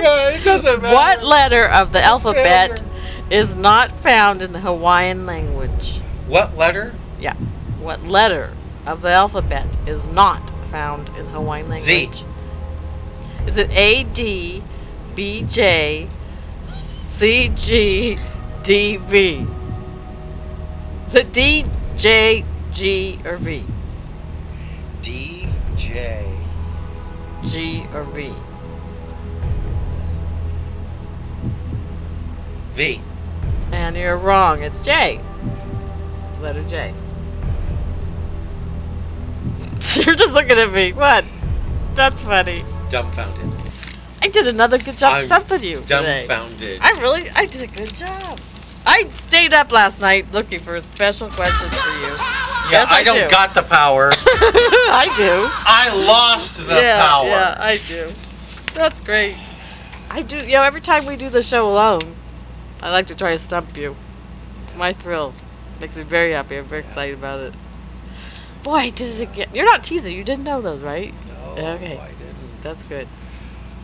Yeah, 0.03 0.30
it 0.32 0.43
doesn't 0.43 0.82
matter. 0.82 0.93
What 0.93 1.24
letter 1.24 1.66
of 1.66 1.93
the 1.93 2.01
alphabet 2.01 2.84
is 3.30 3.55
not 3.55 3.89
found 4.01 4.41
in 4.41 4.51
the 4.51 4.59
Hawaiian 4.59 5.26
language? 5.26 5.99
What 6.28 6.57
letter? 6.57 6.93
Yeah. 7.22 7.36
What 7.80 8.03
letter 8.03 8.53
of 8.86 9.01
the 9.01 9.11
alphabet 9.11 9.66
is 9.88 10.05
not 10.07 10.49
found 10.70 11.07
in 11.18 11.26
the 11.28 11.32
Hawaiian 11.32 11.72
Z. 11.80 11.91
language? 12.07 12.24
Is 13.47 13.55
it 13.57 13.70
A 13.72 14.03
D 14.03 14.61
B 15.16 15.43
J 15.43 16.09
C 16.68 17.49
G 17.55 18.18
D 18.64 18.97
V? 18.97 19.47
Is 21.07 21.16
it 21.16 21.32
D 21.32 21.64
J 21.95 22.43
G 22.74 23.20
or 23.26 23.38
V? 23.38 23.64
D 25.02 25.48
J. 25.76 26.36
G 27.46 27.86
or 27.94 28.04
V? 28.04 28.34
V. 32.74 33.02
And 33.72 33.96
you're 33.96 34.18
wrong. 34.18 34.64
It's 34.64 34.82
J. 34.82 35.20
Letter 36.42 36.64
J. 36.68 36.94
You're 39.96 40.16
just 40.16 40.34
looking 40.34 40.58
at 40.58 40.72
me. 40.72 40.94
What? 40.94 41.26
That's 41.94 42.22
funny. 42.22 42.64
Dumbfounded. 42.90 43.52
I 44.22 44.28
did 44.30 44.48
another 44.48 44.78
good 44.78 44.98
job 44.98 45.14
I'm 45.14 45.26
stumping 45.26 45.62
you 45.62 45.82
today. 45.82 46.26
Dumbfounded. 46.28 46.82
I 46.82 46.92
really, 47.02 47.30
I 47.32 47.46
did 47.46 47.62
a 47.62 47.68
good 47.68 47.94
job. 47.94 48.40
I 48.86 49.10
stayed 49.14 49.54
up 49.54 49.72
last 49.72 50.00
night 50.00 50.32
looking 50.32 50.60
for 50.60 50.80
special 50.82 51.30
questions 51.30 51.78
for 51.80 51.90
you. 52.00 52.43
Yeah, 52.72 52.82
Yes, 52.84 52.88
I, 52.91 53.03
don't 53.03 53.26
do. 53.26 53.30
got 53.32 53.53
the 53.53 53.64
power. 53.64 54.11
I 54.16 55.14
do. 55.18 55.47
I 55.68 55.93
lost 56.07 56.57
the 56.66 56.76
yeah, 56.76 57.05
power. 57.05 57.28
Yeah, 57.28 57.55
I 57.59 57.78
do. 57.88 58.11
That's 58.74 58.99
great. 59.01 59.36
I 60.09 60.22
do. 60.22 60.38
You 60.38 60.53
know, 60.53 60.64
every 60.64 60.82
time 60.82 61.05
we 61.05 61.16
do 61.16 61.30
the 61.30 61.41
show 61.41 61.70
alone, 61.70 62.16
I 62.82 62.89
like 62.89 63.07
to 63.07 63.16
try 63.16 63.32
to 63.34 63.38
stump 63.39 63.76
you. 63.78 63.95
It's 64.64 64.76
my 64.76 64.93
thrill. 64.93 65.34
Makes 65.82 65.97
me 65.97 66.03
very 66.03 66.32
happy. 66.32 66.57
I'm 66.57 66.66
very 66.66 66.82
excited 66.82 67.16
about 67.16 67.39
it. 67.41 67.53
Boy, 68.64 68.76
I 68.76 68.89
did 68.91 69.20
it 69.20 69.24
again. 69.24 69.49
You're 69.53 69.66
not 69.66 69.84
teasing. 69.84 70.16
You 70.16 70.24
didn't 70.24 70.45
know 70.45 70.61
those, 70.61 70.82
right? 70.82 71.14
No, 71.28 71.61
Okay. 71.76 71.97
I 71.97 72.07
didn't. 72.07 72.61
That's 72.61 72.84
good. 72.84 73.07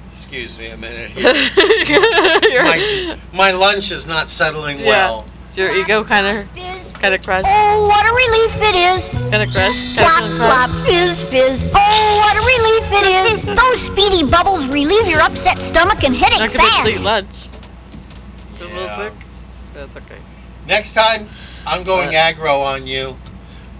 Excuse 0.10 0.58
me 0.58 0.68
a 0.68 0.78
minute 0.78 1.12
here. 1.12 2.64
my, 2.64 3.20
my 3.34 3.52
lunch 3.52 3.92
is 3.92 4.08
not 4.08 4.30
settling 4.30 4.84
well. 4.86 5.26
Is 5.50 5.58
your 5.58 5.74
ego 5.76 6.04
kind 6.04 6.26
of, 6.26 6.48
kind 7.02 7.14
of 7.14 7.22
crushed? 7.24 7.48
Oh, 7.50 7.88
what 7.88 8.06
a 8.06 8.14
relief 8.14 8.54
it 8.62 8.76
is. 8.76 9.10
Kind 9.32 9.44
of 9.44 9.50
crushed? 9.50 9.96
Kind 9.96 9.98
Flop, 9.98 10.24
of 10.24 10.38
flop, 10.38 10.70
crushed? 10.70 10.84
fizz, 10.86 11.22
fizz. 11.30 11.60
Oh, 11.74 12.18
what 12.20 12.36
a 12.36 12.44
relief 12.46 12.86
it 12.92 13.06
is. 13.50 13.56
Those 13.60 13.80
speedy 13.92 14.24
bubbles 14.30 14.66
relieve 14.68 15.08
your 15.08 15.22
upset 15.22 15.58
stomach 15.70 16.04
and 16.04 16.14
Not 16.20 16.32
headache 16.34 16.54
gonna 16.54 16.70
fast. 16.70 16.90
eat 16.90 17.00
lunch. 17.02 17.50
A 18.60 18.64
little 18.64 18.90
sick. 18.98 19.14
That's 19.74 19.96
okay. 19.96 20.18
Next 20.68 20.94
time, 20.94 21.30
I'm 21.66 21.84
going 21.84 22.10
aggro 22.12 22.62
on 22.64 22.86
you. 22.86 23.18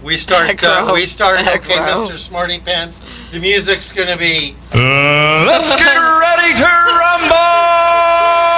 We 0.02 0.16
start. 0.16 0.64
Uh, 0.64 0.90
we 0.94 1.04
start. 1.04 1.40
Okay, 1.46 1.74
Mr. 1.76 2.16
Smarty 2.16 2.58
Pants. 2.58 3.02
The 3.32 3.38
music's 3.38 3.92
gonna 3.92 4.16
be. 4.16 4.56
let's 4.72 5.74
get 5.76 5.94
ready 6.20 6.54
to 6.54 6.64
rumble! 6.64 8.49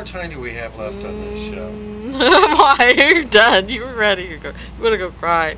More 0.00 0.06
time 0.06 0.30
do 0.30 0.40
we 0.40 0.52
have 0.52 0.74
left 0.76 0.96
on 1.04 1.20
this 1.20 1.50
show? 1.50 1.70
Mm, 1.70 2.12
why? 2.58 2.94
You're 2.96 3.22
done. 3.22 3.68
You 3.68 3.82
were 3.82 3.94
ready. 3.94 4.22
You 4.22 4.38
go. 4.38 4.48
You 4.48 4.82
want 4.82 4.94
to 4.94 4.96
go 4.96 5.10
cry? 5.10 5.56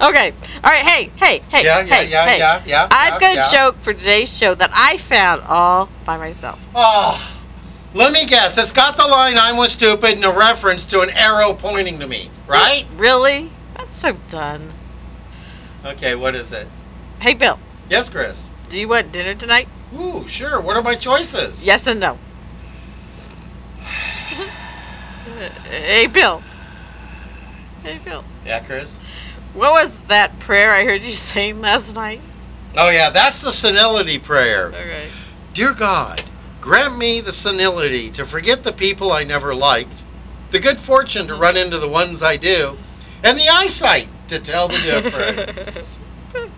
Okay. 0.00 0.32
All 0.62 0.70
right. 0.70 0.86
Hey. 0.86 1.10
Hey. 1.16 1.40
Hey. 1.48 1.64
Yeah, 1.64 1.80
yeah, 1.80 1.84
hey, 1.84 2.08
yeah, 2.08 2.26
hey. 2.26 2.38
yeah, 2.38 2.62
yeah, 2.64 2.88
I've 2.92 3.14
yeah, 3.14 3.18
got 3.18 3.34
yeah. 3.34 3.48
a 3.48 3.52
joke 3.52 3.80
for 3.80 3.92
today's 3.92 4.32
show 4.32 4.54
that 4.54 4.70
I 4.72 4.98
found 4.98 5.42
all 5.42 5.88
by 6.04 6.16
myself. 6.16 6.60
Oh, 6.76 7.20
let 7.92 8.12
me 8.12 8.24
guess. 8.24 8.56
It's 8.56 8.70
got 8.70 8.96
the 8.96 9.06
line 9.08 9.36
"I'm 9.36 9.56
was 9.56 9.72
stupid" 9.72 10.12
and 10.12 10.24
a 10.24 10.32
reference 10.32 10.86
to 10.86 11.00
an 11.00 11.10
arrow 11.10 11.52
pointing 11.52 11.98
to 11.98 12.06
me, 12.06 12.30
right? 12.46 12.86
Really? 12.96 13.50
That's 13.76 13.96
so 13.96 14.16
done. 14.30 14.74
Okay, 15.84 16.14
what 16.14 16.36
is 16.36 16.52
it? 16.52 16.68
Hey, 17.18 17.34
Bill. 17.34 17.58
Yes, 17.90 18.08
Chris. 18.08 18.52
Do 18.68 18.78
you 18.78 18.86
want 18.86 19.10
dinner 19.10 19.34
tonight? 19.34 19.66
Ooh, 19.92 20.28
sure. 20.28 20.60
What 20.60 20.76
are 20.76 20.82
my 20.82 20.94
choices? 20.94 21.66
Yes 21.66 21.88
and 21.88 21.98
no. 21.98 22.18
Hey, 25.50 26.06
Bill. 26.06 26.42
Hey, 27.82 27.98
Bill. 28.04 28.24
Yeah, 28.44 28.60
Chris. 28.60 28.98
What 29.54 29.72
was 29.72 29.96
that 30.08 30.38
prayer 30.38 30.72
I 30.72 30.84
heard 30.84 31.02
you 31.02 31.12
saying 31.12 31.60
last 31.60 31.94
night? 31.94 32.20
Oh 32.76 32.88
yeah, 32.88 33.10
that's 33.10 33.42
the 33.42 33.52
senility 33.52 34.18
prayer. 34.18 34.68
Okay. 34.68 35.08
Dear 35.52 35.74
God, 35.74 36.22
grant 36.60 36.96
me 36.96 37.20
the 37.20 37.32
senility 37.32 38.10
to 38.12 38.24
forget 38.24 38.62
the 38.62 38.72
people 38.72 39.12
I 39.12 39.24
never 39.24 39.54
liked, 39.54 40.02
the 40.50 40.58
good 40.58 40.80
fortune 40.80 41.26
to 41.26 41.34
run 41.34 41.58
into 41.58 41.78
the 41.78 41.88
ones 41.88 42.22
I 42.22 42.38
do, 42.38 42.78
and 43.22 43.38
the 43.38 43.48
eyesight 43.48 44.08
to 44.28 44.38
tell 44.38 44.68
the 44.68 44.78
difference. 44.78 46.00
this 46.32 46.48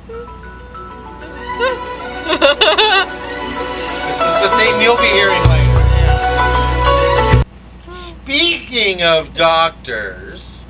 is 4.20 4.40
the 4.40 4.48
theme 4.56 4.80
you'll 4.80 4.96
be 4.96 5.08
hearing 5.08 5.42
later. 5.48 5.63
Speaking 8.24 9.02
of 9.02 9.34
doctors, 9.34 10.64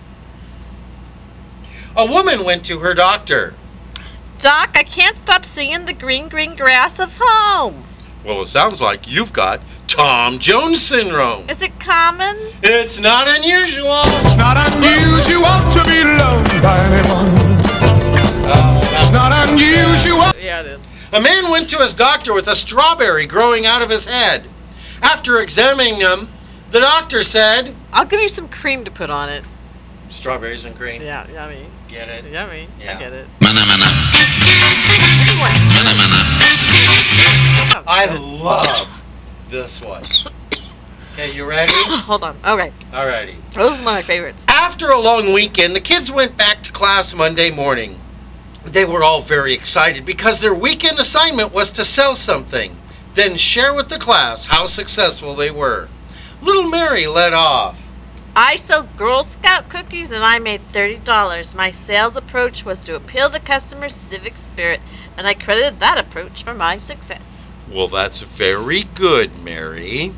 a 1.96 2.05
woman 2.05 2.44
went 2.44 2.64
to 2.64 2.80
her 2.80 2.94
doctor. 2.94 3.55
Doc, 4.40 4.70
I 4.74 4.82
can't 4.82 5.16
stop 5.16 5.44
seeing 5.44 5.86
the 5.86 5.92
green, 5.92 6.28
green 6.28 6.57
grass 6.57 6.98
of 6.98 7.16
home. 7.20 7.84
Well, 8.24 8.42
it 8.42 8.48
sounds 8.48 8.80
like 8.82 9.07
you've 9.07 9.32
got 9.32 9.61
Tom 9.86 10.40
Jones 10.40 10.82
syndrome. 10.82 11.48
Is 11.48 11.62
it 11.62 11.78
common? 11.78 12.36
It's 12.64 12.98
not 12.98 13.28
unusual. 13.28 14.02
It's 14.24 14.36
not 14.36 14.57
unusual 14.72 15.44
to 15.44 15.84
be 15.88 16.02
loved 16.02 16.61
by 16.61 16.80
anyone. 16.80 17.28
It's 19.00 19.12
not 19.12 19.48
unusual. 19.48 20.32
Yeah, 20.42 20.62
it 20.62 20.66
is. 20.66 20.88
A 21.12 21.20
man 21.20 21.48
went 21.52 21.70
to 21.70 21.78
his 21.78 21.94
doctor 21.94 22.34
with 22.34 22.48
a 22.48 22.57
strawberry 22.57 23.26
growing 23.26 23.64
out 23.64 23.80
of 23.80 23.90
his 23.90 24.07
head. 24.07 24.44
After 25.02 25.38
examining 25.38 26.00
him, 26.00 26.30
the 26.75 26.81
doctor 26.81 27.22
said, 27.22 27.72
I'll 27.93 28.05
give 28.05 28.20
you 28.20 28.29
some 28.29 28.49
cream 28.49 28.85
to 28.85 28.91
put 28.91 29.09
on 29.09 29.29
it. 29.29 29.45
Strawberries 30.09 30.64
and 30.64 30.75
cream. 30.75 31.03
Yeah, 31.03 31.31
yummy. 31.31 31.68
Get 31.87 32.09
it? 32.09 32.25
Yummy. 32.25 32.66
Yeah. 32.81 32.97
I 32.97 32.99
get 32.99 33.12
it. 33.12 33.29
I 37.87 38.07
love 38.16 38.89
this 39.49 39.81
one. 39.81 40.03
Okay, 41.12 41.33
you 41.33 41.49
ready? 41.49 41.72
Hold 41.77 42.25
on. 42.25 42.37
Okay. 42.45 42.72
Alrighty. 42.91 43.37
Those 43.55 43.79
are 43.79 43.85
one 43.85 43.95
of 43.95 43.95
my 43.95 44.03
favorites. 44.03 44.45
After 44.49 44.91
a 44.91 44.99
long 44.99 45.33
weekend, 45.33 45.77
the 45.77 45.81
kids 45.81 46.11
went 46.11 46.37
back 46.37 46.64
to 46.64 46.72
class 46.72 47.14
Monday 47.14 47.53
morning. 47.53 48.01
They 48.64 48.85
were 48.85 49.05
all 49.05 49.20
very 49.20 49.55
excited 49.55 50.05
because 50.05 50.41
their 50.41 50.55
weekend 50.55 50.99
assignment 50.99 51.53
was 51.53 51.70
to 51.70 51.85
sell 51.85 52.16
something, 52.16 52.77
then 53.14 53.37
share 53.37 53.72
with 53.72 53.91
the 53.91 53.99
class 54.01 54.47
how 54.47 54.66
successful 54.66 55.37
they 55.37 55.53
were. 55.53 55.89
Little 56.45 56.68
Mary 56.68 57.07
led 57.07 57.32
off. 57.32 57.88
I 58.36 58.57
sold 58.57 58.99
Girl 58.99 59.24
Scout 59.24 59.70
cookies 59.70 60.11
and 60.11 60.22
I 60.22 60.38
made 60.38 60.68
$30. 60.68 61.55
My 61.55 61.70
sales 61.70 62.16
approach 62.16 62.66
was 62.66 62.80
to 62.80 62.95
appeal 62.95 63.30
the 63.30 63.40
customer's 63.40 63.95
civic 63.95 64.36
spirit, 64.36 64.82
and 65.16 65.26
I 65.26 65.32
credited 65.32 65.80
that 65.80 65.97
approach 65.97 66.42
for 66.42 66.53
my 66.53 66.76
success. 66.76 67.47
Well, 67.66 67.88
that's 67.88 68.20
very 68.20 68.82
good, 68.82 69.42
Mary. 69.42 70.12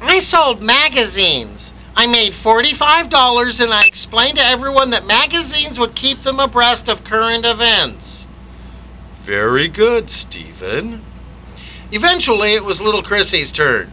I 0.00 0.18
sold 0.20 0.62
magazines. 0.62 1.74
I 1.94 2.06
made 2.06 2.32
$45 2.32 3.60
and 3.60 3.74
I 3.74 3.82
explained 3.84 4.38
to 4.38 4.44
everyone 4.44 4.88
that 4.90 5.06
magazines 5.06 5.78
would 5.78 5.94
keep 5.94 6.22
them 6.22 6.40
abreast 6.40 6.88
of 6.88 7.04
current 7.04 7.44
events. 7.44 8.26
Very 9.18 9.68
good, 9.68 10.08
Stephen. 10.08 11.02
Eventually, 11.92 12.54
it 12.54 12.64
was 12.64 12.80
little 12.80 13.02
Chrissy's 13.02 13.52
turn. 13.52 13.92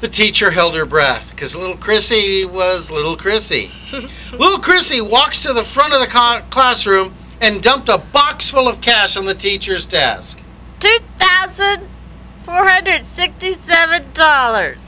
The 0.00 0.08
teacher 0.08 0.52
held 0.52 0.76
her 0.76 0.86
breath 0.86 1.30
because 1.30 1.56
little 1.56 1.76
Chrissy 1.76 2.44
was 2.44 2.88
little 2.90 3.16
Chrissy. 3.16 3.70
little 4.32 4.60
Chrissy 4.60 5.00
walks 5.00 5.42
to 5.42 5.52
the 5.52 5.64
front 5.64 5.92
of 5.92 6.00
the 6.00 6.06
ca- 6.06 6.42
classroom 6.50 7.14
and 7.40 7.60
dumped 7.62 7.88
a 7.88 7.98
box 7.98 8.48
full 8.48 8.68
of 8.68 8.80
cash 8.80 9.16
on 9.16 9.24
the 9.24 9.34
teacher's 9.34 9.86
desk. 9.86 10.40
Two 10.78 10.98
thousand 11.18 11.88
four 12.44 12.64
hundred 12.64 13.06
sixty-seven 13.06 14.12
dollars. 14.12 14.78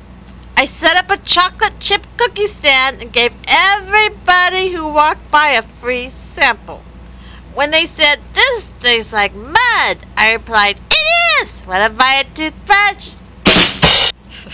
I 0.56 0.66
set 0.66 0.96
up 0.98 1.10
a 1.10 1.18
chocolate 1.18 1.80
chip 1.80 2.06
cookie 2.18 2.46
stand 2.48 3.02
and 3.02 3.12
gave 3.12 3.34
everybody 3.48 4.72
who 4.72 4.88
walked 4.88 5.32
by 5.32 5.50
a 5.50 5.64
free 5.64 6.10
sample. 6.10 6.84
When 7.56 7.72
they 7.72 7.88
said, 7.88 8.20
This 8.34 8.68
tastes 8.80 9.12
like 9.14 9.34
mud, 9.34 9.98
I 10.16 10.32
replied, 10.34 10.80
It 10.92 11.44
is! 11.48 11.64
Wanna 11.66 11.90
buy 11.90 12.22
a 12.22 12.24
toothbrush? 12.36 13.16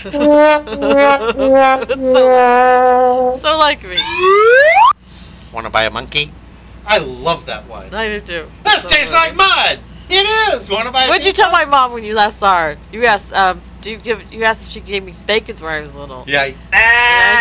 so, 0.00 0.10
so 3.42 3.58
like 3.58 3.82
me. 3.82 3.98
Want 5.52 5.66
to 5.66 5.70
buy 5.70 5.84
a 5.84 5.90
monkey? 5.90 6.32
I 6.86 6.98
love 6.98 7.44
that 7.46 7.66
one. 7.68 7.92
I 7.92 8.08
do 8.08 8.20
too. 8.20 8.50
This 8.64 8.82
So 8.82 8.88
tastes 8.88 9.12
funny. 9.12 9.36
like 9.36 9.36
mud. 9.36 9.80
It 10.10 10.54
is. 10.54 10.68
Want 10.68 10.86
to 10.86 10.92
buy? 10.92 11.08
What'd 11.08 11.24
you 11.24 11.32
tell 11.32 11.50
my 11.50 11.64
mom 11.64 11.92
when 11.92 12.04
you 12.04 12.14
last 12.14 12.38
saw 12.38 12.58
her? 12.58 12.76
You 12.92 13.06
asked, 13.06 13.32
um, 13.32 13.62
do 13.80 13.92
you 13.92 13.96
give? 13.96 14.32
You 14.32 14.44
asked 14.44 14.62
if 14.62 14.68
she 14.68 14.80
gave 14.80 15.04
me 15.04 15.12
spankings 15.12 15.62
when 15.62 15.72
I 15.72 15.80
was 15.80 15.96
little. 15.96 16.24
Yeah. 16.26 16.44
And 16.44 16.54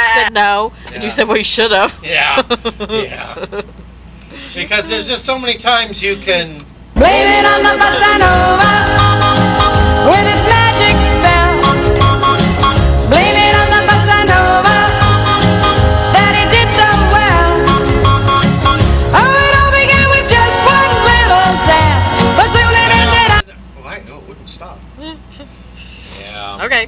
she 0.02 0.20
said 0.20 0.34
no, 0.34 0.72
and 0.94 1.04
you 1.04 1.10
said, 1.10 1.28
well, 1.28 1.38
you 1.38 1.44
should 1.44 1.72
have. 1.72 1.98
Yeah. 2.04 2.42
yeah. 2.90 3.62
Because 4.56 4.90
there's 4.90 5.08
just 5.08 5.26
so 5.26 5.38
many 5.38 5.58
times 5.58 6.02
you 6.02 6.16
can. 6.18 6.64
Blame 6.96 7.28
it 7.28 7.46
on 7.46 7.62
the 7.62 7.70
bossa 7.82 8.18
nova 8.18 10.10
with 10.10 10.36
its 10.36 10.59
Okay. 26.70 26.88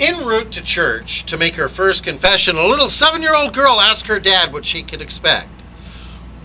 En 0.00 0.24
route 0.26 0.50
to 0.50 0.60
church 0.60 1.24
to 1.26 1.36
make 1.38 1.54
her 1.54 1.68
first 1.68 2.02
confession, 2.02 2.56
a 2.56 2.66
little 2.66 2.88
seven-year-old 2.88 3.54
girl 3.54 3.80
asked 3.80 4.08
her 4.08 4.18
dad 4.18 4.52
what 4.52 4.64
she 4.64 4.82
could 4.82 5.00
expect. 5.00 5.48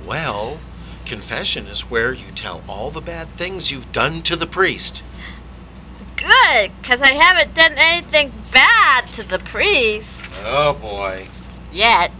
Well, 0.05 0.59
confession 1.03 1.65
is 1.65 1.89
where 1.89 2.13
you 2.13 2.32
tell 2.36 2.61
all 2.67 2.91
the 2.91 3.01
bad 3.01 3.30
things 3.36 3.71
you've 3.71 3.91
done 3.91 4.21
to 4.23 4.36
the 4.36 4.45
priest. 4.45 5.01
Good, 6.17 6.71
because 6.80 7.01
I 7.01 7.13
haven't 7.13 7.55
done 7.55 7.73
anything 7.78 8.32
bad 8.51 9.07
to 9.13 9.23
the 9.23 9.39
priest 9.39 10.43
Oh 10.45 10.73
boy. 10.73 11.25
yet. 11.73 12.11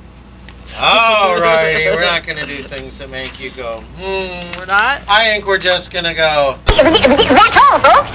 Alrighty, 0.70 1.86
we're 1.96 2.02
not 2.02 2.26
gonna 2.26 2.48
do 2.48 2.64
things 2.64 2.98
that 2.98 3.12
make 3.12 3.40
you 3.40 3.52
go, 3.52 3.82
hmm. 3.98 4.58
We're 4.60 4.66
not? 4.66 5.04
I 5.08 5.26
think 5.26 5.46
we're 5.46 5.60
just 5.60 5.92
gonna 5.92 6.16
go. 6.16 6.58
That's 6.66 7.58
all, 7.72 7.80
folks. 7.80 8.10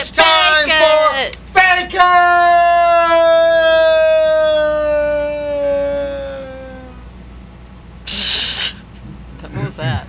It's 0.00 0.10
time 0.12 0.27
for 0.66 1.30
bacon! 1.54 1.98
What 9.40 9.64
was 9.64 9.76
that? 9.76 10.06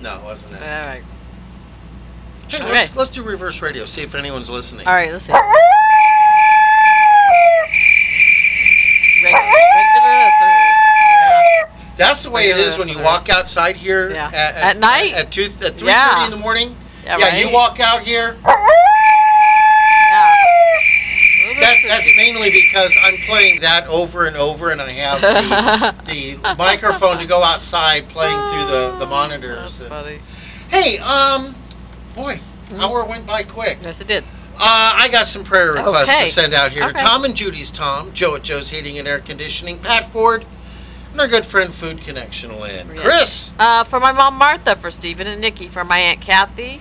No, 0.00 0.16
it 0.18 0.22
wasn't 0.24 0.52
it. 0.54 0.62
All 0.62 0.68
right. 0.86 1.02
Hey, 2.48 2.58
Okay. 2.58 2.70
let's, 2.72 2.94
let's 2.96 3.10
do 3.10 3.22
reverse 3.22 3.60
radio, 3.60 3.84
see 3.86 4.02
if 4.02 4.14
anyone's 4.14 4.48
listening. 4.50 4.86
All 4.86 4.94
right, 4.94 5.10
let's 5.10 5.24
see. 5.24 5.32
Regular 9.24 9.40
listeners. 10.24 10.52
That's 11.96 12.22
the 12.22 12.30
way 12.30 12.50
it 12.50 12.58
is 12.58 12.76
when 12.78 12.88
you 12.88 12.98
walk 12.98 13.30
outside 13.30 13.76
here 13.76 14.10
Yeah. 14.10 14.26
at, 14.28 14.54
At 14.56 14.78
night? 14.78 15.14
at 15.14 15.32
two 15.32 15.44
at 15.44 15.50
three 15.52 15.68
thirty 15.70 15.84
Yeah. 15.86 16.24
in 16.26 16.30
the 16.30 16.36
morning. 16.36 16.76
Yeah, 17.06 17.18
Yeah, 17.18 17.36
you 17.38 17.50
walk 17.52 17.80
out 17.80 18.02
here. 18.02 18.36
Yeah. 20.08 20.32
That, 21.60 21.76
that's 21.88 22.16
mainly 22.16 22.50
because 22.50 22.94
I'm 23.02 23.16
playing 23.26 23.60
that 23.60 23.86
over 23.88 24.26
and 24.26 24.36
over, 24.36 24.70
and 24.70 24.80
I 24.80 24.90
have 24.92 25.20
the, 25.20 26.34
the 26.42 26.54
microphone 26.56 27.18
to 27.18 27.26
go 27.26 27.42
outside 27.42 28.08
playing 28.08 28.36
through 28.50 28.66
the, 28.66 28.96
the 28.98 29.06
monitors. 29.06 29.80
and- 29.80 29.88
Funny. 29.88 30.20
Hey, 30.68 30.98
um, 30.98 31.54
boy, 32.14 32.40
hour 32.78 33.04
went 33.04 33.26
by 33.26 33.42
quick. 33.42 33.78
Yes, 33.82 34.00
it 34.00 34.06
did. 34.06 34.22
Uh, 34.58 34.94
I 34.96 35.08
got 35.10 35.26
some 35.26 35.44
prayer 35.44 35.72
requests 35.72 36.08
Okay. 36.10 36.24
to 36.26 36.30
send 36.30 36.54
out 36.54 36.72
here 36.72 36.84
Okay. 36.84 37.04
Tom 37.04 37.24
and 37.24 37.34
Judy's 37.34 37.70
Tom, 37.70 38.12
Joe 38.12 38.36
at 38.36 38.42
Joe's 38.42 38.70
Heating 38.70 38.98
and 38.98 39.06
Air 39.08 39.18
Conditioning, 39.20 39.78
Pat 39.80 40.10
Ford, 40.12 40.46
and 41.12 41.20
our 41.20 41.28
good 41.28 41.44
friend 41.44 41.74
Food 41.74 42.02
Connection 42.02 42.58
Lynn. 42.60 42.94
Yeah. 42.94 43.02
Chris, 43.02 43.52
Uh, 43.58 43.82
for 43.84 43.98
my 44.00 44.12
mom 44.12 44.34
Martha, 44.34 44.76
for 44.76 44.90
Stephen 44.90 45.26
and 45.26 45.40
Nikki, 45.40 45.68
for 45.68 45.84
my 45.84 45.98
aunt 45.98 46.20
Kathy, 46.20 46.80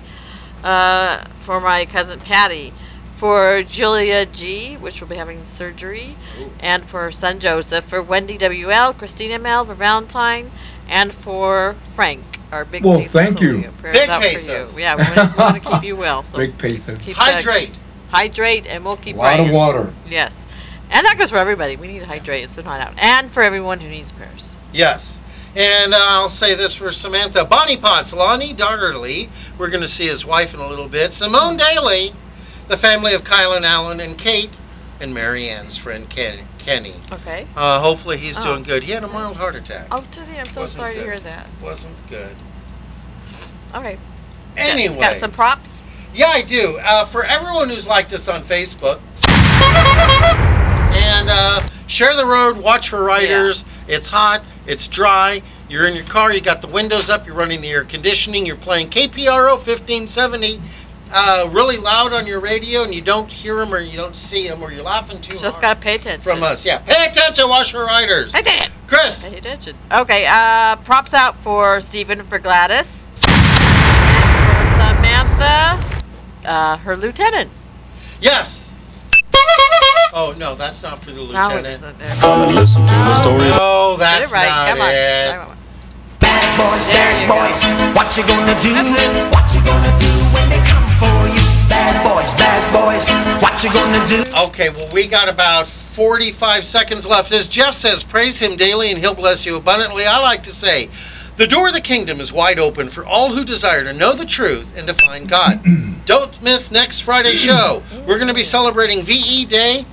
uh, 0.64 1.26
for 1.41 1.60
my 1.60 1.86
cousin 1.86 2.20
Patty, 2.20 2.74
for 3.18 3.64
Julia 3.64 4.26
G, 4.26 4.76
which 4.76 4.99
will 4.99 5.08
be 5.08 5.16
having 5.16 5.45
surgery, 5.45 6.18
and 6.60 6.84
for 6.86 7.01
her 7.03 7.12
son 7.12 7.39
Joseph, 7.39 7.86
for 7.86 8.01
Wendy 8.01 8.38
WL, 8.38 8.97
Christina 8.97 9.39
Mel, 9.39 9.66
for 9.66 9.74
Valentine, 9.74 10.51
and 10.89 11.14
for 11.14 11.76
Frank, 11.93 12.24
our 12.51 12.66
big 12.66 12.84
Well, 12.84 12.99
thank 13.01 13.39
you. 13.41 13.72
Big 13.82 14.10
out 14.10 14.22
you. 14.22 14.30
pesos. 14.30 14.78
Yeah, 14.78 14.95
we're 14.95 15.34
gonna, 15.36 15.60
keep 15.60 15.84
you 15.84 15.95
well. 15.95 16.24
So 16.28 16.38
Big 16.38 16.58
peso. 16.58 16.95
keep, 16.97 17.18
uh, 17.20 17.24
hydrate. 17.24 17.78
hydrate, 18.10 18.66
and 18.68 18.84
we'll 18.84 18.97
keep 18.97 19.16
A 19.16 19.20
lot 19.20 19.36
praying. 19.36 19.47
of 19.49 19.53
water. 19.56 19.93
Yes. 20.10 20.45
And 20.91 21.06
that 21.08 21.18
goes 21.18 21.32
for 21.32 21.38
everybody. 21.38 21.76
We 21.78 21.88
need 21.88 21.99
to 21.99 22.06
hydrate. 22.06 22.43
It's 22.43 22.56
been 22.56 22.66
hot 22.66 22.80
out. 22.82 22.93
And 22.97 23.32
for 23.32 23.41
everyone 23.41 23.80
who 23.80 23.88
needs 23.89 24.12
prayers. 24.12 24.56
Yes. 24.72 25.20
And 25.56 25.93
uh, 25.93 25.97
I'll 26.01 26.30
say 26.30 26.53
this 26.53 26.74
for 26.74 26.91
Samantha. 26.91 27.45
Bonnie 27.45 27.78
Potts, 27.78 28.14
Lonnie 28.14 28.53
Darterly, 28.53 29.30
we're 29.58 29.70
going 29.70 29.82
to 29.82 29.88
see 29.88 30.06
his 30.06 30.26
wife 30.26 30.53
in 30.53 30.60
a 30.60 30.68
little 30.68 30.89
bit. 30.89 31.14
Simone 31.14 31.56
Daly, 31.56 32.14
the 32.68 32.76
family 32.76 33.14
of 33.14 33.24
Kylan 33.24 33.64
Allen 33.64 34.01
and 34.01 34.18
Kate, 34.18 34.49
and 34.99 35.14
Mary 35.14 35.49
Ann's 35.49 35.78
friend 35.78 36.10
Ken, 36.10 36.45
Kenny. 36.58 36.95
Okay. 37.12 37.47
Uh, 37.56 37.80
hopefully 37.80 38.18
he's 38.18 38.38
Oh. 38.38 38.43
doing 38.43 38.64
good. 38.64 38.84
He 38.84 38.91
had 38.91 39.03
a 39.03 39.08
mild 39.08 39.38
heart 39.38 39.56
attack. 39.56 39.88
Oh, 39.91 40.03
did 40.12 40.28
he? 40.28 40.38
I'm 40.38 40.51
so 40.51 40.62
Wasn't 40.62 40.78
sorry 40.82 40.95
to 40.95 41.01
hear 41.01 41.20
that. 41.20 41.47
Wasn't 41.62 41.95
good. 42.10 42.36
Okay. 43.74 43.97
Anyway. 44.58 44.99
Got 44.99 45.18
some 45.18 45.32
props? 45.32 45.84
Yeah, 46.14 46.28
I 46.30 46.41
do. 46.41 46.80
Uh, 46.82 47.06
for 47.06 47.24
everyone 47.26 47.70
who's 47.70 47.88
liked 47.88 48.12
us 48.14 48.28
on 48.28 48.43
Facebook, 48.43 48.99
and 50.95 51.30
uh, 51.30 51.64
share 51.88 52.16
the 52.16 52.26
road, 52.26 52.58
watch 52.58 52.90
for 52.90 53.04
riders. 53.04 53.66
It's 53.88 54.10
hot, 54.10 54.44
it's 54.66 54.88
dry. 54.88 55.42
You're 55.68 55.88
in 55.88 55.96
your 55.96 56.06
car, 56.06 56.32
you 56.32 56.42
got 56.42 56.62
the 56.62 56.68
windows 56.68 57.10
up, 57.10 57.26
you're 57.26 57.36
running 57.36 57.62
the 57.62 57.70
air 57.70 57.84
conditioning, 57.84 58.46
you're 58.46 58.56
playing 58.56 58.90
KPRO 58.90 59.54
1570 59.54 60.62
uh, 61.12 61.50
really 61.52 61.78
loud 61.78 62.14
on 62.14 62.28
your 62.28 62.40
radio, 62.40 62.84
and 62.84 62.94
you 62.94 63.02
don't 63.02 63.32
hear 63.32 63.58
them 63.58 63.74
or 63.74 63.80
you 63.80 63.98
don't 63.98 64.16
see 64.16 64.48
them 64.48 64.62
or 64.62 64.72
you're 64.72 64.84
laughing 64.84 65.22
too 65.22 65.38
Just 65.38 65.62
gotta 65.62 65.80
pay 65.80 65.96
attention. 65.96 66.22
from 66.22 66.44
us. 66.44 66.66
Yeah, 66.66 66.80
pay 66.80 67.06
attention, 67.06 67.48
watch 67.48 67.72
for 67.72 67.86
riders. 67.86 68.34
Pay 68.34 68.40
attention. 68.42 68.72
Chris. 68.88 69.30
Pay 69.30 69.38
attention. 69.38 69.76
Okay. 69.92 70.26
Uh, 70.28 70.76
props 70.78 71.14
out 71.14 71.40
for 71.40 71.82
Stephen 71.82 72.24
for 72.26 72.38
Gladys. 72.40 73.08
And 73.28 74.60
for 74.60 74.84
Samantha, 74.84 76.04
uh, 76.46 76.78
her 76.78 76.96
lieutenant. 76.96 77.50
Yes. 78.20 78.72
Oh 80.18 80.34
no, 80.38 80.55
that's 80.55 80.82
not 80.82 81.03
for 81.03 81.11
the 81.11 81.18
No, 81.18 81.24
it 81.24 81.28
lieutenant. 81.28 81.68
isn't 81.68 81.97
there. 81.99 82.16
No, 82.22 83.97
that's 83.97 84.32
Get 84.32 84.32
it 84.32 84.34
right. 84.34 84.47
not 84.47 84.70
Come 84.70 84.82
on. 84.82 84.93
it. 84.93 85.36
Come 85.36 85.49
on. 85.51 85.57
Bad 86.20 86.55
boys, 86.55 86.88
bad 86.88 87.28
boys, 87.28 87.59
what 87.93 88.16
you 88.16 88.24
gonna 88.24 88.55
do? 88.63 88.72
What 89.36 89.53
you 89.53 89.59
gonna 89.68 89.91
do 89.99 90.11
when 90.32 90.47
they 90.49 90.63
come 90.63 90.88
for 90.95 91.28
you? 91.28 91.43
Bad 91.68 91.99
boys, 92.07 92.34
bad 92.36 92.63
boys, 92.72 93.09
what 93.43 93.61
you 93.61 93.70
gonna 93.74 94.07
do? 94.07 94.24
Okay, 94.47 94.70
well, 94.70 94.89
we 94.93 95.05
got 95.05 95.28
about 95.28 95.68
45 95.68 96.63
seconds 96.63 97.05
left. 97.05 97.34
As 97.34 97.49
Jeff 97.49 97.74
says, 97.74 98.01
praise 98.01 98.39
him 98.39 98.55
daily 98.55 98.91
and 98.91 98.97
he'll 98.99 99.13
bless 99.16 99.45
you 99.45 99.57
abundantly. 99.57 100.05
I 100.05 100.20
like 100.22 100.43
to 100.43 100.51
say, 100.51 100.89
the 101.36 101.45
door 101.45 101.68
of 101.68 101.74
the 101.74 101.82
kingdom 101.82 102.22
is 102.22 102.32
wide 102.32 102.57
open 102.59 102.88
for 102.88 103.05
all 103.05 103.34
who 103.34 103.43
desire 103.43 103.84
to 103.84 103.91
know 103.91 104.13
the 104.13 104.26
truth 104.26 104.68
and 104.78 104.88
to 104.88 104.93
find 104.93 105.28
God. 105.28 105.61
Don't 106.05 106.41
miss 106.41 106.72
next 106.72 107.01
Friday's 107.01 107.39
show. 107.39 107.84
We're 108.07 108.16
going 108.18 108.30
to 108.30 108.34
be 108.34 108.43
celebrating 108.43 109.01
VE 109.03 109.45
Day, 109.45 109.86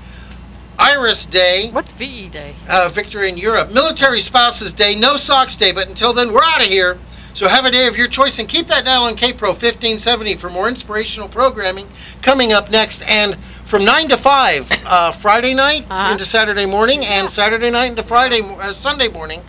Iris 0.83 1.27
Day. 1.27 1.71
What's 1.71 1.93
VE 1.93 2.29
Day? 2.29 2.57
Uh, 2.69 2.89
Victory 2.89 3.29
in 3.29 3.37
Europe. 3.37 3.73
Military 3.73 4.21
Spouses 4.21 4.73
Day, 4.73 4.97
No 4.97 5.17
Socks 5.17 5.55
Day. 5.55 5.71
But 5.71 5.87
until 5.87 6.13
then, 6.13 6.33
we're 6.33 6.43
out 6.43 6.61
of 6.61 6.67
here. 6.67 6.99
So 7.35 7.47
have 7.47 7.65
a 7.65 7.71
day 7.71 7.87
of 7.87 7.97
your 7.97 8.09
choice 8.09 8.41
and 8.41 8.49
keep 8.49 8.67
that 8.67 8.85
dial 8.85 9.05
on 9.05 9.15
KPRO 9.15 9.51
1570 9.51 10.35
for 10.35 10.51
more 10.51 10.69
inspirational 10.69 11.29
programming 11.29 11.87
coming 12.21 12.53
up 12.53 12.69
next. 12.69 13.03
And 13.03 13.39
from 13.65 13.85
9 13.85 14.09
to 14.09 14.17
5, 14.17 14.73
uh, 14.85 15.13
Friday 15.13 15.55
night 15.55 15.87
into 16.11 16.25
Saturday 16.25 16.67
morning, 16.67 17.07
and 17.07 17.31
Saturday 17.31 17.71
night 17.71 17.91
into 17.91 18.03
Friday, 18.03 18.41
uh, 18.41 18.73
Sunday 18.73 19.07
morning, 19.07 19.45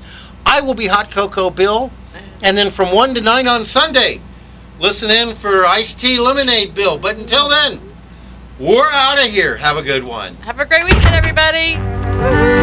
I 0.45 0.61
will 0.61 0.75
be 0.75 0.85
Hot 0.85 1.09
Cocoa 1.09 1.49
Bill. 1.49 1.91
And 2.43 2.55
then 2.55 2.69
from 2.69 2.93
1 2.93 3.15
to 3.15 3.21
9 3.21 3.47
on 3.47 3.65
Sunday, 3.65 4.21
listen 4.79 5.09
in 5.09 5.33
for 5.33 5.65
Iced 5.65 5.99
Tea 5.99 6.19
Lemonade 6.19 6.75
Bill. 6.75 6.99
But 6.99 7.17
until 7.17 7.49
then, 7.49 7.92
we're 8.63 8.89
out 8.89 9.19
of 9.19 9.25
here. 9.25 9.57
Have 9.57 9.75
a 9.75 9.83
good 9.83 10.03
one. 10.03 10.35
Have 10.37 10.59
a 10.59 10.65
great 10.65 10.85
weekend, 10.85 11.13
everybody. 11.13 12.62